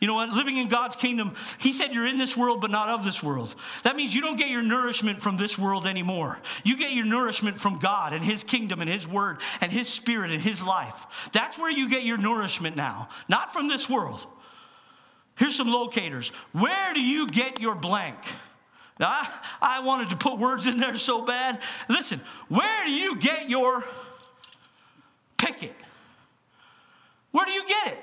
You 0.00 0.08
know 0.08 0.14
what? 0.14 0.30
Living 0.30 0.56
in 0.56 0.68
God's 0.68 0.96
kingdom, 0.96 1.34
He 1.58 1.72
said 1.72 1.92
you're 1.92 2.06
in 2.06 2.18
this 2.18 2.36
world, 2.36 2.60
but 2.60 2.70
not 2.70 2.88
of 2.88 3.04
this 3.04 3.22
world. 3.22 3.54
That 3.82 3.96
means 3.96 4.14
you 4.14 4.20
don't 4.20 4.36
get 4.36 4.48
your 4.48 4.62
nourishment 4.62 5.22
from 5.22 5.36
this 5.36 5.58
world 5.58 5.86
anymore. 5.86 6.38
You 6.64 6.76
get 6.76 6.92
your 6.92 7.06
nourishment 7.06 7.58
from 7.58 7.78
God 7.78 8.12
and 8.12 8.24
His 8.24 8.44
kingdom 8.44 8.80
and 8.80 8.90
His 8.90 9.06
word 9.06 9.38
and 9.60 9.70
His 9.72 9.88
spirit 9.88 10.30
and 10.30 10.42
His 10.42 10.62
life. 10.62 11.30
That's 11.32 11.58
where 11.58 11.70
you 11.70 11.88
get 11.88 12.04
your 12.04 12.18
nourishment 12.18 12.76
now, 12.76 13.08
not 13.28 13.52
from 13.52 13.68
this 13.68 13.88
world. 13.88 14.26
Here's 15.36 15.56
some 15.56 15.68
locators. 15.68 16.28
Where 16.52 16.94
do 16.94 17.00
you 17.00 17.26
get 17.26 17.60
your 17.60 17.74
blank? 17.74 18.18
Now, 19.00 19.08
I, 19.10 19.28
I 19.60 19.80
wanted 19.80 20.10
to 20.10 20.16
put 20.16 20.38
words 20.38 20.66
in 20.66 20.76
there 20.76 20.94
so 20.94 21.22
bad. 21.22 21.60
Listen, 21.88 22.20
where 22.48 22.84
do 22.84 22.90
you 22.92 23.16
get 23.16 23.50
your 23.50 23.82
picket? 25.36 25.74
Where 27.32 27.44
do 27.44 27.52
you 27.52 27.66
get 27.66 27.94
it? 27.94 27.98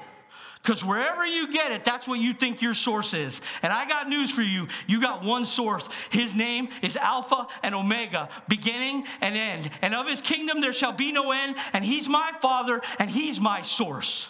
Because 0.61 0.85
wherever 0.85 1.25
you 1.25 1.51
get 1.51 1.71
it, 1.71 1.83
that's 1.83 2.07
what 2.07 2.19
you 2.19 2.33
think 2.33 2.61
your 2.61 2.75
source 2.75 3.15
is. 3.15 3.41
And 3.63 3.73
I 3.73 3.87
got 3.87 4.07
news 4.07 4.29
for 4.29 4.43
you. 4.43 4.67
You 4.85 5.01
got 5.01 5.23
one 5.23 5.43
source. 5.43 5.89
His 6.11 6.35
name 6.35 6.69
is 6.83 6.95
Alpha 6.95 7.47
and 7.63 7.73
Omega, 7.73 8.29
beginning 8.47 9.05
and 9.21 9.35
end. 9.35 9.71
And 9.81 9.95
of 9.95 10.07
his 10.07 10.21
kingdom 10.21 10.61
there 10.61 10.73
shall 10.73 10.91
be 10.91 11.11
no 11.11 11.31
end. 11.31 11.55
And 11.73 11.83
he's 11.83 12.07
my 12.07 12.31
father 12.41 12.81
and 12.99 13.09
he's 13.09 13.39
my 13.39 13.63
source. 13.63 14.29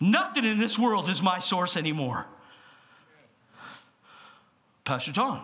Nothing 0.00 0.44
in 0.44 0.58
this 0.58 0.78
world 0.78 1.08
is 1.08 1.22
my 1.22 1.38
source 1.38 1.76
anymore. 1.76 2.26
Pastor 4.84 5.12
John, 5.12 5.42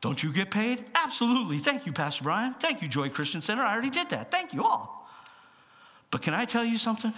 don't 0.00 0.22
you 0.22 0.32
get 0.32 0.50
paid? 0.52 0.84
Absolutely. 0.94 1.58
Thank 1.58 1.86
you, 1.86 1.92
Pastor 1.92 2.22
Brian. 2.22 2.54
Thank 2.54 2.82
you, 2.82 2.88
Joy 2.88 3.08
Christian 3.08 3.42
Center. 3.42 3.62
I 3.62 3.72
already 3.72 3.90
did 3.90 4.10
that. 4.10 4.30
Thank 4.30 4.54
you 4.54 4.64
all. 4.64 5.08
But 6.10 6.22
can 6.22 6.34
I 6.34 6.44
tell 6.44 6.64
you 6.64 6.78
something? 6.78 7.12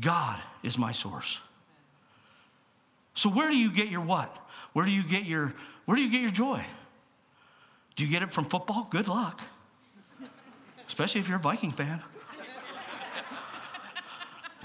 God 0.00 0.40
is 0.62 0.78
my 0.78 0.92
source. 0.92 1.40
So 3.14 3.28
where 3.28 3.50
do 3.50 3.56
you 3.56 3.72
get 3.72 3.88
your 3.88 4.02
what? 4.02 4.36
Where 4.72 4.84
do 4.84 4.92
you 4.92 5.02
get 5.02 5.24
your 5.24 5.54
where 5.86 5.96
do 5.96 6.02
you 6.02 6.10
get 6.10 6.20
your 6.20 6.30
joy? 6.30 6.64
Do 7.96 8.04
you 8.04 8.10
get 8.10 8.22
it 8.22 8.30
from 8.30 8.44
football? 8.44 8.86
Good 8.90 9.08
luck. 9.08 9.42
Especially 10.86 11.20
if 11.20 11.28
you're 11.28 11.38
a 11.38 11.40
Viking 11.40 11.72
fan. 11.72 12.02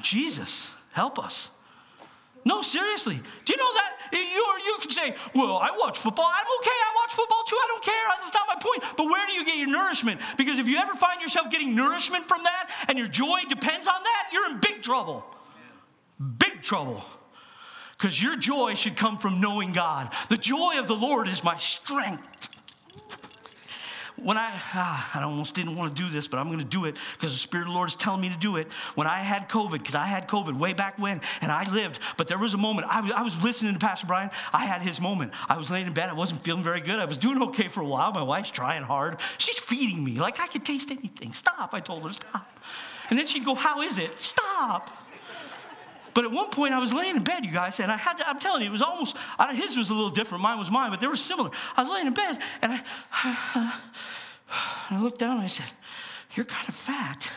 Jesus, 0.02 0.74
help 0.92 1.18
us. 1.18 1.50
No, 2.46 2.62
seriously. 2.62 3.22
Do 3.46 3.54
you 3.54 3.58
know 3.58 3.74
that 3.74 3.92
you 4.12 4.46
you 4.66 4.78
can 4.82 4.92
say, 4.92 5.16
"Well, 5.34 5.58
I 5.58 5.72
watch 5.78 5.98
football. 5.98 6.26
I'm 6.26 6.46
okay. 6.60 6.72
I 6.72 6.92
watch 7.02 7.14
football 7.14 7.44
too. 7.46 7.56
I 7.56 7.68
don't 7.68 7.84
care. 7.84 8.06
That's 8.20 8.34
not 8.34 8.44
my 8.48 8.56
point." 8.60 8.98
But 8.98 9.06
where 9.06 9.26
do 9.28 9.34
you 9.34 9.46
get 9.46 9.58
your 9.58 9.70
nourishment? 9.70 10.20
Because 10.38 10.60
if 10.60 10.68
you 10.68 10.78
ever 10.78 10.94
find 10.96 11.22
yourself 11.22 11.50
getting 11.50 11.76
nourishment 11.76 12.26
from 12.26 12.44
that, 12.44 12.70
and 12.88 12.98
your 12.98 13.08
joy 13.08 13.42
depends 13.48 13.88
on 13.88 14.04
that, 14.04 14.30
you're 14.32 14.50
in 14.52 14.60
big 14.60 14.82
trouble. 14.82 15.26
Big 16.38 16.62
trouble. 16.62 17.04
Because 17.98 18.22
your 18.22 18.36
joy 18.36 18.74
should 18.74 18.98
come 18.98 19.18
from 19.18 19.40
knowing 19.40 19.72
God. 19.72 20.12
The 20.30 20.38
joy 20.38 20.78
of 20.78 20.88
the 20.88 20.96
Lord 20.96 21.28
is 21.28 21.44
my 21.44 21.56
strength 21.56 22.53
when 24.24 24.38
I, 24.38 24.50
ah, 24.54 25.12
I 25.14 25.24
almost 25.24 25.56
didn't 25.56 25.76
want 25.76 25.96
to 25.96 26.04
do 26.04 26.10
this, 26.10 26.28
but 26.28 26.38
I'm 26.38 26.48
going 26.48 26.60
to 26.60 26.66
do 26.66 26.86
it 26.86 26.98
because 27.14 27.34
the 27.34 27.40
Spirit 27.40 27.64
of 27.64 27.70
the 27.70 27.76
Lord 27.76 27.90
is 27.90 27.96
telling 27.96 28.22
me 28.22 28.30
to 28.30 28.38
do 28.38 28.58
it. 28.58 28.72
When 28.96 29.08
I 29.08 29.18
had 29.18 29.50
COVID, 29.50 29.74
because 29.74 29.96
I 29.96 30.06
had 30.06 30.28
COVID 30.28 30.58
way 30.58 30.74
back 30.74 30.98
when, 30.98 31.22
and 31.42 31.52
I 31.52 31.70
lived, 31.70 32.00
but 32.18 32.28
there 32.28 32.38
was 32.38 32.54
a 32.54 32.58
moment, 32.58 32.88
I 32.90 33.02
was, 33.02 33.12
I 33.12 33.22
was 33.22 33.44
listening 33.44 33.74
to 33.74 33.80
Pastor 33.80 34.08
Brian. 34.08 34.30
I 34.52 34.66
had 34.66 34.82
his 34.82 35.02
moment. 35.02 35.34
I 35.50 35.58
was 35.58 35.70
laying 35.70 35.88
in 35.88 35.94
bed. 35.94 36.10
I 36.10 36.14
wasn't 36.14 36.42
feeling 36.44 36.64
very 36.64 36.82
good. 36.82 37.00
I 37.00 37.06
was 37.06 37.18
doing 37.18 37.42
okay 37.44 37.68
for 37.68 37.82
a 37.82 37.88
while. 37.88 38.12
My 38.12 38.24
wife's 38.24 38.52
trying 38.52 38.84
hard. 38.84 39.20
She's 39.38 39.60
feeding 39.60 40.04
me 40.04 40.20
like 40.20 40.40
I 40.40 40.48
could 40.48 40.66
taste 40.66 40.92
anything. 40.92 41.34
Stop. 41.34 41.74
I 41.74 41.80
told 41.80 42.04
her, 42.04 42.14
stop. 42.14 42.48
And 43.10 43.20
then 43.20 43.28
she'd 43.28 43.46
go, 43.46 43.56
How 43.56 43.82
is 43.82 44.00
it? 44.00 44.18
Stop. 44.20 45.03
But 46.13 46.26
at 46.26 46.32
one 46.32 46.49
point, 46.49 46.73
I 46.73 46.80
was 46.80 46.93
laying 46.93 47.15
in 47.15 47.23
bed, 47.23 47.43
you 47.43 47.52
guys, 47.52 47.80
and 47.80 47.91
I 47.91 47.97
had 47.97 48.17
to, 48.19 48.28
I'm 48.28 48.39
telling 48.39 48.62
you, 48.62 48.69
it 48.69 48.71
was 48.71 48.82
almost, 48.82 49.17
his 49.54 49.76
was 49.76 49.89
a 49.89 49.93
little 49.93 50.10
different, 50.10 50.43
mine 50.43 50.60
was 50.60 50.69
mine, 50.69 50.91
but 50.91 50.99
they 50.99 51.08
were 51.08 51.15
similar. 51.15 51.49
I 51.76 51.82
was 51.82 51.89
laying 51.89 52.08
in 52.08 52.13
bed, 52.13 52.38
and 52.62 52.71
I, 53.12 53.80
I 54.91 55.02
looked 55.02 55.19
down 55.19 55.32
and 55.34 55.41
I 55.41 55.47
said, 55.47 55.71
You're 56.36 56.45
kind 56.45 56.67
of 56.69 56.76
fat. 56.76 57.30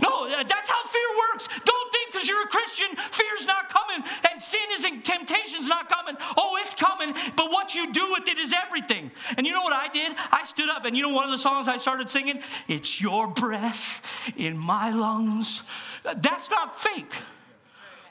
no, 0.00 0.28
that's 0.28 0.68
how 0.68 0.84
fear 0.86 1.08
works. 1.30 1.48
Don't 1.64 1.92
think 1.92 2.12
because 2.12 2.28
you're 2.28 2.42
a 2.42 2.48
Christian, 2.48 2.88
fear's 2.96 3.46
not 3.46 3.68
coming, 3.68 4.04
and 4.30 4.42
sin 4.42 4.60
isn't, 4.72 5.04
temptation's 5.04 5.68
not 5.68 5.88
coming. 5.88 6.16
Oh, 6.36 6.58
it's 6.60 6.74
coming, 6.74 7.14
but 7.36 7.50
what 7.50 7.74
you 7.74 7.92
do 7.92 8.12
with 8.12 8.26
it 8.28 8.38
is 8.38 8.52
everything. 8.52 9.10
And 9.36 9.46
you 9.46 9.52
know 9.52 9.62
what 9.62 9.72
I 9.72 9.88
did? 9.88 10.12
I 10.32 10.44
one 11.12 11.24
of 11.24 11.30
the 11.30 11.38
songs 11.38 11.68
I 11.68 11.76
started 11.76 12.10
singing? 12.10 12.42
It's 12.68 13.00
your 13.00 13.28
breath 13.28 14.02
in 14.36 14.58
my 14.58 14.90
lungs. 14.90 15.62
That's 16.04 16.50
not 16.50 16.80
fake. 16.80 17.14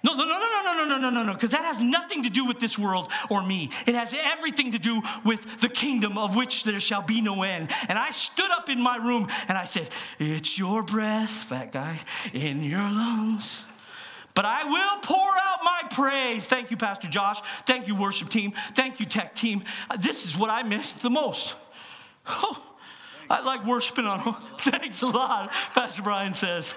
No, 0.04 0.14
no, 0.14 0.26
no, 0.26 0.40
no, 0.40 0.64
no, 0.64 0.74
no, 0.74 0.86
no, 0.86 0.98
no, 0.98 1.10
no, 1.12 1.24
no. 1.24 1.34
because 1.34 1.52
that 1.52 1.64
has 1.64 1.80
nothing 1.80 2.24
to 2.24 2.30
do 2.30 2.46
with 2.46 2.60
this 2.60 2.78
world 2.78 3.12
or 3.30 3.44
me. 3.44 3.70
It 3.86 3.94
has 3.94 4.16
everything 4.18 4.72
to 4.72 4.80
do 4.80 5.02
with 5.24 5.62
the 5.62 5.70
kingdom 5.70 6.18
of 6.18 6.36
which 6.36 6.64
there 6.64 6.80
shall 6.80 7.04
be 7.04 7.22
no 7.22 7.44
end. 7.44 7.70
And 7.88 8.00
I 8.00 8.10
stood 8.10 8.50
up 8.50 8.70
in 8.70 8.82
my 8.82 8.98
room 8.98 9.28
and 9.48 9.58
I 9.58 9.66
said, 9.66 9.90
It's 10.18 10.58
your 10.58 10.82
breath, 10.82 11.30
fat 11.30 11.72
guy, 11.72 12.00
in 12.34 12.64
your 12.64 12.82
lungs. 12.82 13.66
But 14.34 14.46
I 14.46 14.64
will 14.64 15.02
pour 15.02 15.32
out 15.44 15.60
my 15.64 15.84
praise. 15.92 16.48
Thank 16.48 16.72
you, 16.72 16.78
Pastor 16.78 17.08
Josh. 17.08 17.40
Thank 17.68 17.88
you, 17.88 17.96
worship 17.96 18.30
team. 18.30 18.54
Thank 18.74 19.00
you, 19.00 19.06
tech 19.06 19.36
team. 19.36 19.64
This 20.00 20.26
is 20.26 20.38
what 20.38 20.50
I 20.50 20.64
missed 20.64 21.02
the 21.04 21.10
most. 21.10 21.54
Oh, 22.28 22.71
I 23.32 23.40
like 23.42 23.66
worshiping 23.66 24.06
on. 24.06 24.36
Thanks 24.60 25.02
a 25.02 25.08
lot, 25.08 25.52
Pastor 25.74 26.02
Brian 26.02 26.34
says. 26.34 26.76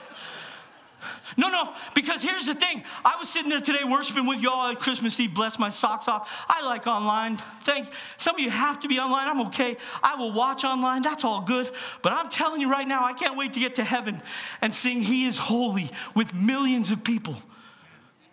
No, 1.37 1.49
no, 1.49 1.75
because 1.95 2.23
here's 2.23 2.47
the 2.47 2.55
thing. 2.55 2.85
I 3.05 3.17
was 3.19 3.29
sitting 3.29 3.49
there 3.49 3.61
today 3.61 3.83
worshiping 3.85 4.27
with 4.27 4.41
y'all 4.41 4.69
at 4.69 4.79
Christmas 4.79 5.19
Eve, 5.19 5.35
bless 5.35 5.59
my 5.59 5.69
socks 5.69 6.07
off. 6.07 6.45
I 6.49 6.65
like 6.65 6.87
online. 6.87 7.39
Thank 7.63 7.89
some 8.19 8.37
of 8.37 8.41
you 8.41 8.51
have 8.51 8.81
to 8.81 8.89
be 8.89 8.99
online. 9.01 9.29
I'm 9.29 9.47
okay. 9.49 9.77
I 10.03 10.15
will 10.15 10.33
watch 10.33 10.65
online. 10.65 11.03
That's 11.03 11.25
all 11.25 11.41
good. 11.41 11.71
But 12.03 12.13
I'm 12.13 12.29
telling 12.29 12.61
you 12.61 12.71
right 12.71 12.87
now, 12.87 13.05
I 13.05 13.15
can't 13.15 13.37
wait 13.37 13.55
to 13.55 13.61
get 13.61 13.75
to 13.75 13.85
heaven 13.85 14.23
and 14.63 14.73
sing 14.73 15.01
He 15.01 15.27
is 15.27 15.37
Holy 15.37 15.91
with 16.15 16.33
millions 16.35 16.93
of 16.93 17.03
people. 17.03 17.37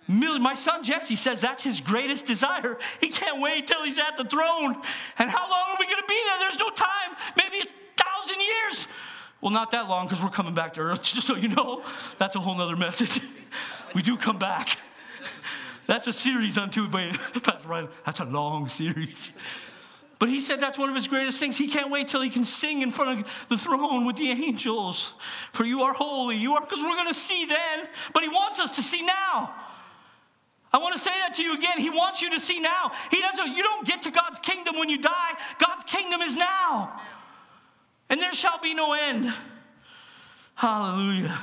Million, 0.07 0.43
my 0.43 0.53
son 0.53 0.83
Jesse 0.83 1.15
says 1.15 1.41
that's 1.41 1.63
his 1.63 1.81
greatest 1.81 2.27
desire. 2.27 2.77
He 2.99 3.09
can't 3.09 3.41
wait 3.41 3.67
till 3.67 3.83
he's 3.83 3.97
at 3.97 4.15
the 4.15 4.25
throne. 4.25 4.75
And 5.17 5.29
how 5.29 5.49
long 5.49 5.69
are 5.69 5.77
we 5.79 5.85
going 5.85 6.01
to 6.01 6.07
be 6.07 6.21
there? 6.25 6.39
There's 6.39 6.59
no 6.59 6.69
time. 6.69 7.15
Maybe 7.35 7.69
years. 8.39 8.87
Well, 9.41 9.51
not 9.51 9.71
that 9.71 9.89
long 9.89 10.05
because 10.05 10.23
we're 10.23 10.29
coming 10.29 10.53
back 10.53 10.75
to 10.75 10.81
earth, 10.81 11.01
just 11.03 11.27
so 11.27 11.35
you 11.35 11.49
know. 11.49 11.83
That's 12.19 12.35
a 12.35 12.39
whole 12.39 12.55
nother 12.55 12.75
message. 12.75 13.21
we 13.95 14.01
do 14.01 14.15
come 14.15 14.37
back. 14.37 14.77
That's 15.87 16.07
a 16.07 16.13
series 16.13 16.57
unto 16.57 16.87
it. 16.93 17.17
That's 17.43 17.65
right. 17.65 17.89
That's 18.05 18.19
a 18.19 18.25
long 18.25 18.67
series. 18.67 19.31
But 20.19 20.29
he 20.29 20.39
said 20.39 20.59
that's 20.59 20.77
one 20.77 20.87
of 20.87 20.93
his 20.93 21.07
greatest 21.07 21.39
things. 21.39 21.57
He 21.57 21.67
can't 21.67 21.89
wait 21.89 22.07
till 22.07 22.21
he 22.21 22.29
can 22.29 22.45
sing 22.45 22.83
in 22.83 22.91
front 22.91 23.21
of 23.21 23.47
the 23.49 23.57
throne 23.57 24.05
with 24.05 24.17
the 24.17 24.29
angels. 24.29 25.13
For 25.51 25.65
you 25.65 25.81
are 25.81 25.93
holy. 25.93 26.37
You 26.37 26.53
are, 26.53 26.61
because 26.61 26.79
we're 26.83 26.95
going 26.95 27.07
to 27.07 27.13
see 27.13 27.47
then. 27.47 27.89
But 28.13 28.21
he 28.21 28.29
wants 28.29 28.59
us 28.59 28.75
to 28.75 28.83
see 28.83 29.01
now. 29.01 29.51
I 30.71 30.77
want 30.77 30.93
to 30.93 30.99
say 30.99 31.09
that 31.09 31.33
to 31.33 31.43
you 31.43 31.55
again. 31.55 31.79
He 31.79 31.89
wants 31.89 32.21
you 32.21 32.29
to 32.29 32.39
see 32.39 32.59
now. 32.59 32.91
He 33.09 33.19
doesn't, 33.19 33.57
you 33.57 33.63
don't 33.63 33.85
get 33.85 34.03
to 34.03 34.11
God's 34.11 34.37
kingdom 34.37 34.77
when 34.77 34.89
you 34.89 34.99
die. 34.99 35.31
God's 35.57 35.85
kingdom 35.85 36.21
is 36.21 36.35
now 36.35 37.01
and 38.11 38.21
there 38.21 38.33
shall 38.33 38.59
be 38.59 38.75
no 38.75 38.93
end. 38.93 39.33
Hallelujah. 40.53 41.39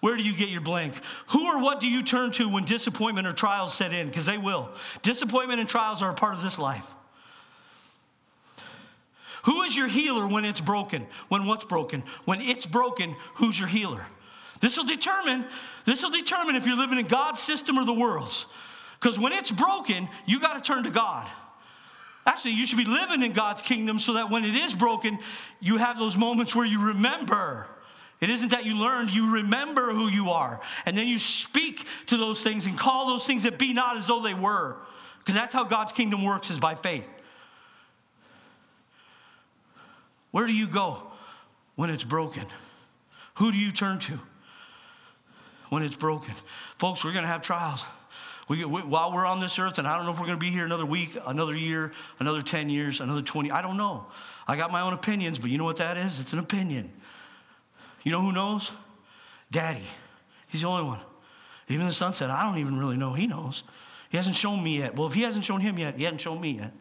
Where 0.00 0.16
do 0.16 0.22
you 0.22 0.34
get 0.34 0.48
your 0.48 0.60
blank? 0.60 0.94
Who 1.28 1.46
or 1.46 1.58
what 1.58 1.80
do 1.80 1.88
you 1.88 2.02
turn 2.02 2.30
to 2.32 2.48
when 2.48 2.64
disappointment 2.64 3.26
or 3.26 3.32
trials 3.32 3.74
set 3.74 3.92
in? 3.92 4.06
Because 4.06 4.24
they 4.24 4.38
will. 4.38 4.70
Disappointment 5.02 5.60
and 5.60 5.68
trials 5.68 6.00
are 6.00 6.10
a 6.10 6.14
part 6.14 6.34
of 6.34 6.42
this 6.42 6.58
life. 6.58 6.86
Who 9.44 9.62
is 9.62 9.76
your 9.76 9.88
healer 9.88 10.26
when 10.26 10.44
it's 10.44 10.60
broken? 10.60 11.06
When 11.28 11.46
what's 11.46 11.64
broken? 11.64 12.04
When 12.24 12.40
it's 12.40 12.64
broken, 12.64 13.16
who's 13.34 13.58
your 13.58 13.68
healer? 13.68 14.06
This 14.60 14.76
will 14.76 14.84
determine, 14.84 15.44
this 15.84 16.04
will 16.04 16.10
determine 16.10 16.54
if 16.54 16.64
you're 16.64 16.76
living 16.76 16.98
in 16.98 17.08
God's 17.08 17.40
system 17.40 17.76
or 17.76 17.84
the 17.84 17.92
world's. 17.92 18.46
Because 19.00 19.18
when 19.18 19.32
it's 19.32 19.50
broken, 19.50 20.08
you 20.26 20.38
got 20.38 20.54
to 20.54 20.60
turn 20.60 20.84
to 20.84 20.90
God. 20.90 21.28
Actually, 22.24 22.52
you 22.52 22.66
should 22.66 22.78
be 22.78 22.84
living 22.84 23.22
in 23.22 23.32
God's 23.32 23.62
kingdom 23.62 23.98
so 23.98 24.14
that 24.14 24.30
when 24.30 24.44
it 24.44 24.54
is 24.54 24.74
broken, 24.74 25.18
you 25.60 25.76
have 25.78 25.98
those 25.98 26.16
moments 26.16 26.54
where 26.54 26.66
you 26.66 26.80
remember. 26.80 27.66
It 28.20 28.30
isn't 28.30 28.50
that 28.50 28.64
you 28.64 28.76
learned, 28.76 29.10
you 29.10 29.32
remember 29.32 29.92
who 29.92 30.06
you 30.08 30.30
are. 30.30 30.60
And 30.86 30.96
then 30.96 31.08
you 31.08 31.18
speak 31.18 31.84
to 32.06 32.16
those 32.16 32.40
things 32.40 32.66
and 32.66 32.78
call 32.78 33.08
those 33.08 33.26
things 33.26 33.42
that 33.42 33.58
be 33.58 33.72
not 33.72 33.96
as 33.96 34.06
though 34.06 34.22
they 34.22 34.34
were. 34.34 34.76
Because 35.18 35.34
that's 35.34 35.52
how 35.52 35.64
God's 35.64 35.92
kingdom 35.92 36.22
works, 36.22 36.50
is 36.50 36.60
by 36.60 36.76
faith. 36.76 37.12
Where 40.30 40.46
do 40.46 40.52
you 40.52 40.68
go 40.68 41.02
when 41.74 41.90
it's 41.90 42.04
broken? 42.04 42.44
Who 43.34 43.50
do 43.50 43.58
you 43.58 43.72
turn 43.72 43.98
to 44.00 44.18
when 45.68 45.82
it's 45.82 45.96
broken? 45.96 46.34
Folks, 46.78 47.04
we're 47.04 47.12
going 47.12 47.24
to 47.24 47.28
have 47.28 47.42
trials. 47.42 47.84
We, 48.52 48.66
we, 48.66 48.82
while 48.82 49.10
we're 49.10 49.24
on 49.24 49.40
this 49.40 49.58
earth, 49.58 49.78
and 49.78 49.88
I 49.88 49.96
don't 49.96 50.04
know 50.04 50.12
if 50.12 50.20
we're 50.20 50.26
going 50.26 50.38
to 50.38 50.44
be 50.44 50.50
here 50.50 50.66
another 50.66 50.84
week, 50.84 51.16
another 51.24 51.56
year, 51.56 51.90
another 52.18 52.42
10 52.42 52.68
years, 52.68 53.00
another 53.00 53.22
20, 53.22 53.50
I 53.50 53.62
don't 53.62 53.78
know. 53.78 54.04
I 54.46 54.56
got 54.56 54.70
my 54.70 54.82
own 54.82 54.92
opinions, 54.92 55.38
but 55.38 55.50
you 55.50 55.56
know 55.56 55.64
what 55.64 55.78
that 55.78 55.96
is? 55.96 56.20
It's 56.20 56.34
an 56.34 56.38
opinion. 56.38 56.92
You 58.02 58.12
know 58.12 58.20
who 58.20 58.30
knows? 58.30 58.70
Daddy. 59.50 59.86
He's 60.48 60.60
the 60.60 60.66
only 60.66 60.84
one. 60.84 61.00
Even 61.70 61.86
the 61.86 61.94
son 61.94 62.12
said, 62.12 62.28
I 62.28 62.42
don't 62.42 62.58
even 62.58 62.78
really 62.78 62.98
know. 62.98 63.14
He 63.14 63.26
knows. 63.26 63.62
He 64.10 64.18
hasn't 64.18 64.36
shown 64.36 64.62
me 64.62 64.80
yet. 64.80 64.96
Well, 64.96 65.06
if 65.06 65.14
he 65.14 65.22
hasn't 65.22 65.46
shown 65.46 65.62
him 65.62 65.78
yet, 65.78 65.96
he 65.96 66.04
hasn't 66.04 66.20
shown 66.20 66.38
me 66.38 66.50
yet. 66.50 66.74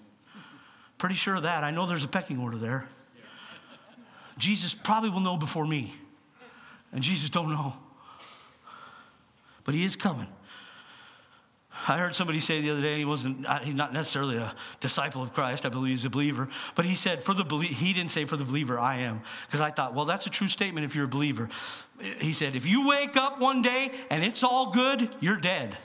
Pretty 0.98 1.16
sure 1.16 1.36
of 1.36 1.44
that. 1.44 1.64
I 1.64 1.72
know 1.72 1.86
there's 1.86 2.04
a 2.04 2.10
pecking 2.10 2.38
order 2.40 2.58
there. 2.58 2.90
Jesus 4.38 4.74
probably 4.74 5.10
will 5.10 5.22
know 5.22 5.38
before 5.38 5.66
me. 5.66 5.94
And 6.92 7.02
Jesus 7.02 7.30
don't 7.30 7.50
know. 7.50 7.76
But 9.64 9.74
he 9.74 9.86
is 9.86 9.96
coming. 9.96 10.28
I 11.88 11.98
heard 11.98 12.16
somebody 12.16 12.40
say 12.40 12.62
the 12.62 12.70
other 12.70 12.82
day, 12.82 13.00
he 13.00 13.06
wasn't, 13.06 13.46
uh, 13.48 13.60
he's 13.60 13.74
not 13.74 13.92
necessarily 13.92 14.38
a 14.38 14.54
disciple 14.80 15.24
of 15.24 15.34
Christ. 15.34 15.66
I 15.66 15.70
believe 15.70 15.92
he's 15.92 16.06
a 16.06 16.10
believer. 16.10 16.48
But 16.76 16.86
he 16.86 16.94
said, 16.94 17.24
for 17.24 17.34
the 17.34 17.44
believer, 17.44 17.74
he 17.74 17.94
didn't 17.94 18.12
say 18.12 18.26
for 18.26 18.38
the 18.38 18.44
believer, 18.44 18.80
I 18.80 18.98
am. 18.98 19.22
Because 19.48 19.62
I 19.62 19.72
thought, 19.72 19.96
well, 19.96 20.06
that's 20.06 20.28
a 20.28 20.30
true 20.30 20.48
statement 20.48 20.86
if 20.86 20.96
you're 20.96 21.06
a 21.06 21.08
believer. 21.08 21.50
He 22.20 22.34
said, 22.34 22.56
if 22.56 22.68
you 22.68 22.88
wake 22.88 23.18
up 23.18 23.40
one 23.40 23.62
day 23.62 23.92
and 24.10 24.24
it's 24.24 24.44
all 24.44 24.72
good, 24.72 25.16
you're 25.20 25.38
dead. 25.38 25.76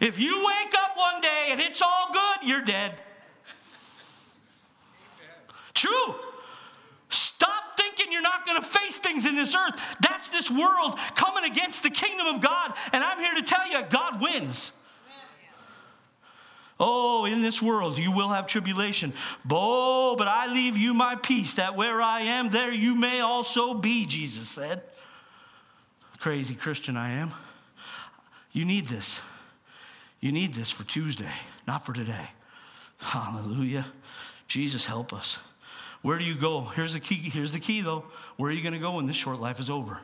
If 0.00 0.18
you 0.18 0.46
wake 0.46 0.74
up 0.78 0.96
one 0.96 1.20
day 1.20 1.48
and 1.50 1.60
it's 1.60 1.80
all 1.80 2.10
good, 2.12 2.48
you're 2.48 2.64
dead. 2.64 2.94
True 5.74 6.14
you're 8.12 8.22
not 8.22 8.46
going 8.46 8.60
to 8.60 8.66
face 8.66 8.98
things 8.98 9.26
in 9.26 9.34
this 9.34 9.54
earth. 9.54 9.96
That's 10.00 10.28
this 10.28 10.50
world 10.50 10.98
coming 11.14 11.44
against 11.50 11.82
the 11.82 11.90
kingdom 11.90 12.26
of 12.26 12.40
God. 12.40 12.74
And 12.92 13.02
I'm 13.02 13.18
here 13.18 13.34
to 13.34 13.42
tell 13.42 13.66
you, 13.68 13.82
God 13.88 14.20
wins. 14.20 14.72
Oh, 16.80 17.26
in 17.26 17.42
this 17.42 17.62
world 17.62 17.96
you 17.96 18.10
will 18.10 18.30
have 18.30 18.48
tribulation. 18.48 19.12
Oh, 19.48 20.16
but 20.16 20.26
I 20.26 20.52
leave 20.52 20.76
you 20.76 20.94
my 20.94 21.14
peace, 21.14 21.54
that 21.54 21.76
where 21.76 22.02
I 22.02 22.22
am, 22.22 22.50
there 22.50 22.72
you 22.72 22.96
may 22.96 23.20
also 23.20 23.72
be, 23.74 24.04
Jesus 24.04 24.48
said. 24.48 24.82
Crazy 26.18 26.54
Christian 26.54 26.96
I 26.96 27.10
am. 27.10 27.32
You 28.50 28.64
need 28.64 28.86
this. 28.86 29.20
You 30.20 30.32
need 30.32 30.54
this 30.54 30.70
for 30.70 30.84
Tuesday, 30.84 31.32
not 31.66 31.86
for 31.86 31.92
today. 31.92 32.30
Hallelujah. 32.98 33.86
Jesus, 34.48 34.84
help 34.84 35.12
us. 35.12 35.38
Where 36.02 36.18
do 36.18 36.24
you 36.24 36.34
go? 36.34 36.62
Here's 36.62 36.94
the 36.94 37.00
key. 37.00 37.14
Here's 37.14 37.52
the 37.52 37.60
key, 37.60 37.80
though. 37.80 38.04
Where 38.36 38.50
are 38.50 38.54
you 38.54 38.62
going 38.62 38.74
to 38.74 38.80
go 38.80 38.96
when 38.96 39.06
this 39.06 39.16
short 39.16 39.40
life 39.40 39.60
is 39.60 39.70
over? 39.70 39.98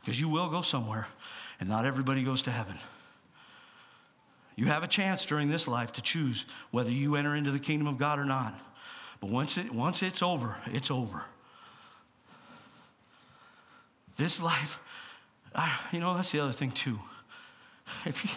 Because 0.00 0.20
you 0.20 0.28
will 0.28 0.48
go 0.48 0.62
somewhere, 0.62 1.08
and 1.58 1.68
not 1.68 1.84
everybody 1.84 2.22
goes 2.22 2.42
to 2.42 2.50
heaven. 2.50 2.78
You 4.56 4.66
have 4.66 4.84
a 4.84 4.86
chance 4.86 5.24
during 5.24 5.50
this 5.50 5.66
life 5.66 5.92
to 5.92 6.02
choose 6.02 6.44
whether 6.70 6.90
you 6.90 7.16
enter 7.16 7.34
into 7.34 7.50
the 7.50 7.58
kingdom 7.58 7.88
of 7.88 7.98
God 7.98 8.18
or 8.18 8.24
not. 8.24 8.54
But 9.20 9.30
once, 9.30 9.58
it, 9.58 9.74
once 9.74 10.02
it's 10.02 10.22
over, 10.22 10.56
it's 10.66 10.90
over. 10.90 11.24
This 14.16 14.40
life, 14.40 14.78
I, 15.54 15.76
you 15.90 15.98
know, 15.98 16.14
that's 16.14 16.30
the 16.30 16.40
other 16.40 16.52
thing 16.52 16.70
too. 16.70 17.00
If, 18.06 18.24
you, 18.24 18.30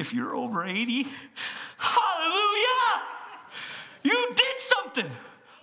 if 0.00 0.14
you're 0.14 0.34
over 0.34 0.64
80, 0.64 1.06
hallelujah, 1.78 3.02
you 4.02 4.28
did 4.34 4.58
something. 4.58 5.10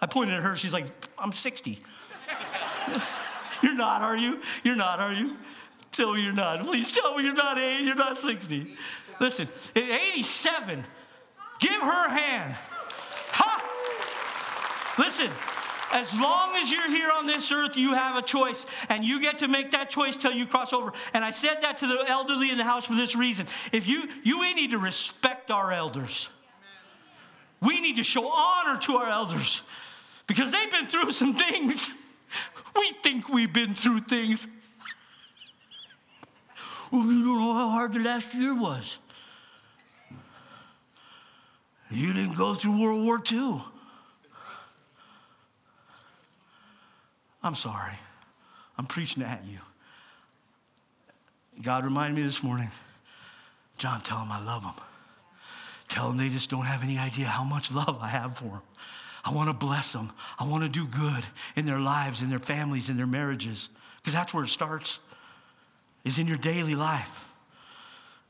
I 0.03 0.05
pointed 0.05 0.35
at 0.35 0.43
her. 0.43 0.57
She's 0.57 0.73
like, 0.73 0.87
I'm 1.17 1.31
60. 1.31 1.79
you're 3.63 3.73
not, 3.73 4.01
are 4.01 4.17
you? 4.17 4.41
You're 4.65 4.75
not, 4.75 4.99
are 4.99 5.13
you? 5.13 5.37
Tell 5.93 6.13
me 6.13 6.23
you're 6.23 6.33
not. 6.33 6.59
Please 6.59 6.91
tell 6.91 7.15
me 7.15 7.23
you're 7.23 7.33
not 7.33 7.57
80. 7.57 7.85
You're 7.85 7.95
not 7.95 8.19
60. 8.19 8.75
Listen, 9.21 9.47
at 9.73 9.81
87, 9.81 10.83
give 11.59 11.81
her 11.81 12.07
a 12.07 12.11
hand. 12.11 12.53
Ha! 13.31 14.95
Listen, 14.99 15.31
as 15.93 16.13
long 16.19 16.57
as 16.57 16.69
you're 16.69 16.89
here 16.89 17.09
on 17.09 17.25
this 17.25 17.49
earth, 17.49 17.77
you 17.77 17.93
have 17.93 18.17
a 18.17 18.21
choice, 18.21 18.65
and 18.89 19.05
you 19.05 19.21
get 19.21 19.37
to 19.37 19.47
make 19.47 19.71
that 19.71 19.89
choice 19.89 20.17
till 20.17 20.33
you 20.33 20.45
cross 20.45 20.73
over. 20.73 20.91
And 21.13 21.23
I 21.23 21.31
said 21.31 21.59
that 21.61 21.77
to 21.77 21.87
the 21.87 22.03
elderly 22.09 22.51
in 22.51 22.57
the 22.57 22.65
house 22.65 22.85
for 22.85 22.95
this 22.95 23.15
reason. 23.15 23.47
If 23.71 23.87
you, 23.87 24.09
you 24.23 24.41
we 24.41 24.53
need 24.53 24.71
to 24.71 24.79
respect 24.79 25.49
our 25.49 25.71
elders. 25.71 26.27
We 27.61 27.79
need 27.79 27.95
to 27.95 28.03
show 28.03 28.27
honor 28.27 28.77
to 28.81 28.97
our 28.97 29.07
elders 29.07 29.61
because 30.33 30.51
they've 30.51 30.71
been 30.71 30.87
through 30.87 31.11
some 31.11 31.35
things. 31.35 31.93
We 32.75 32.91
think 33.03 33.29
we've 33.29 33.53
been 33.53 33.75
through 33.75 33.99
things. 33.99 34.47
Well, 36.91 37.03
you 37.03 37.23
don't 37.23 37.37
know 37.39 37.53
how 37.53 37.69
hard 37.69 37.93
the 37.93 37.99
last 37.99 38.33
year 38.33 38.55
was. 38.55 38.97
You 41.91 42.13
didn't 42.13 42.35
go 42.35 42.55
through 42.55 42.81
World 42.81 43.05
War 43.05 43.21
II. 43.31 43.61
I'm 47.43 47.53
sorry. 47.53 47.93
I'm 48.79 48.87
preaching 48.87 49.21
at 49.21 49.43
you. 49.45 49.59
God 51.61 51.85
reminded 51.85 52.15
me 52.15 52.23
this 52.23 52.41
morning 52.41 52.71
John, 53.77 54.01
tell 54.01 54.17
them 54.17 54.31
I 54.31 54.43
love 54.43 54.63
them. 54.63 54.73
Tell 55.89 56.07
them 56.07 56.17
they 56.17 56.29
just 56.29 56.49
don't 56.49 56.65
have 56.65 56.81
any 56.81 56.97
idea 56.97 57.27
how 57.27 57.43
much 57.43 57.71
love 57.71 57.99
I 58.01 58.07
have 58.07 58.37
for 58.37 58.45
them. 58.45 58.61
I 59.23 59.31
want 59.31 59.49
to 59.49 59.53
bless 59.53 59.93
them. 59.93 60.11
I 60.37 60.45
want 60.45 60.63
to 60.63 60.69
do 60.69 60.85
good 60.85 61.25
in 61.55 61.65
their 61.65 61.79
lives, 61.79 62.21
in 62.21 62.29
their 62.29 62.39
families, 62.39 62.89
in 62.89 62.97
their 62.97 63.07
marriages, 63.07 63.69
because 63.97 64.13
that's 64.13 64.33
where 64.33 64.43
it 64.43 64.49
starts, 64.49 64.99
is 66.03 66.19
in 66.19 66.27
your 66.27 66.37
daily 66.37 66.75
life. 66.75 67.29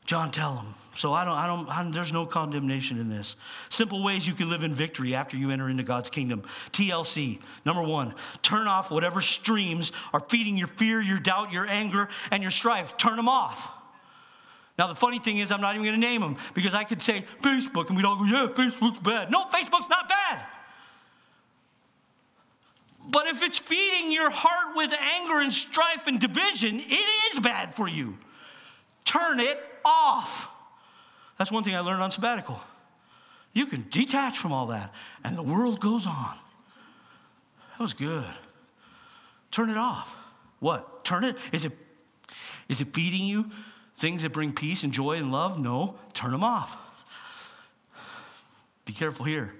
John, 0.05 0.31
tell 0.31 0.55
them. 0.55 0.75
So 0.95 1.13
I 1.13 1.25
don't, 1.25 1.37
I 1.37 1.47
don't, 1.47 1.69
I, 1.69 1.89
there's 1.91 2.13
no 2.13 2.25
condemnation 2.25 2.99
in 2.99 3.09
this. 3.09 3.35
Simple 3.69 4.03
ways 4.03 4.27
you 4.27 4.33
can 4.33 4.49
live 4.49 4.63
in 4.63 4.73
victory 4.73 5.15
after 5.15 5.37
you 5.37 5.49
enter 5.49 5.69
into 5.69 5.81
God's 5.81 6.09
kingdom. 6.09 6.43
TLC, 6.71 7.39
number 7.65 7.81
one, 7.81 8.13
turn 8.41 8.67
off 8.67 8.91
whatever 8.91 9.21
streams 9.21 9.91
are 10.13 10.19
feeding 10.19 10.57
your 10.57 10.67
fear, 10.67 11.01
your 11.01 11.19
doubt, 11.19 11.51
your 11.51 11.65
anger, 11.65 12.09
and 12.31 12.43
your 12.43 12.51
strife. 12.51 12.97
Turn 12.97 13.15
them 13.15 13.29
off. 13.29 13.71
Now, 14.77 14.87
the 14.87 14.95
funny 14.95 15.19
thing 15.19 15.37
is, 15.37 15.51
I'm 15.51 15.61
not 15.61 15.75
even 15.75 15.85
going 15.85 15.99
to 15.99 16.05
name 16.05 16.21
them 16.21 16.37
because 16.53 16.73
I 16.73 16.83
could 16.83 17.01
say 17.01 17.25
Facebook 17.41 17.87
and 17.87 17.95
we'd 17.95 18.05
all 18.05 18.17
go, 18.17 18.25
yeah, 18.25 18.47
Facebook's 18.47 18.99
bad. 18.99 19.31
No, 19.31 19.45
Facebook's 19.45 19.89
not 19.89 20.09
bad. 20.09 20.45
But 23.09 23.27
if 23.27 23.43
it's 23.43 23.57
feeding 23.57 24.11
your 24.11 24.29
heart 24.29 24.75
with 24.75 24.93
anger 24.93 25.39
and 25.39 25.51
strife 25.51 26.07
and 26.07 26.19
division, 26.19 26.79
it 26.79 27.33
is 27.33 27.39
bad 27.39 27.75
for 27.75 27.87
you. 27.87 28.17
Turn 29.03 29.39
it 29.39 29.59
off. 29.83 30.49
That's 31.37 31.51
one 31.51 31.63
thing 31.63 31.75
I 31.75 31.79
learned 31.79 32.01
on 32.01 32.11
sabbatical. 32.11 32.59
You 33.51 33.65
can 33.65 33.85
detach 33.89 34.37
from 34.37 34.51
all 34.51 34.67
that, 34.67 34.93
and 35.23 35.37
the 35.37 35.43
world 35.43 35.79
goes 35.79 36.07
on. 36.07 36.37
That 37.71 37.79
was 37.79 37.93
good. 37.93 38.25
Turn 39.51 39.69
it 39.69 39.77
off. 39.77 40.17
What? 40.59 41.03
Turn 41.03 41.23
it? 41.23 41.35
Is 41.51 41.65
it, 41.65 41.73
is 42.69 42.81
it 42.81 42.93
feeding 42.93 43.25
you 43.25 43.51
things 43.97 44.23
that 44.23 44.31
bring 44.31 44.53
peace 44.53 44.83
and 44.83 44.93
joy 44.93 45.17
and 45.17 45.31
love? 45.31 45.59
No. 45.59 45.95
Turn 46.13 46.31
them 46.31 46.43
off. 46.43 46.77
Be 48.85 48.93
careful 48.93 49.25
here, 49.25 49.53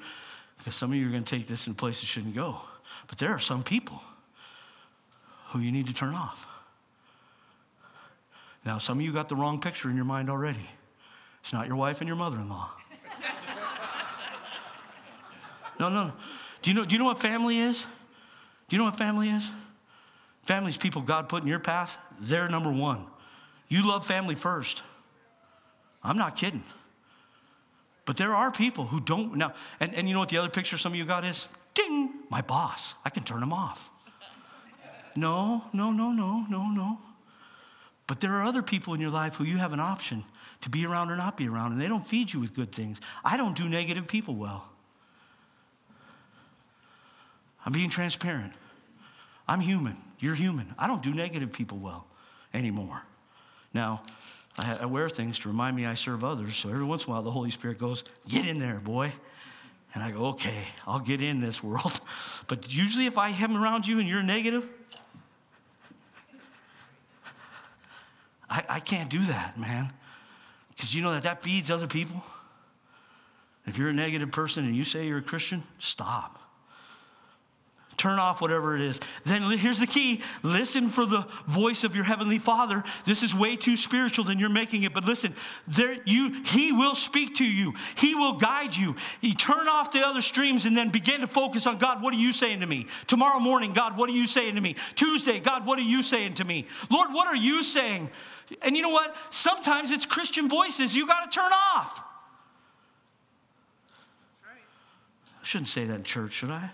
because 0.57 0.75
some 0.75 0.91
of 0.91 0.97
you 0.97 1.07
are 1.07 1.11
going 1.11 1.23
to 1.23 1.37
take 1.37 1.47
this 1.47 1.67
in 1.67 1.75
places 1.75 2.03
it 2.03 2.07
shouldn't 2.07 2.35
go. 2.35 2.61
But 3.07 3.17
there 3.17 3.31
are 3.31 3.39
some 3.39 3.63
people 3.63 4.01
who 5.47 5.59
you 5.59 5.71
need 5.71 5.87
to 5.87 5.93
turn 5.93 6.13
off. 6.13 6.47
Now, 8.65 8.77
some 8.77 8.99
of 8.99 9.05
you 9.05 9.11
got 9.11 9.29
the 9.29 9.35
wrong 9.35 9.59
picture 9.59 9.89
in 9.89 9.95
your 9.95 10.05
mind 10.05 10.29
already. 10.29 10.67
It's 11.41 11.53
not 11.53 11.67
your 11.67 11.75
wife 11.75 11.99
and 12.01 12.07
your 12.07 12.15
mother 12.15 12.37
in 12.37 12.49
law. 12.49 12.71
No, 15.79 15.89
no. 15.89 16.13
Do 16.61 16.69
you, 16.69 16.75
know, 16.75 16.85
do 16.85 16.93
you 16.93 16.99
know 16.99 17.05
what 17.05 17.19
family 17.19 17.57
is? 17.57 17.87
Do 18.69 18.75
you 18.75 18.77
know 18.77 18.85
what 18.85 18.95
family 18.95 19.29
is? 19.29 19.49
Family's 20.43 20.77
people 20.77 21.01
God 21.01 21.29
put 21.29 21.41
in 21.41 21.49
your 21.49 21.59
path, 21.59 21.97
they're 22.19 22.47
number 22.47 22.71
one. 22.71 23.05
You 23.67 23.85
love 23.85 24.05
family 24.05 24.35
first. 24.35 24.83
I'm 26.03 26.17
not 26.17 26.35
kidding. 26.35 26.63
But 28.05 28.17
there 28.17 28.35
are 28.35 28.51
people 28.51 28.85
who 28.85 28.99
don't 28.99 29.35
now, 29.35 29.53
and, 29.79 29.95
and 29.95 30.07
you 30.07 30.13
know 30.13 30.19
what 30.19 30.29
the 30.29 30.37
other 30.37 30.49
picture 30.49 30.77
some 30.77 30.91
of 30.91 30.97
you 30.97 31.05
got 31.05 31.23
is? 31.23 31.47
Ding, 31.73 32.11
my 32.29 32.41
boss. 32.41 32.95
I 33.03 33.09
can 33.09 33.23
turn 33.23 33.41
him 33.41 33.53
off. 33.53 33.89
No, 35.15 35.65
no, 35.73 35.91
no, 35.91 36.11
no, 36.11 36.45
no, 36.49 36.67
no. 36.69 36.97
But 38.07 38.19
there 38.19 38.31
are 38.33 38.43
other 38.43 38.61
people 38.61 38.93
in 38.93 39.01
your 39.01 39.11
life 39.11 39.35
who 39.35 39.43
you 39.43 39.57
have 39.57 39.73
an 39.73 39.79
option 39.79 40.23
to 40.61 40.69
be 40.69 40.85
around 40.85 41.11
or 41.11 41.15
not 41.15 41.37
be 41.37 41.47
around, 41.47 41.73
and 41.73 41.81
they 41.81 41.87
don't 41.87 42.05
feed 42.05 42.33
you 42.33 42.39
with 42.39 42.53
good 42.53 42.71
things. 42.71 42.99
I 43.23 43.37
don't 43.37 43.55
do 43.55 43.67
negative 43.67 44.07
people 44.07 44.35
well. 44.35 44.65
I'm 47.65 47.73
being 47.73 47.89
transparent. 47.89 48.53
I'm 49.47 49.61
human. 49.61 49.97
You're 50.19 50.35
human. 50.35 50.73
I 50.77 50.87
don't 50.87 51.01
do 51.01 51.13
negative 51.13 51.51
people 51.51 51.77
well 51.77 52.05
anymore. 52.53 53.01
Now, 53.73 54.03
I, 54.57 54.85
wear 54.85 55.09
things 55.09 55.39
to 55.39 55.47
remind 55.47 55.75
me 55.75 55.85
I 55.85 55.95
serve 55.95 56.23
others, 56.23 56.55
so 56.55 56.69
every 56.69 56.83
once 56.83 57.05
in 57.05 57.09
a 57.09 57.13
while 57.13 57.23
the 57.23 57.31
Holy 57.31 57.49
Spirit 57.49 57.79
goes, 57.79 58.03
Get 58.27 58.45
in 58.45 58.59
there, 58.59 58.79
boy. 58.79 59.13
And 59.93 60.03
I 60.03 60.11
go, 60.11 60.27
Okay, 60.27 60.65
I'll 60.87 60.99
get 60.99 61.21
in 61.21 61.39
this 61.39 61.63
world. 61.63 61.99
But 62.47 62.73
usually, 62.73 63.05
if 63.05 63.17
I 63.17 63.29
have 63.29 63.55
around 63.55 63.87
you 63.87 63.99
and 63.99 64.07
you're 64.07 64.21
negative, 64.21 64.67
I, 68.49 68.65
I 68.67 68.79
can't 68.81 69.09
do 69.09 69.23
that, 69.25 69.57
man. 69.57 69.93
Because 70.69 70.93
you 70.93 71.01
know 71.01 71.13
that 71.13 71.23
that 71.23 71.41
feeds 71.41 71.71
other 71.71 71.87
people. 71.87 72.21
If 73.65 73.77
you're 73.77 73.89
a 73.89 73.93
negative 73.93 74.31
person 74.31 74.65
and 74.65 74.75
you 74.75 74.83
say 74.83 75.07
you're 75.07 75.19
a 75.19 75.23
Christian, 75.23 75.63
stop. 75.79 76.42
Turn 78.03 78.19
off 78.19 78.41
whatever 78.41 78.75
it 78.75 78.81
is. 78.81 78.99
Then 79.23 79.43
here's 79.57 79.79
the 79.79 79.87
key 79.87 80.19
listen 80.41 80.89
for 80.89 81.05
the 81.05 81.25
voice 81.47 81.85
of 81.85 81.95
your 81.95 82.03
heavenly 82.03 82.37
Father. 82.37 82.83
This 83.05 83.23
is 83.23 83.33
way 83.33 83.55
too 83.55 83.77
spiritual 83.77 84.25
than 84.25 84.39
you're 84.39 84.49
making 84.49 84.83
it, 84.83 84.93
but 84.93 85.05
listen, 85.05 85.33
there, 85.69 85.95
you, 86.03 86.43
He 86.43 86.73
will 86.73 86.95
speak 86.95 87.35
to 87.35 87.45
you, 87.45 87.73
He 87.95 88.13
will 88.13 88.33
guide 88.33 88.75
you. 88.75 88.97
You 89.21 89.33
turn 89.33 89.69
off 89.69 89.93
the 89.93 90.05
other 90.05 90.19
streams 90.19 90.65
and 90.65 90.75
then 90.75 90.89
begin 90.89 91.21
to 91.21 91.27
focus 91.27 91.65
on 91.65 91.77
God, 91.77 92.01
what 92.01 92.13
are 92.13 92.17
you 92.17 92.33
saying 92.33 92.59
to 92.59 92.65
me? 92.65 92.87
Tomorrow 93.07 93.39
morning, 93.39 93.71
God, 93.71 93.95
what 93.95 94.09
are 94.09 94.13
you 94.13 94.27
saying 94.27 94.55
to 94.55 94.61
me? 94.61 94.75
Tuesday, 94.95 95.39
God, 95.39 95.65
what 95.65 95.79
are 95.79 95.83
you 95.83 96.03
saying 96.03 96.33
to 96.33 96.43
me? 96.43 96.67
Lord, 96.91 97.13
what 97.13 97.27
are 97.27 97.37
you 97.37 97.63
saying? 97.63 98.09
And 98.63 98.75
you 98.75 98.81
know 98.81 98.89
what? 98.89 99.15
Sometimes 99.29 99.91
it's 99.91 100.05
Christian 100.05 100.49
voices 100.49 100.93
you 100.93 101.07
got 101.07 101.31
to 101.31 101.39
turn 101.39 101.53
off. 101.53 102.03
I 104.43 105.45
shouldn't 105.45 105.69
say 105.69 105.85
that 105.85 105.95
in 105.95 106.03
church, 106.03 106.33
should 106.33 106.51
I? 106.51 106.71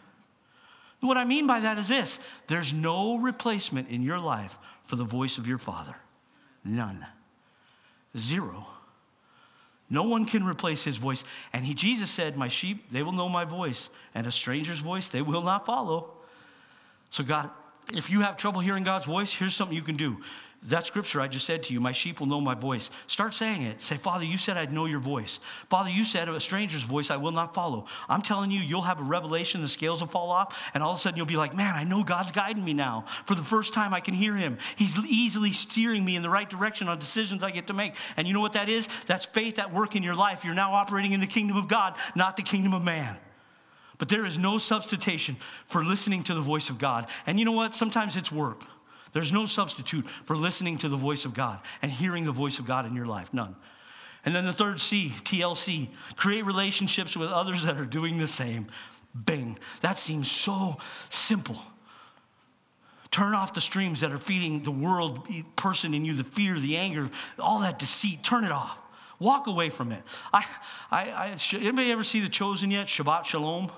What 1.02 1.18
I 1.18 1.24
mean 1.24 1.48
by 1.48 1.62
that 1.62 1.78
is 1.78 1.88
this 1.88 2.20
there's 2.48 2.74
no 2.74 3.18
replacement 3.18 3.90
in 3.90 4.02
your 4.02 4.20
life 4.20 4.58
for 4.84 4.96
the 4.96 5.04
voice 5.04 5.38
of 5.38 5.48
your 5.48 5.58
Father. 5.58 5.96
None. 6.64 7.06
Zero. 8.18 8.68
No 9.90 10.04
one 10.04 10.26
can 10.26 10.44
replace 10.44 10.84
his 10.84 10.98
voice. 10.98 11.24
And 11.52 11.66
he, 11.66 11.74
Jesus 11.74 12.12
said, 12.12 12.36
My 12.36 12.48
sheep, 12.48 12.92
they 12.92 13.02
will 13.02 13.12
know 13.12 13.30
my 13.30 13.46
voice, 13.46 13.90
and 14.14 14.28
a 14.28 14.32
stranger's 14.32 14.80
voice 14.80 15.08
they 15.08 15.22
will 15.22 15.42
not 15.42 15.66
follow. 15.66 16.12
So, 17.10 17.24
God, 17.24 17.50
if 17.94 18.10
you 18.10 18.22
have 18.22 18.38
trouble 18.38 18.62
hearing 18.62 18.84
God's 18.84 19.06
voice, 19.06 19.34
here's 19.34 19.56
something 19.56 19.76
you 19.76 19.82
can 19.82 19.96
do. 19.96 20.18
That 20.64 20.86
scripture 20.86 21.22
I 21.22 21.30
just 21.30 21.46
said 21.46 21.64
to 21.64 21.74
you, 21.74 21.80
my 21.80 21.94
sheep 21.94 22.20
will 22.20 22.28
know 22.28 22.42
my 22.42 22.54
voice. 22.54 22.92
Start 23.08 23.34
saying 23.34 23.62
it. 23.62 23.82
Say, 23.82 23.96
Father, 23.96 24.26
you 24.26 24.38
said 24.38 24.58
I'd 24.58 24.74
know 24.74 24.86
your 24.86 25.00
voice. 25.00 25.40
Father, 25.70 25.90
you 25.90 26.04
said 26.04 26.28
a 26.28 26.38
stranger's 26.42 26.84
voice 26.84 27.10
I 27.10 27.16
will 27.16 27.32
not 27.32 27.54
follow. 27.54 27.86
I'm 28.10 28.22
telling 28.22 28.52
you, 28.52 28.60
you'll 28.60 28.82
have 28.82 29.00
a 29.00 29.04
revelation, 29.04 29.62
the 29.62 29.70
scales 29.70 30.02
will 30.02 30.10
fall 30.10 30.32
off, 30.32 30.70
and 30.74 30.84
all 30.84 30.92
of 30.92 30.98
a 30.98 31.00
sudden 31.00 31.16
you'll 31.16 31.26
be 31.26 31.38
like, 31.38 31.56
man, 31.56 31.76
I 31.76 31.86
know 31.86 32.04
God's 32.04 32.34
guiding 32.34 32.66
me 32.66 32.74
now. 32.74 33.06
For 33.26 33.36
the 33.36 33.44
first 33.44 33.74
time, 33.74 33.94
I 33.94 34.02
can 34.02 34.14
hear 34.14 34.36
him. 34.36 34.58
He's 34.76 34.98
easily 35.08 35.54
steering 35.54 36.04
me 36.04 36.18
in 36.18 36.24
the 36.24 36.30
right 36.30 36.50
direction 36.50 36.90
on 36.90 37.00
decisions 37.00 37.42
I 37.42 37.52
get 37.52 37.68
to 37.68 37.74
make. 37.74 37.96
And 38.18 38.28
you 38.28 38.34
know 38.34 38.42
what 38.42 38.54
that 38.54 38.68
is? 38.68 38.90
That's 39.06 39.26
faith 39.26 39.60
at 39.60 39.74
work 39.74 39.96
in 39.96 40.04
your 40.04 40.16
life. 40.16 40.44
You're 40.44 40.56
now 40.56 40.74
operating 40.74 41.14
in 41.14 41.22
the 41.22 41.28
kingdom 41.28 41.56
of 41.56 41.70
God, 41.70 41.96
not 42.16 42.36
the 42.36 42.44
kingdom 42.44 42.74
of 42.74 42.84
man. 42.84 43.18
But 43.98 44.10
there 44.10 44.26
is 44.26 44.38
no 44.38 44.58
substitution 44.58 45.38
for 45.68 45.86
listening 45.86 46.24
to 46.24 46.34
the 46.34 46.42
voice 46.42 46.70
of 46.70 46.78
God. 46.78 47.08
And 47.26 47.40
you 47.40 47.46
know 47.46 47.54
what? 47.54 47.74
Sometimes 47.74 48.18
it's 48.18 48.32
work. 48.32 48.62
There's 49.14 49.32
no 49.32 49.46
substitute 49.46 50.08
for 50.08 50.36
listening 50.36 50.78
to 50.80 50.90
the 50.90 50.98
voice 50.98 51.26
of 51.26 51.34
God 51.34 51.60
and 51.82 51.92
hearing 51.92 52.26
the 52.26 52.32
voice 52.32 52.60
of 52.60 52.66
God 52.66 52.86
in 52.86 52.96
your 52.96 53.06
life. 53.06 53.34
None. 53.34 53.56
And 54.26 54.36
then 54.36 54.46
the 54.46 54.54
third 54.54 54.82
C, 54.82 55.14
TLC, 55.24 55.88
create 56.16 56.46
relationships 56.46 57.16
with 57.16 57.30
others 57.30 57.64
that 57.64 57.78
are 57.78 57.86
doing 57.86 58.18
the 58.18 58.28
same. 58.28 58.68
Bing. 59.26 59.58
That 59.82 59.98
seems 59.98 60.30
so 60.30 60.78
simple. 61.10 61.60
Turn 63.12 63.34
off 63.34 63.54
the 63.54 63.62
streams 63.62 64.02
that 64.02 64.12
are 64.12 64.20
feeding 64.20 64.64
the 64.64 64.72
world 64.72 65.28
person 65.56 65.94
in 65.94 66.06
you, 66.06 66.14
the 66.14 66.24
fear, 66.24 66.60
the 66.60 66.78
anger, 66.78 67.10
all 67.40 67.60
that 67.60 67.80
deceit. 67.80 68.24
Turn 68.24 68.44
it 68.44 68.52
off. 68.52 68.78
Walk 69.18 69.48
away 69.48 69.70
from 69.70 69.92
it. 69.92 70.02
I, 70.32 70.46
I, 70.92 71.10
I, 71.10 71.38
anybody 71.54 71.92
ever 71.92 72.04
see 72.04 72.22
The 72.22 72.30
Chosen 72.30 72.72
yet? 72.72 72.88
Shabbat 72.88 73.26
Shalom. 73.26 73.72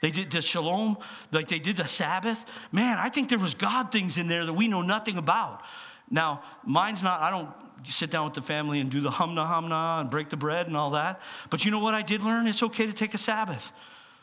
They 0.00 0.10
did 0.10 0.30
the 0.30 0.40
shalom, 0.40 0.96
like 1.30 1.48
they 1.48 1.58
did 1.58 1.76
the 1.76 1.86
Sabbath. 1.86 2.44
Man, 2.72 2.98
I 2.98 3.08
think 3.10 3.28
there 3.28 3.38
was 3.38 3.54
God 3.54 3.92
things 3.92 4.16
in 4.16 4.28
there 4.28 4.46
that 4.46 4.52
we 4.52 4.66
know 4.66 4.82
nothing 4.82 5.18
about. 5.18 5.62
Now, 6.10 6.42
mine's 6.64 7.02
not, 7.02 7.20
I 7.20 7.30
don't 7.30 7.48
sit 7.84 8.10
down 8.10 8.24
with 8.24 8.34
the 8.34 8.42
family 8.42 8.80
and 8.80 8.90
do 8.90 9.00
the 9.00 9.10
humna 9.10 9.46
humna 9.46 10.00
and 10.00 10.10
break 10.10 10.30
the 10.30 10.36
bread 10.36 10.66
and 10.66 10.76
all 10.76 10.90
that. 10.90 11.20
But 11.50 11.64
you 11.64 11.70
know 11.70 11.78
what 11.78 11.94
I 11.94 12.02
did 12.02 12.22
learn? 12.22 12.46
It's 12.46 12.62
okay 12.62 12.86
to 12.86 12.92
take 12.92 13.14
a 13.14 13.18
Sabbath. 13.18 13.72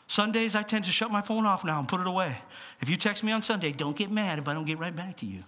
Sundays, 0.08 0.56
I 0.56 0.62
tend 0.62 0.84
to 0.86 0.90
shut 0.90 1.10
my 1.10 1.20
phone 1.20 1.44
off 1.44 1.64
now 1.64 1.78
and 1.78 1.88
put 1.88 2.00
it 2.00 2.06
away. 2.06 2.36
If 2.80 2.88
you 2.88 2.96
text 2.96 3.22
me 3.22 3.30
on 3.30 3.42
Sunday, 3.42 3.72
don't 3.72 3.96
get 3.96 4.10
mad 4.10 4.38
if 4.38 4.48
I 4.48 4.54
don't 4.54 4.64
get 4.64 4.78
right 4.78 4.94
back 4.94 5.18
to 5.18 5.26
you. 5.26 5.44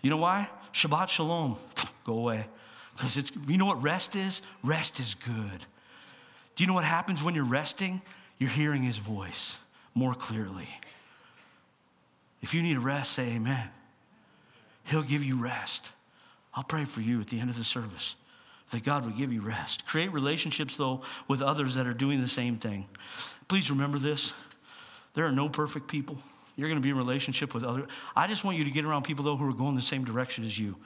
You 0.00 0.10
know 0.10 0.16
why? 0.16 0.48
Shabbat 0.72 1.08
Shalom. 1.08 1.56
Go 2.04 2.14
away. 2.14 2.46
Because 2.96 3.16
it's, 3.16 3.32
you 3.48 3.58
know 3.58 3.66
what 3.66 3.82
rest 3.82 4.16
is? 4.16 4.42
Rest 4.62 5.00
is 5.00 5.14
good. 5.14 5.66
Do 6.60 6.64
you 6.64 6.66
know 6.68 6.74
what 6.74 6.84
happens 6.84 7.22
when 7.22 7.34
you're 7.34 7.42
resting? 7.42 8.02
You're 8.36 8.50
hearing 8.50 8.82
his 8.82 8.98
voice 8.98 9.56
more 9.94 10.12
clearly. 10.12 10.68
If 12.42 12.52
you 12.52 12.60
need 12.60 12.76
a 12.76 12.80
rest, 12.80 13.12
say 13.12 13.28
amen. 13.30 13.70
He'll 14.84 15.02
give 15.02 15.24
you 15.24 15.38
rest. 15.38 15.90
I'll 16.52 16.62
pray 16.62 16.84
for 16.84 17.00
you 17.00 17.18
at 17.18 17.28
the 17.28 17.40
end 17.40 17.48
of 17.48 17.56
the 17.56 17.64
service 17.64 18.14
that 18.72 18.84
God 18.84 19.06
would 19.06 19.16
give 19.16 19.32
you 19.32 19.40
rest. 19.40 19.86
Create 19.86 20.12
relationships, 20.12 20.76
though, 20.76 21.00
with 21.28 21.40
others 21.40 21.76
that 21.76 21.86
are 21.86 21.94
doing 21.94 22.20
the 22.20 22.28
same 22.28 22.56
thing. 22.56 22.86
Please 23.48 23.70
remember 23.70 23.98
this 23.98 24.34
there 25.14 25.24
are 25.24 25.32
no 25.32 25.48
perfect 25.48 25.88
people. 25.88 26.18
You're 26.56 26.68
going 26.68 26.76
to 26.76 26.82
be 26.82 26.90
in 26.90 26.98
relationship 26.98 27.54
with 27.54 27.64
others. 27.64 27.88
I 28.14 28.26
just 28.26 28.44
want 28.44 28.58
you 28.58 28.64
to 28.64 28.70
get 28.70 28.84
around 28.84 29.04
people, 29.04 29.24
though, 29.24 29.36
who 29.38 29.48
are 29.48 29.54
going 29.54 29.76
the 29.76 29.80
same 29.80 30.04
direction 30.04 30.44
as 30.44 30.58
you. 30.58 30.76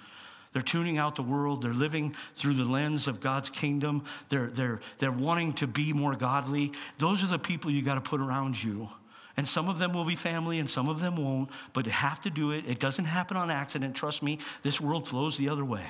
They're 0.55 0.63
tuning 0.63 0.99
out 0.99 1.17
the 1.17 1.23
world. 1.23 1.63
They're 1.63 1.75
living 1.75 2.15
through 2.37 2.55
the 2.55 2.65
lens 2.65 3.09
of 3.09 3.21
God's 3.21 3.51
kingdom. 3.51 4.05
They're, 4.29 4.47
they're, 4.47 4.81
they're 4.99 5.13
wanting 5.13 5.53
to 5.55 5.67
be 5.67 5.93
more 5.93 6.15
godly. 6.15 6.73
Those 6.99 7.25
are 7.25 7.27
the 7.27 7.41
people 7.41 7.73
you 7.73 7.83
got 7.83 7.97
to 7.97 8.01
put 8.01 8.21
around 8.21 8.63
you. 8.63 8.89
And 9.37 9.49
some 9.49 9.69
of 9.69 9.81
them 9.81 9.93
will 9.93 10.05
be 10.05 10.15
family 10.15 10.61
and 10.61 10.71
some 10.71 10.89
of 10.89 11.01
them 11.01 11.17
won't, 11.17 11.51
but 11.73 11.87
you 11.87 11.93
have 11.93 12.21
to 12.21 12.31
do 12.31 12.53
it. 12.53 12.67
It 12.69 12.79
doesn't 12.79 13.05
happen 13.05 13.37
on 13.37 13.51
accident. 13.51 13.97
Trust 13.97 14.23
me, 14.23 14.39
this 14.63 14.81
world 14.81 15.09
flows 15.09 15.37
the 15.37 15.49
other 15.49 15.65
way. 15.65 15.85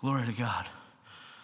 Glory 0.00 0.26
to 0.26 0.32
God. 0.32 0.68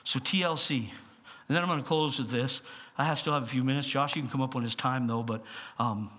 So, 0.03 0.19
TLC. 0.19 0.79
And 0.81 1.57
then 1.57 1.63
I'm 1.63 1.69
going 1.69 1.81
to 1.81 1.87
close 1.87 2.19
with 2.19 2.31
this. 2.31 2.63
I 2.99 3.15
still 3.15 3.33
have 3.33 3.45
a 3.45 3.47
few 3.47 3.63
minutes. 3.63 3.87
Josh, 3.87 4.17
you 4.17 4.23
can 4.23 4.31
come 4.31 4.43
up 4.43 4.57
when 4.57 4.65
it's 4.65 4.75
time, 4.75 5.07
though, 5.07 5.23
but 5.23 5.45
um, 5.79 6.11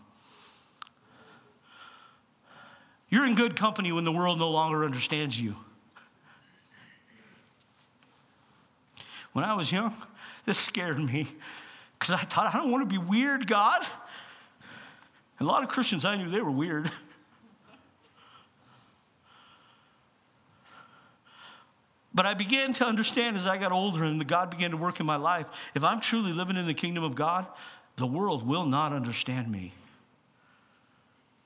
you're 3.09 3.25
in 3.25 3.35
good 3.35 3.57
company 3.57 3.91
when 3.91 4.05
the 4.05 4.13
world 4.13 4.39
no 4.39 4.49
longer 4.49 4.85
understands 4.85 5.39
you. 5.39 5.57
When 9.33 9.45
I 9.45 9.53
was 9.53 9.71
young, 9.71 9.93
this 10.45 10.57
scared 10.57 10.99
me 10.99 11.27
because 11.97 12.13
I 12.13 12.17
thought, 12.17 12.53
I 12.53 12.57
don't 12.57 12.71
want 12.71 12.89
to 12.89 12.93
be 12.93 12.97
weird, 12.97 13.47
God. 13.47 13.85
And 15.39 15.47
a 15.47 15.51
lot 15.51 15.63
of 15.63 15.69
Christians 15.69 16.05
I 16.05 16.15
knew, 16.15 16.29
they 16.29 16.41
were 16.41 16.51
weird. 16.51 16.91
But 22.13 22.25
I 22.25 22.33
began 22.33 22.73
to 22.73 22.85
understand 22.85 23.37
as 23.37 23.47
I 23.47 23.57
got 23.57 23.71
older 23.71 24.03
and 24.03 24.25
God 24.27 24.49
began 24.49 24.71
to 24.71 24.77
work 24.77 24.99
in 24.99 25.05
my 25.05 25.15
life 25.15 25.47
if 25.75 25.83
I'm 25.83 26.01
truly 26.01 26.33
living 26.33 26.57
in 26.57 26.65
the 26.65 26.73
kingdom 26.73 27.03
of 27.03 27.15
God, 27.15 27.47
the 27.97 28.07
world 28.07 28.45
will 28.45 28.65
not 28.65 28.93
understand 28.93 29.49
me. 29.49 29.73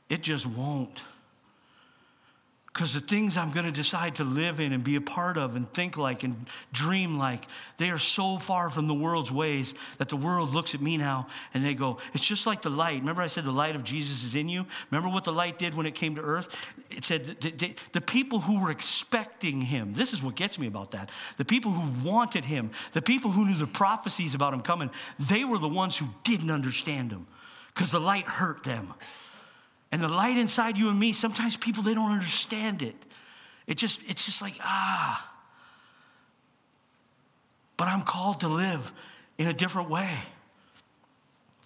It 0.09 0.21
just 0.21 0.45
won't. 0.45 1.01
Because 2.74 2.95
the 2.95 3.01
things 3.01 3.38
I'm 3.38 3.51
going 3.51 3.67
to 3.67 3.71
decide 3.71 4.15
to 4.15 4.24
live 4.24 4.59
in 4.59 4.74
and 4.74 4.84
be 4.84 4.95
a 4.95 5.01
part 5.01 5.38
of 5.38 5.55
and 5.55 5.71
think 5.74 5.95
like 5.95 6.24
and 6.24 6.47
dream 6.71 7.19
like, 7.19 7.45
they 7.78 7.91
are 7.91 7.99
so 7.99 8.39
far 8.39 8.71
from 8.71 8.88
the 8.88 8.95
world's 8.95 9.32
ways 9.32 9.76
that 9.99 10.09
the 10.09 10.15
world 10.15 10.55
looks 10.55 10.74
at 10.74 10.82
me 10.82 10.97
now 10.97 11.28
and 11.53 11.63
they 11.63 11.76
go, 11.76 11.99
it's 12.15 12.26
just 12.26 12.47
like 12.47 12.63
the 12.63 12.71
light. 12.71 12.99
Remember, 12.99 13.21
I 13.21 13.28
said 13.28 13.43
the 13.43 13.51
light 13.51 13.76
of 13.76 13.84
Jesus 13.84 14.24
is 14.24 14.34
in 14.34 14.49
you? 14.49 14.65
Remember 14.89 15.13
what 15.13 15.24
the 15.24 15.32
light 15.32 15.59
did 15.59 15.76
when 15.76 15.86
it 15.86 15.93
came 15.93 16.15
to 16.15 16.21
earth? 16.21 16.49
It 16.89 17.05
said 17.05 17.26
the, 17.26 17.51
the, 17.51 17.76
the 17.91 18.01
people 18.01 18.39
who 18.39 18.59
were 18.59 18.71
expecting 18.71 19.61
him, 19.61 19.93
this 19.93 20.11
is 20.11 20.24
what 20.24 20.34
gets 20.34 20.57
me 20.57 20.65
about 20.65 20.91
that. 20.91 21.11
The 21.38 21.45
people 21.45 21.71
who 21.71 22.09
wanted 22.09 22.43
him, 22.43 22.71
the 22.93 23.03
people 23.03 23.30
who 23.30 23.45
knew 23.45 23.55
the 23.55 23.67
prophecies 23.67 24.34
about 24.34 24.51
him 24.51 24.61
coming, 24.61 24.89
they 25.19 25.45
were 25.45 25.59
the 25.59 25.69
ones 25.69 25.95
who 25.95 26.07
didn't 26.24 26.49
understand 26.49 27.11
him 27.11 27.28
because 27.67 27.91
the 27.91 27.99
light 27.99 28.26
hurt 28.26 28.63
them. 28.63 28.95
And 29.93 30.01
the 30.01 30.07
light 30.07 30.39
inside 30.39 30.75
you 30.75 30.89
and 30.89 30.99
me, 30.99 31.13
sometimes 31.13 31.55
people 31.55 31.83
they 31.83 31.93
don't 31.93 32.11
understand 32.11 32.81
it. 32.81 32.95
It 33.67 33.77
just 33.77 33.99
it's 34.07 34.25
just 34.25 34.41
like 34.41 34.57
ah. 34.59 35.31
But 37.77 37.89
I'm 37.89 38.01
called 38.01 38.39
to 38.39 38.47
live 38.47 38.91
in 39.37 39.47
a 39.47 39.53
different 39.53 39.91
way. 39.91 40.09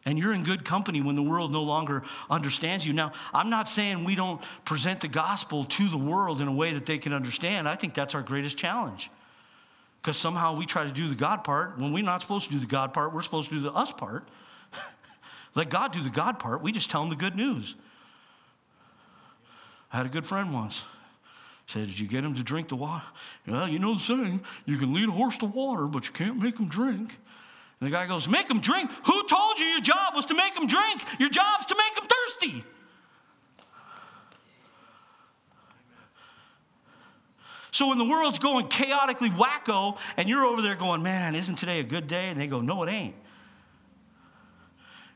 And 0.04 0.20
you're 0.20 0.34
in 0.34 0.44
good 0.44 0.66
company 0.66 1.00
when 1.00 1.16
the 1.16 1.24
world 1.24 1.54
no 1.54 1.64
longer 1.64 2.04
understands 2.30 2.86
you. 2.86 2.92
Now, 2.92 3.14
I'm 3.34 3.50
not 3.50 3.70
saying 3.70 4.04
we 4.04 4.16
don't 4.16 4.42
present 4.66 5.00
the 5.00 5.08
gospel 5.08 5.64
to 5.64 5.88
the 5.88 5.98
world 5.98 6.42
in 6.42 6.50
a 6.50 6.54
way 6.54 6.74
that 6.74 6.86
they 6.86 6.98
can 6.98 7.14
understand. 7.14 7.66
I 7.66 7.78
think 7.78 7.94
that's 7.94 8.14
our 8.14 8.24
greatest 8.24 8.58
challenge. 8.58 9.10
Because 10.02 10.18
somehow 10.18 10.58
we 10.58 10.66
try 10.66 10.84
to 10.84 10.92
do 10.92 11.08
the 11.08 11.16
God 11.16 11.46
part 11.46 11.80
when 11.80 11.94
we're 11.94 12.04
not 12.04 12.22
supposed 12.22 12.48
to 12.48 12.52
do 12.52 12.60
the 12.60 12.68
God 12.68 12.94
part, 12.94 13.14
we're 13.14 13.22
supposed 13.22 13.48
to 13.50 13.56
do 13.56 13.62
the 13.62 13.72
us 13.72 13.94
part. 13.94 14.28
Let 15.56 15.70
God 15.70 15.94
do 15.94 16.02
the 16.02 16.10
God 16.10 16.40
part. 16.40 16.62
We 16.62 16.74
just 16.74 16.92
tell 16.92 17.00
them 17.00 17.10
the 17.10 17.16
good 17.16 17.36
news. 17.36 17.76
I 19.92 19.98
had 19.98 20.06
a 20.06 20.10
good 20.10 20.26
friend 20.26 20.54
once. 20.54 20.84
Said, 21.68 21.88
Did 21.88 22.00
you 22.00 22.08
get 22.08 22.24
him 22.24 22.36
to 22.36 22.44
drink 22.44 22.70
the 22.70 22.76
water? 22.76 23.06
Well, 23.46 23.68
you 23.68 23.80
know 23.80 23.96
the 23.96 24.00
saying, 24.00 24.42
you 24.66 24.78
can 24.78 24.94
lead 24.94 25.10
a 25.10 25.12
horse 25.12 25.38
to 25.38 25.46
water, 25.46 25.86
but 25.86 26.08
you 26.08 26.14
can't 26.14 26.38
make 26.42 26.58
him 26.58 26.68
drink. 26.68 27.18
And 27.80 27.88
the 27.88 27.92
guy 27.92 28.08
goes, 28.08 28.28
Make 28.28 28.50
him 28.50 28.62
drink? 28.62 28.90
Who 29.06 29.24
told 29.28 29.60
you 29.60 29.66
your 29.66 29.82
job 29.82 30.16
was 30.16 30.26
to 30.28 30.36
make 30.36 30.56
him 30.56 30.68
drink? 30.68 31.02
Your 31.20 31.30
job's 31.30 31.66
to 31.68 31.76
make 31.76 32.04
him 32.04 32.10
thirsty. 32.10 32.64
So 37.72 37.90
when 37.90 38.00
the 38.00 38.06
world's 38.06 38.40
going 38.40 38.70
chaotically 38.70 39.30
wacko 39.30 40.00
and 40.16 40.28
you're 40.28 40.46
over 40.46 40.62
there 40.62 40.76
going, 40.76 41.04
Man, 41.04 41.36
isn't 41.36 41.58
today 41.58 41.80
a 41.80 41.84
good 41.84 42.08
day? 42.08 42.30
And 42.30 42.40
they 42.40 42.48
go, 42.48 42.62
No, 42.62 42.82
it 42.84 42.90
ain't. 42.90 43.16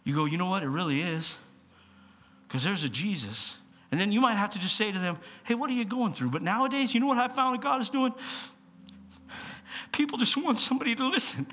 You 0.03 0.13
go, 0.13 0.25
You 0.25 0.37
know 0.37 0.49
what? 0.49 0.63
It 0.63 0.69
really 0.69 1.01
is. 1.01 1.37
Because 2.47 2.63
there's 2.63 2.83
a 2.83 2.89
Jesus 2.89 3.55
and 3.91 3.99
then 3.99 4.11
you 4.11 4.21
might 4.21 4.35
have 4.35 4.51
to 4.51 4.59
just 4.59 4.75
say 4.75 4.91
to 4.91 4.97
them, 4.97 5.17
hey, 5.43 5.53
what 5.53 5.69
are 5.69 5.73
you 5.73 5.85
going 5.85 6.13
through? 6.13 6.29
But 6.29 6.41
nowadays, 6.41 6.93
you 6.93 6.99
know 6.99 7.07
what 7.07 7.17
I 7.17 7.27
found 7.27 7.61
God 7.61 7.81
is 7.81 7.89
doing? 7.89 8.13
People 9.91 10.17
just 10.17 10.37
want 10.37 10.59
somebody 10.59 10.95
to 10.95 11.07
listen. 11.07 11.45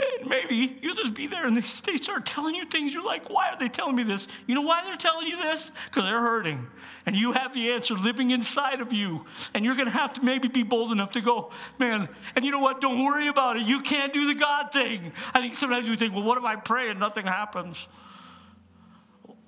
And 0.00 0.28
maybe 0.28 0.78
you'll 0.80 0.94
just 0.94 1.14
be 1.14 1.26
there 1.26 1.46
and 1.46 1.56
they 1.56 1.62
start 1.62 2.24
telling 2.24 2.54
you 2.54 2.64
things. 2.64 2.94
You're 2.94 3.04
like, 3.04 3.30
why 3.30 3.50
are 3.50 3.58
they 3.58 3.68
telling 3.68 3.96
me 3.96 4.04
this? 4.04 4.28
You 4.46 4.54
know 4.54 4.62
why 4.62 4.84
they're 4.84 4.96
telling 4.96 5.26
you 5.26 5.36
this? 5.36 5.72
Because 5.86 6.04
they're 6.04 6.20
hurting. 6.20 6.68
And 7.04 7.16
you 7.16 7.32
have 7.32 7.52
the 7.52 7.72
answer 7.72 7.94
living 7.94 8.30
inside 8.30 8.80
of 8.80 8.92
you. 8.92 9.24
And 9.54 9.64
you're 9.64 9.74
going 9.74 9.86
to 9.86 9.92
have 9.92 10.14
to 10.14 10.24
maybe 10.24 10.46
be 10.46 10.62
bold 10.62 10.92
enough 10.92 11.12
to 11.12 11.20
go, 11.20 11.50
man, 11.80 12.08
and 12.36 12.44
you 12.44 12.52
know 12.52 12.60
what? 12.60 12.80
Don't 12.80 13.04
worry 13.04 13.26
about 13.26 13.56
it. 13.56 13.66
You 13.66 13.80
can't 13.80 14.12
do 14.12 14.32
the 14.32 14.38
God 14.38 14.72
thing. 14.72 15.12
I 15.34 15.40
think 15.40 15.54
sometimes 15.54 15.88
we 15.88 15.96
think, 15.96 16.14
well, 16.14 16.22
what 16.22 16.38
if 16.38 16.44
I 16.44 16.54
pray 16.56 16.90
and 16.90 17.00
nothing 17.00 17.26
happens? 17.26 17.88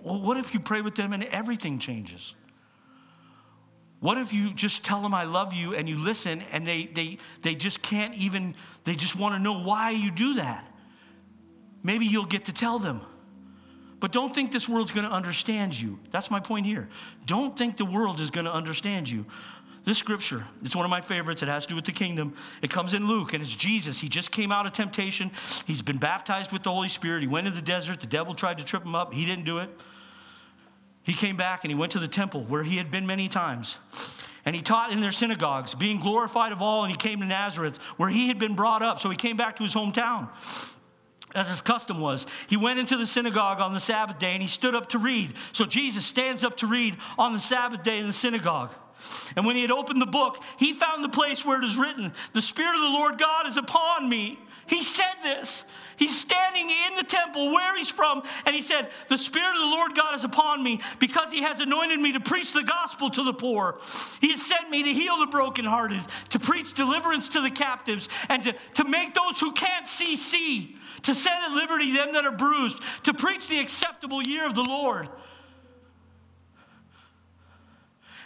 Well, 0.03 0.21
what 0.21 0.37
if 0.37 0.55
you 0.55 0.61
pray 0.61 0.81
with 0.81 0.95
them 0.95 1.13
and 1.13 1.25
everything 1.25 1.79
changes? 1.79 2.35
What 4.01 4.17
if 4.17 4.33
you 4.33 4.55
just 4.55 4.85
tell 4.85 5.03
them 5.03 5.13
I 5.13 5.25
love 5.25 5.53
you 5.53 5.75
and 5.75 5.87
you 5.89 5.99
listen 5.99 6.43
and 6.53 6.67
they, 6.67 6.87
they, 6.87 7.19
they 7.43 7.55
just 7.55 7.83
can't 7.83 8.15
even, 8.15 8.55
they 8.85 8.95
just 8.95 9.15
want 9.15 9.35
to 9.35 9.39
know 9.39 9.61
why 9.61 9.91
you 9.91 10.11
do 10.11 10.35
that? 10.35 10.65
Maybe 11.83 12.07
you'll 12.07 12.25
get 12.25 12.47
to 12.47 12.53
tell 12.53 12.79
them. 12.79 13.03
But 14.01 14.13
don't 14.13 14.35
think 14.35 14.51
this 14.51 14.67
world's 14.67 14.93
going 14.93 15.07
to 15.07 15.13
understand 15.13 15.79
you. 15.79 15.99
That's 16.11 16.31
my 16.31 16.41
point 16.41 16.65
here. 16.65 16.89
Don't 17.27 17.57
think 17.57 17.77
the 17.77 17.85
world 17.85 18.19
is 18.21 18.31
going 18.31 18.47
to 18.47 18.53
understand 18.53 19.11
you. 19.11 19.27
This 19.85 19.97
scripture, 19.97 20.47
it's 20.63 20.77
one 20.77 20.85
of 20.85 20.91
my 20.91 21.01
favorites. 21.01 21.43
It 21.43 21.49
has 21.49 21.65
to 21.65 21.71
do 21.71 21.75
with 21.75 21.87
the 21.87 21.93
kingdom. 21.93 22.35
It 22.61 22.71
comes 22.71 22.93
in 22.93 23.07
Luke, 23.07 23.33
and 23.33 23.43
it's 23.43 23.55
Jesus. 23.55 23.99
He 23.99 24.09
just 24.09 24.31
came 24.31 24.53
out 24.53 24.67
of 24.67 24.73
temptation. 24.73 25.31
He's 25.67 25.81
been 25.81 25.97
baptized 25.97 26.53
with 26.53 26.63
the 26.63 26.71
Holy 26.71 26.89
Spirit. 26.89 27.23
He 27.23 27.29
went 27.29 27.47
to 27.47 27.53
the 27.53 27.63
desert. 27.63 28.01
The 28.01 28.07
devil 28.07 28.35
tried 28.35 28.59
to 28.59 28.65
trip 28.65 28.85
him 28.85 28.95
up. 28.95 29.15
He 29.15 29.25
didn't 29.25 29.45
do 29.45 29.59
it. 29.59 29.71
He 31.03 31.15
came 31.15 31.37
back 31.37 31.65
and 31.65 31.71
he 31.71 31.75
went 31.75 31.93
to 31.93 31.99
the 31.99 32.09
temple 32.09 32.45
where 32.45 32.63
he 32.63 32.77
had 32.77 32.91
been 32.91 33.07
many 33.07 33.29
times. 33.29 33.79
And 34.45 34.55
he 34.55 34.63
taught 34.63 34.93
in 34.93 35.01
their 35.01 35.13
synagogues, 35.13 35.75
being 35.75 35.99
glorified 35.99 36.53
of 36.53 36.61
all. 36.61 36.85
And 36.85 36.91
he 36.91 36.97
came 36.97 37.21
to 37.21 37.27
Nazareth, 37.27 37.79
where 37.97 38.11
he 38.11 38.29
had 38.29 38.39
been 38.39 38.55
brought 38.55 38.83
up. 38.83 39.01
So 39.01 39.09
he 39.09 39.17
came 39.17 39.37
back 39.37 39.57
to 39.57 39.63
his 39.63 39.75
hometown 39.75 40.29
as 41.35 41.49
his 41.49 41.63
custom 41.63 42.01
was. 42.01 42.27
He 42.49 42.57
went 42.57 42.79
into 42.79 42.97
the 42.97 43.07
synagogue 43.07 43.61
on 43.61 43.73
the 43.73 43.81
Sabbath 43.81 44.19
day 44.19 44.33
and 44.33 44.43
he 44.43 44.49
stood 44.49 44.75
up 44.75 44.89
to 44.91 44.99
read. 44.99 45.35
So 45.53 45.65
Jesus 45.65 46.05
stands 46.05 46.45
up 46.45 46.59
to 46.59 46.67
read 46.67 46.97
on 47.19 47.33
the 47.33 47.39
Sabbath 47.39 47.83
day 47.83 47.99
in 47.99 48.07
the 48.07 48.13
synagogue. 48.13 48.71
And 49.37 49.47
when 49.47 49.57
he 49.57 49.63
had 49.63 49.71
opened 49.71 50.01
the 50.01 50.07
book, 50.07 50.43
he 50.57 50.73
found 50.73 51.03
the 51.05 51.09
place 51.09 51.45
where 51.45 51.59
it 51.59 51.65
is 51.65 51.77
written, 51.77 52.13
The 52.33 52.41
Spirit 52.41 52.75
of 52.75 52.83
the 52.83 52.89
Lord 52.89 53.19
God 53.19 53.47
is 53.47 53.57
upon 53.57 54.09
me. 54.09 54.39
He 54.67 54.83
said 54.85 55.15
this. 55.23 55.65
He's 55.97 56.19
standing 56.19 56.71
in 56.71 56.95
the 56.95 57.03
temple 57.03 57.53
where 57.53 57.77
he's 57.77 57.91
from, 57.91 58.23
and 58.47 58.55
he 58.55 58.63
said, 58.63 58.89
The 59.09 59.19
Spirit 59.19 59.51
of 59.51 59.61
the 59.61 59.67
Lord 59.67 59.95
God 59.95 60.15
is 60.15 60.25
upon 60.25 60.63
me 60.63 60.81
because 60.99 61.31
he 61.31 61.43
has 61.43 61.61
anointed 61.61 62.01
me 62.01 62.13
to 62.13 62.21
preach 62.21 62.55
the 62.55 62.63
gospel 62.63 63.11
to 63.11 63.23
the 63.23 63.35
poor. 63.35 63.81
He 64.21 64.31
has 64.31 64.41
sent 64.41 64.71
me 64.71 64.83
to 64.83 64.95
heal 64.95 65.19
the 65.19 65.27
brokenhearted, 65.27 66.01
to 66.31 66.39
preach 66.39 66.73
deliverance 66.73 67.29
to 67.31 67.43
the 67.43 67.51
captives, 67.51 68.09
and 68.31 68.43
to, 68.45 68.55
to 68.75 68.85
make 68.85 69.13
those 69.13 69.39
who 69.39 69.53
can't 69.53 69.87
see 69.87 70.17
see, 70.17 70.77
to 71.03 71.15
set 71.15 71.43
at 71.43 71.51
liberty 71.51 71.93
them 71.93 72.15
that 72.15 72.25
are 72.25 72.33
bruised, 72.33 72.81
to 73.03 73.13
preach 73.13 73.49
the 73.49 73.59
acceptable 73.59 74.23
year 74.23 74.47
of 74.47 74.55
the 74.55 74.63
Lord. 74.63 75.07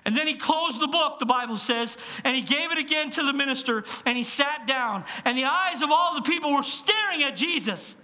And 0.04 0.16
then 0.16 0.26
he 0.26 0.34
closed 0.34 0.80
the 0.80 0.86
book, 0.86 1.18
the 1.18 1.26
Bible 1.26 1.56
says, 1.56 1.96
and 2.24 2.36
he 2.36 2.42
gave 2.42 2.70
it 2.70 2.78
again 2.78 3.10
to 3.12 3.22
the 3.22 3.32
minister, 3.32 3.84
and 4.04 4.18
he 4.18 4.24
sat 4.24 4.66
down. 4.66 5.04
And 5.24 5.36
the 5.36 5.44
eyes 5.44 5.80
of 5.80 5.90
all 5.90 6.14
the 6.14 6.22
people 6.22 6.52
were 6.52 6.62
staring 6.62 7.22
at 7.22 7.36
Jesus. 7.36 7.96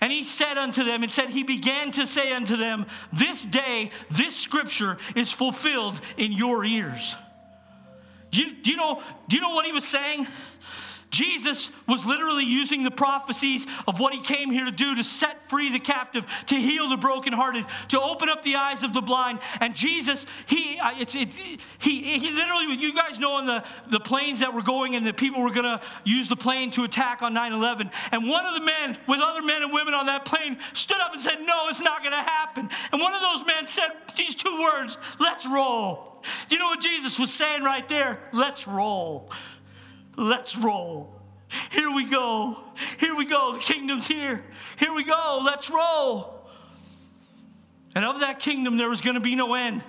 And 0.00 0.12
he 0.12 0.22
said 0.22 0.58
unto 0.58 0.84
them, 0.84 1.02
and 1.02 1.12
said, 1.12 1.30
He 1.30 1.44
began 1.44 1.92
to 1.92 2.06
say 2.08 2.32
unto 2.32 2.56
them, 2.56 2.86
This 3.12 3.44
day, 3.44 3.90
this 4.10 4.36
scripture 4.36 4.98
is 5.14 5.30
fulfilled 5.30 6.00
in 6.16 6.32
your 6.32 6.64
ears. 6.64 7.14
Do 8.32 8.42
you, 8.42 8.56
do 8.62 8.70
you, 8.72 8.76
know, 8.76 9.02
do 9.28 9.36
you 9.36 9.42
know 9.42 9.50
what 9.50 9.66
he 9.66 9.72
was 9.72 9.86
saying? 9.86 10.26
Jesus 11.12 11.70
was 11.86 12.04
literally 12.06 12.44
using 12.44 12.82
the 12.82 12.90
prophecies 12.90 13.66
of 13.86 14.00
what 14.00 14.14
he 14.14 14.20
came 14.20 14.50
here 14.50 14.64
to 14.64 14.72
do 14.72 14.96
to 14.96 15.04
set 15.04 15.48
free 15.48 15.70
the 15.70 15.78
captive, 15.78 16.24
to 16.46 16.56
heal 16.56 16.88
the 16.88 16.96
brokenhearted, 16.96 17.64
to 17.88 18.00
open 18.00 18.30
up 18.30 18.42
the 18.42 18.56
eyes 18.56 18.82
of 18.82 18.94
the 18.94 19.02
blind. 19.02 19.38
And 19.60 19.74
Jesus, 19.76 20.26
he, 20.46 20.78
uh, 20.78 20.92
it's, 20.98 21.14
it, 21.14 21.28
he, 21.78 22.18
he 22.18 22.30
literally, 22.32 22.74
you 22.76 22.94
guys 22.94 23.18
know 23.18 23.34
on 23.34 23.46
the, 23.46 23.62
the 23.90 24.00
planes 24.00 24.40
that 24.40 24.54
were 24.54 24.62
going 24.62 24.96
and 24.96 25.06
the 25.06 25.12
people 25.12 25.42
were 25.42 25.52
going 25.52 25.78
to 25.78 25.80
use 26.04 26.30
the 26.30 26.36
plane 26.36 26.70
to 26.72 26.84
attack 26.84 27.20
on 27.20 27.34
9 27.34 27.52
11. 27.52 27.90
And 28.10 28.26
one 28.26 28.46
of 28.46 28.54
the 28.54 28.64
men, 28.64 28.98
with 29.06 29.20
other 29.20 29.42
men 29.42 29.62
and 29.62 29.72
women 29.72 29.92
on 29.92 30.06
that 30.06 30.24
plane, 30.24 30.56
stood 30.72 31.00
up 31.00 31.12
and 31.12 31.20
said, 31.20 31.40
No, 31.42 31.68
it's 31.68 31.80
not 31.80 32.00
going 32.00 32.12
to 32.12 32.22
happen. 32.22 32.70
And 32.90 33.00
one 33.00 33.14
of 33.14 33.20
those 33.20 33.46
men 33.46 33.66
said 33.66 33.90
these 34.16 34.34
two 34.34 34.62
words, 34.62 34.96
Let's 35.20 35.46
roll. 35.46 36.22
You 36.48 36.58
know 36.58 36.66
what 36.66 36.80
Jesus 36.80 37.18
was 37.18 37.32
saying 37.32 37.62
right 37.62 37.86
there? 37.88 38.18
Let's 38.32 38.66
roll. 38.66 39.30
Let's 40.16 40.56
roll. 40.56 41.14
Here 41.70 41.90
we 41.90 42.04
go. 42.04 42.56
Here 42.98 43.14
we 43.14 43.26
go. 43.26 43.54
The 43.54 43.60
kingdom's 43.60 44.06
here. 44.06 44.42
Here 44.78 44.92
we 44.92 45.04
go. 45.04 45.40
Let's 45.44 45.70
roll. 45.70 46.48
And 47.94 48.04
of 48.04 48.20
that 48.20 48.38
kingdom, 48.38 48.78
there 48.78 48.88
was 48.88 49.00
going 49.00 49.14
to 49.14 49.20
be 49.20 49.34
no 49.34 49.54
end. 49.54 49.82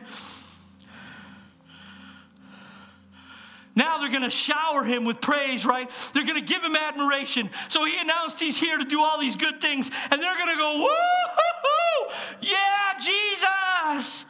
Now 3.75 3.97
they're 3.97 4.09
going 4.09 4.23
to 4.23 4.29
shower 4.29 4.83
him 4.83 5.03
with 5.03 5.19
praise, 5.19 5.65
right? 5.65 5.89
They're 6.13 6.25
going 6.25 6.39
to 6.39 6.53
give 6.53 6.63
him 6.63 6.75
admiration. 6.75 7.49
So 7.69 7.85
he 7.85 7.97
announced 7.99 8.39
he's 8.39 8.57
here 8.57 8.77
to 8.77 8.85
do 8.85 9.01
all 9.01 9.19
these 9.19 9.35
good 9.35 9.59
things, 9.59 9.89
and 10.11 10.21
they're 10.21 10.37
going 10.37 10.49
to 10.49 10.57
go, 10.57 10.77
woo! 10.79 12.13
Yeah, 12.41 12.99
Jesus! 12.99 14.25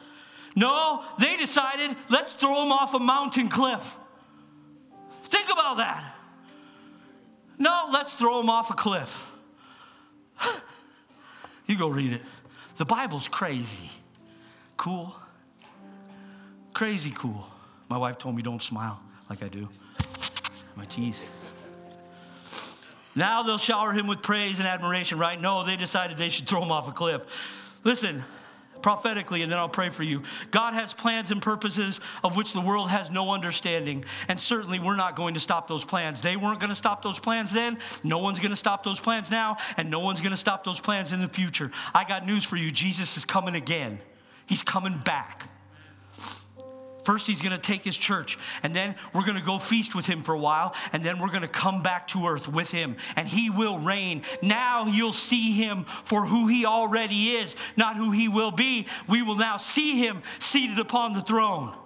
No, 0.56 1.04
they 1.18 1.36
decided, 1.36 1.94
let's 2.08 2.32
throw 2.32 2.62
him 2.62 2.72
off 2.72 2.94
a 2.94 2.98
mountain 2.98 3.48
cliff. 3.48 3.96
Think 5.24 5.48
about 5.50 5.78
that. 5.78 6.14
No, 7.58 7.88
let's 7.92 8.14
throw 8.14 8.40
him 8.40 8.50
off 8.50 8.70
a 8.70 8.74
cliff. 8.74 9.30
you 11.66 11.76
go 11.76 11.88
read 11.88 12.12
it. 12.12 12.22
The 12.76 12.84
Bible's 12.84 13.28
crazy. 13.28 13.90
Cool. 14.76 15.14
Crazy 16.72 17.12
cool. 17.12 17.46
My 17.88 17.96
wife 17.96 18.18
told 18.18 18.34
me 18.34 18.42
don't 18.42 18.62
smile 18.62 19.00
like 19.30 19.42
I 19.42 19.48
do. 19.48 19.68
My 20.76 20.84
teeth. 20.86 21.24
Now 23.14 23.44
they'll 23.44 23.58
shower 23.58 23.92
him 23.92 24.08
with 24.08 24.22
praise 24.22 24.58
and 24.58 24.66
admiration, 24.66 25.18
right? 25.18 25.40
No, 25.40 25.64
they 25.64 25.76
decided 25.76 26.16
they 26.16 26.30
should 26.30 26.48
throw 26.48 26.62
him 26.62 26.72
off 26.72 26.88
a 26.88 26.92
cliff. 26.92 27.22
Listen, 27.84 28.24
prophetically, 28.84 29.40
and 29.40 29.50
then 29.50 29.58
I'll 29.58 29.66
pray 29.66 29.88
for 29.88 30.02
you. 30.02 30.22
God 30.50 30.74
has 30.74 30.92
plans 30.92 31.30
and 31.30 31.40
purposes 31.40 32.00
of 32.22 32.36
which 32.36 32.52
the 32.52 32.60
world 32.60 32.90
has 32.90 33.10
no 33.10 33.30
understanding. 33.30 34.04
And 34.28 34.38
certainly, 34.38 34.78
we're 34.78 34.94
not 34.94 35.16
going 35.16 35.32
to 35.32 35.40
stop 35.40 35.68
those 35.68 35.86
plans. 35.86 36.20
They 36.20 36.36
weren't 36.36 36.60
going 36.60 36.68
to 36.68 36.74
stop 36.74 37.02
those 37.02 37.18
plans 37.18 37.50
then. 37.50 37.78
No 38.02 38.18
one's 38.18 38.40
going 38.40 38.50
to 38.50 38.56
stop 38.56 38.84
those 38.84 39.00
plans 39.00 39.30
now. 39.30 39.56
And 39.78 39.90
no 39.90 40.00
one's 40.00 40.20
going 40.20 40.32
to 40.32 40.36
stop 40.36 40.64
those 40.64 40.80
plans 40.80 41.14
in 41.14 41.22
the 41.22 41.28
future. 41.28 41.70
I 41.94 42.04
got 42.04 42.26
news 42.26 42.44
for 42.44 42.56
you 42.56 42.70
Jesus 42.70 43.16
is 43.16 43.24
coming 43.24 43.54
again, 43.54 44.00
He's 44.44 44.62
coming 44.62 44.98
back. 44.98 45.48
First, 47.04 47.26
he's 47.26 47.42
going 47.42 47.54
to 47.54 47.60
take 47.60 47.84
his 47.84 47.96
church, 47.96 48.38
and 48.62 48.74
then 48.74 48.94
we're 49.12 49.24
going 49.24 49.38
to 49.38 49.44
go 49.44 49.58
feast 49.58 49.94
with 49.94 50.06
him 50.06 50.22
for 50.22 50.34
a 50.34 50.38
while, 50.38 50.74
and 50.92 51.04
then 51.04 51.18
we're 51.18 51.28
going 51.28 51.42
to 51.42 51.48
come 51.48 51.82
back 51.82 52.08
to 52.08 52.26
earth 52.26 52.48
with 52.48 52.70
him, 52.70 52.96
and 53.14 53.28
he 53.28 53.50
will 53.50 53.78
reign. 53.78 54.22
Now 54.40 54.86
you'll 54.86 55.12
see 55.12 55.52
him 55.52 55.84
for 55.84 56.24
who 56.24 56.46
he 56.46 56.64
already 56.64 57.32
is, 57.32 57.56
not 57.76 57.96
who 57.96 58.10
he 58.10 58.28
will 58.28 58.50
be. 58.50 58.86
We 59.06 59.20
will 59.20 59.36
now 59.36 59.58
see 59.58 59.98
him 59.98 60.22
seated 60.38 60.78
upon 60.78 61.12
the 61.12 61.20
throne. 61.20 61.76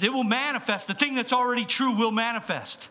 It 0.00 0.12
will 0.12 0.24
manifest. 0.24 0.86
The 0.86 0.94
thing 0.94 1.14
that's 1.16 1.32
already 1.32 1.64
true 1.64 1.96
will 1.96 2.10
manifest. 2.12 2.88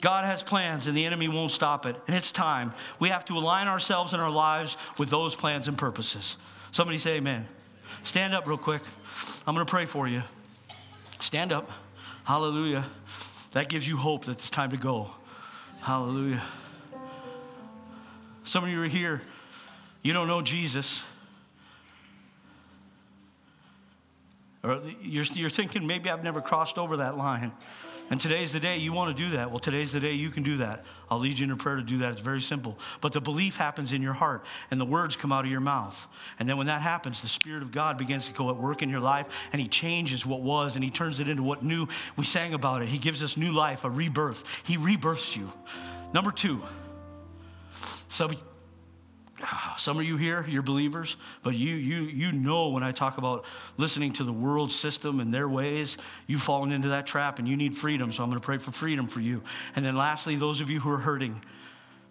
God 0.00 0.24
has 0.24 0.42
plans, 0.42 0.86
and 0.86 0.96
the 0.96 1.04
enemy 1.04 1.28
won't 1.28 1.50
stop 1.50 1.86
it. 1.86 1.94
And 2.06 2.16
it's 2.16 2.32
time. 2.32 2.72
We 2.98 3.10
have 3.10 3.24
to 3.26 3.34
align 3.36 3.68
ourselves 3.68 4.12
and 4.12 4.22
our 4.22 4.30
lives 4.30 4.76
with 4.98 5.10
those 5.10 5.34
plans 5.34 5.68
and 5.68 5.78
purposes. 5.78 6.36
Somebody 6.72 6.98
say, 6.98 7.16
Amen. 7.16 7.46
Stand 8.02 8.34
up 8.34 8.46
real 8.46 8.58
quick. 8.58 8.82
I'm 9.46 9.54
going 9.54 9.66
to 9.66 9.70
pray 9.70 9.86
for 9.86 10.08
you. 10.08 10.22
Stand 11.20 11.52
up. 11.52 11.70
Hallelujah. 12.24 12.86
That 13.52 13.68
gives 13.68 13.86
you 13.86 13.96
hope 13.96 14.26
that 14.26 14.38
it's 14.38 14.50
time 14.50 14.70
to 14.70 14.76
go. 14.76 15.10
Hallelujah. 15.80 16.42
Some 18.44 18.64
of 18.64 18.70
you 18.70 18.82
are 18.82 18.88
here, 18.88 19.22
you 20.02 20.12
don't 20.12 20.26
know 20.26 20.42
Jesus. 20.42 21.02
Or 24.62 24.80
you're, 25.00 25.24
you're 25.24 25.50
thinking, 25.50 25.86
maybe 25.86 26.10
I've 26.10 26.24
never 26.24 26.40
crossed 26.40 26.78
over 26.78 26.98
that 26.98 27.16
line. 27.16 27.52
And 28.10 28.20
today's 28.20 28.52
the 28.52 28.58
day 28.58 28.78
you 28.78 28.92
want 28.92 29.16
to 29.16 29.22
do 29.22 29.30
that. 29.36 29.50
Well, 29.50 29.60
today's 29.60 29.92
the 29.92 30.00
day 30.00 30.12
you 30.12 30.30
can 30.30 30.42
do 30.42 30.56
that. 30.56 30.84
I'll 31.08 31.20
lead 31.20 31.38
you 31.38 31.44
in 31.44 31.52
a 31.52 31.56
prayer 31.56 31.76
to 31.76 31.82
do 31.82 31.98
that. 31.98 32.12
It's 32.12 32.20
very 32.20 32.40
simple. 32.40 32.76
But 33.00 33.12
the 33.12 33.20
belief 33.20 33.56
happens 33.56 33.92
in 33.92 34.02
your 34.02 34.12
heart, 34.12 34.44
and 34.72 34.80
the 34.80 34.84
words 34.84 35.14
come 35.14 35.30
out 35.30 35.44
of 35.44 35.50
your 35.50 35.60
mouth. 35.60 36.08
And 36.40 36.48
then 36.48 36.56
when 36.56 36.66
that 36.66 36.80
happens, 36.80 37.22
the 37.22 37.28
Spirit 37.28 37.62
of 37.62 37.70
God 37.70 37.98
begins 37.98 38.26
to 38.26 38.34
go 38.34 38.50
at 38.50 38.56
work 38.56 38.82
in 38.82 38.90
your 38.90 38.98
life, 38.98 39.28
and 39.52 39.62
He 39.62 39.68
changes 39.68 40.26
what 40.26 40.42
was, 40.42 40.74
and 40.74 40.82
He 40.82 40.90
turns 40.90 41.20
it 41.20 41.28
into 41.28 41.44
what 41.44 41.62
new. 41.62 41.86
We 42.16 42.24
sang 42.24 42.52
about 42.52 42.82
it. 42.82 42.88
He 42.88 42.98
gives 42.98 43.22
us 43.22 43.36
new 43.36 43.52
life, 43.52 43.84
a 43.84 43.90
rebirth. 43.90 44.42
He 44.64 44.76
rebirths 44.76 45.36
you. 45.36 45.52
Number 46.12 46.32
two, 46.32 46.60
some, 48.08 48.32
some 49.76 49.98
of 49.98 50.04
you 50.04 50.16
here, 50.16 50.44
you're 50.48 50.62
believers, 50.62 51.16
but 51.42 51.54
you, 51.54 51.74
you, 51.74 52.02
you 52.02 52.32
know 52.32 52.68
when 52.68 52.82
I 52.82 52.92
talk 52.92 53.18
about 53.18 53.44
listening 53.76 54.12
to 54.14 54.24
the 54.24 54.32
world 54.32 54.72
system 54.72 55.20
and 55.20 55.32
their 55.32 55.48
ways, 55.48 55.96
you've 56.26 56.42
fallen 56.42 56.72
into 56.72 56.88
that 56.88 57.06
trap 57.06 57.38
and 57.38 57.48
you 57.48 57.56
need 57.56 57.76
freedom. 57.76 58.12
So 58.12 58.22
I'm 58.22 58.30
going 58.30 58.40
to 58.40 58.44
pray 58.44 58.58
for 58.58 58.72
freedom 58.72 59.06
for 59.06 59.20
you. 59.20 59.42
And 59.76 59.84
then 59.84 59.96
lastly, 59.96 60.36
those 60.36 60.60
of 60.60 60.70
you 60.70 60.80
who 60.80 60.90
are 60.90 60.98
hurting, 60.98 61.40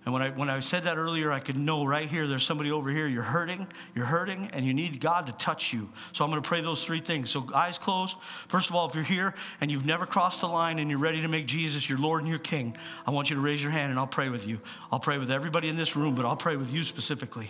and 0.05 0.13
when 0.13 0.21
I, 0.21 0.29
when 0.29 0.49
I 0.49 0.61
said 0.61 0.83
that 0.83 0.97
earlier, 0.97 1.31
I 1.31 1.39
could 1.39 1.57
know 1.57 1.85
right 1.85 2.09
here, 2.09 2.25
there's 2.25 2.45
somebody 2.45 2.71
over 2.71 2.89
here, 2.89 3.05
you're 3.05 3.21
hurting, 3.21 3.67
you're 3.93 4.05
hurting, 4.05 4.49
and 4.53 4.65
you 4.65 4.73
need 4.73 5.01
God 5.01 5.27
to 5.27 5.33
touch 5.33 5.73
you. 5.73 5.89
So 6.13 6.23
I'm 6.23 6.31
going 6.31 6.41
to 6.41 6.47
pray 6.47 6.61
those 6.61 6.85
three 6.85 7.01
things. 7.01 7.29
So, 7.29 7.45
eyes 7.53 7.77
closed. 7.77 8.15
First 8.47 8.69
of 8.69 8.75
all, 8.75 8.87
if 8.87 8.95
you're 8.95 9.03
here 9.03 9.33
and 9.59 9.69
you've 9.69 9.85
never 9.85 10.05
crossed 10.05 10.39
the 10.39 10.47
line 10.47 10.79
and 10.79 10.89
you're 10.89 10.99
ready 10.99 11.21
to 11.21 11.27
make 11.27 11.47
Jesus 11.47 11.89
your 11.89 11.99
Lord 11.99 12.21
and 12.21 12.29
your 12.29 12.39
King, 12.39 12.77
I 13.05 13.11
want 13.11 13.29
you 13.29 13.35
to 13.35 13.41
raise 13.41 13.61
your 13.61 13.71
hand 13.71 13.91
and 13.91 13.99
I'll 13.99 14.07
pray 14.07 14.29
with 14.29 14.47
you. 14.47 14.61
I'll 14.89 14.99
pray 14.99 15.17
with 15.17 15.29
everybody 15.29 15.67
in 15.67 15.75
this 15.75 15.97
room, 15.97 16.15
but 16.15 16.25
I'll 16.25 16.37
pray 16.37 16.55
with 16.55 16.71
you 16.71 16.83
specifically. 16.83 17.49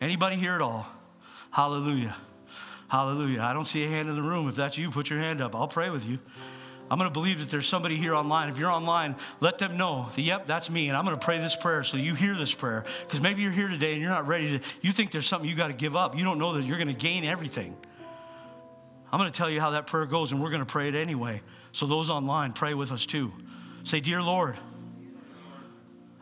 Anybody 0.00 0.36
here 0.36 0.54
at 0.54 0.62
all? 0.62 0.86
Hallelujah. 1.50 2.16
Hallelujah. 2.86 3.42
I 3.42 3.52
don't 3.52 3.66
see 3.66 3.84
a 3.84 3.88
hand 3.88 4.08
in 4.08 4.14
the 4.14 4.22
room. 4.22 4.48
If 4.48 4.54
that's 4.54 4.78
you, 4.78 4.90
put 4.90 5.10
your 5.10 5.18
hand 5.18 5.40
up. 5.40 5.56
I'll 5.56 5.68
pray 5.68 5.90
with 5.90 6.06
you. 6.06 6.20
I'm 6.90 6.98
going 6.98 7.10
to 7.10 7.12
believe 7.12 7.40
that 7.40 7.50
there's 7.50 7.66
somebody 7.66 7.96
here 7.96 8.14
online. 8.14 8.48
If 8.48 8.58
you're 8.58 8.70
online, 8.70 9.16
let 9.40 9.58
them 9.58 9.76
know 9.76 10.08
that, 10.14 10.22
yep, 10.22 10.46
that's 10.46 10.70
me. 10.70 10.88
And 10.88 10.96
I'm 10.96 11.04
going 11.04 11.18
to 11.18 11.24
pray 11.24 11.38
this 11.38 11.54
prayer 11.54 11.84
so 11.84 11.96
you 11.98 12.14
hear 12.14 12.34
this 12.34 12.54
prayer. 12.54 12.84
Because 13.00 13.20
maybe 13.20 13.42
you're 13.42 13.52
here 13.52 13.68
today 13.68 13.92
and 13.92 14.00
you're 14.00 14.10
not 14.10 14.26
ready 14.26 14.58
to, 14.58 14.64
you 14.80 14.92
think 14.92 15.10
there's 15.10 15.26
something 15.26 15.48
you 15.48 15.54
got 15.54 15.68
to 15.68 15.74
give 15.74 15.96
up. 15.96 16.16
You 16.16 16.24
don't 16.24 16.38
know 16.38 16.54
that 16.54 16.64
you're 16.64 16.78
going 16.78 16.88
to 16.88 16.94
gain 16.94 17.24
everything. 17.24 17.76
I'm 19.12 19.18
going 19.18 19.30
to 19.30 19.36
tell 19.36 19.50
you 19.50 19.60
how 19.60 19.70
that 19.70 19.86
prayer 19.86 20.06
goes, 20.06 20.32
and 20.32 20.42
we're 20.42 20.50
going 20.50 20.60
to 20.60 20.66
pray 20.66 20.88
it 20.88 20.94
anyway. 20.94 21.40
So 21.72 21.86
those 21.86 22.10
online, 22.10 22.52
pray 22.52 22.74
with 22.74 22.92
us 22.92 23.06
too. 23.06 23.32
Say, 23.84 24.00
Dear 24.00 24.22
Lord, 24.22 24.56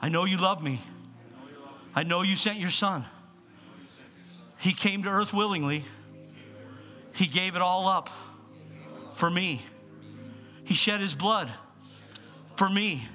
I 0.01 0.09
know 0.09 0.25
you 0.25 0.37
love 0.37 0.63
me. 0.63 0.81
I 1.95 2.03
know 2.03 2.23
you 2.23 2.37
sent 2.37 2.59
your 2.59 2.71
son. 2.71 3.05
He 4.59 4.73
came 4.73 5.03
to 5.05 5.11
earth 5.11 5.33
willingly, 5.33 5.85
He 7.13 7.27
gave 7.27 7.57
it 7.57 7.63
all 7.63 7.89
up 7.89 8.11
for 9.15 9.31
me. 9.31 9.65
He 10.67 10.75
shed 10.75 11.01
his 11.01 11.15
blood 11.15 11.49
for 12.57 12.69
me. 12.69 13.09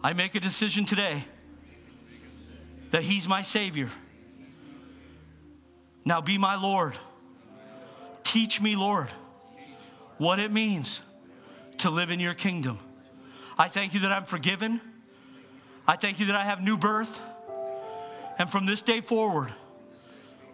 I 0.00 0.12
make 0.12 0.36
a 0.36 0.40
decision 0.40 0.84
today 0.84 1.24
that 2.90 3.02
he's 3.02 3.26
my 3.26 3.42
Savior. 3.42 3.88
Now 6.04 6.20
be 6.20 6.38
my 6.38 6.54
Lord. 6.54 6.94
Teach 8.22 8.60
me, 8.60 8.76
Lord, 8.76 9.08
what 10.18 10.38
it 10.38 10.52
means 10.52 11.02
to 11.78 11.90
live 11.90 12.12
in 12.12 12.20
your 12.20 12.34
kingdom. 12.34 12.78
I 13.58 13.66
thank 13.66 13.92
you 13.92 14.00
that 14.00 14.12
I'm 14.12 14.24
forgiven. 14.24 14.80
I 15.84 15.96
thank 15.96 16.20
you 16.20 16.26
that 16.26 16.36
I 16.36 16.44
have 16.44 16.62
new 16.62 16.78
birth. 16.78 17.20
And 18.38 18.48
from 18.48 18.66
this 18.66 18.82
day 18.82 19.00
forward, 19.00 19.52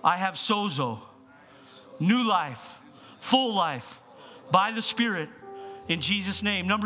I 0.02 0.16
have 0.16 0.36
sozo, 0.36 1.00
new 2.00 2.26
life, 2.26 2.80
full 3.18 3.54
life 3.54 4.00
by 4.50 4.72
the 4.72 4.82
Spirit 4.82 5.28
in 5.88 6.00
Jesus' 6.00 6.42
name. 6.42 6.66
Number 6.66 6.84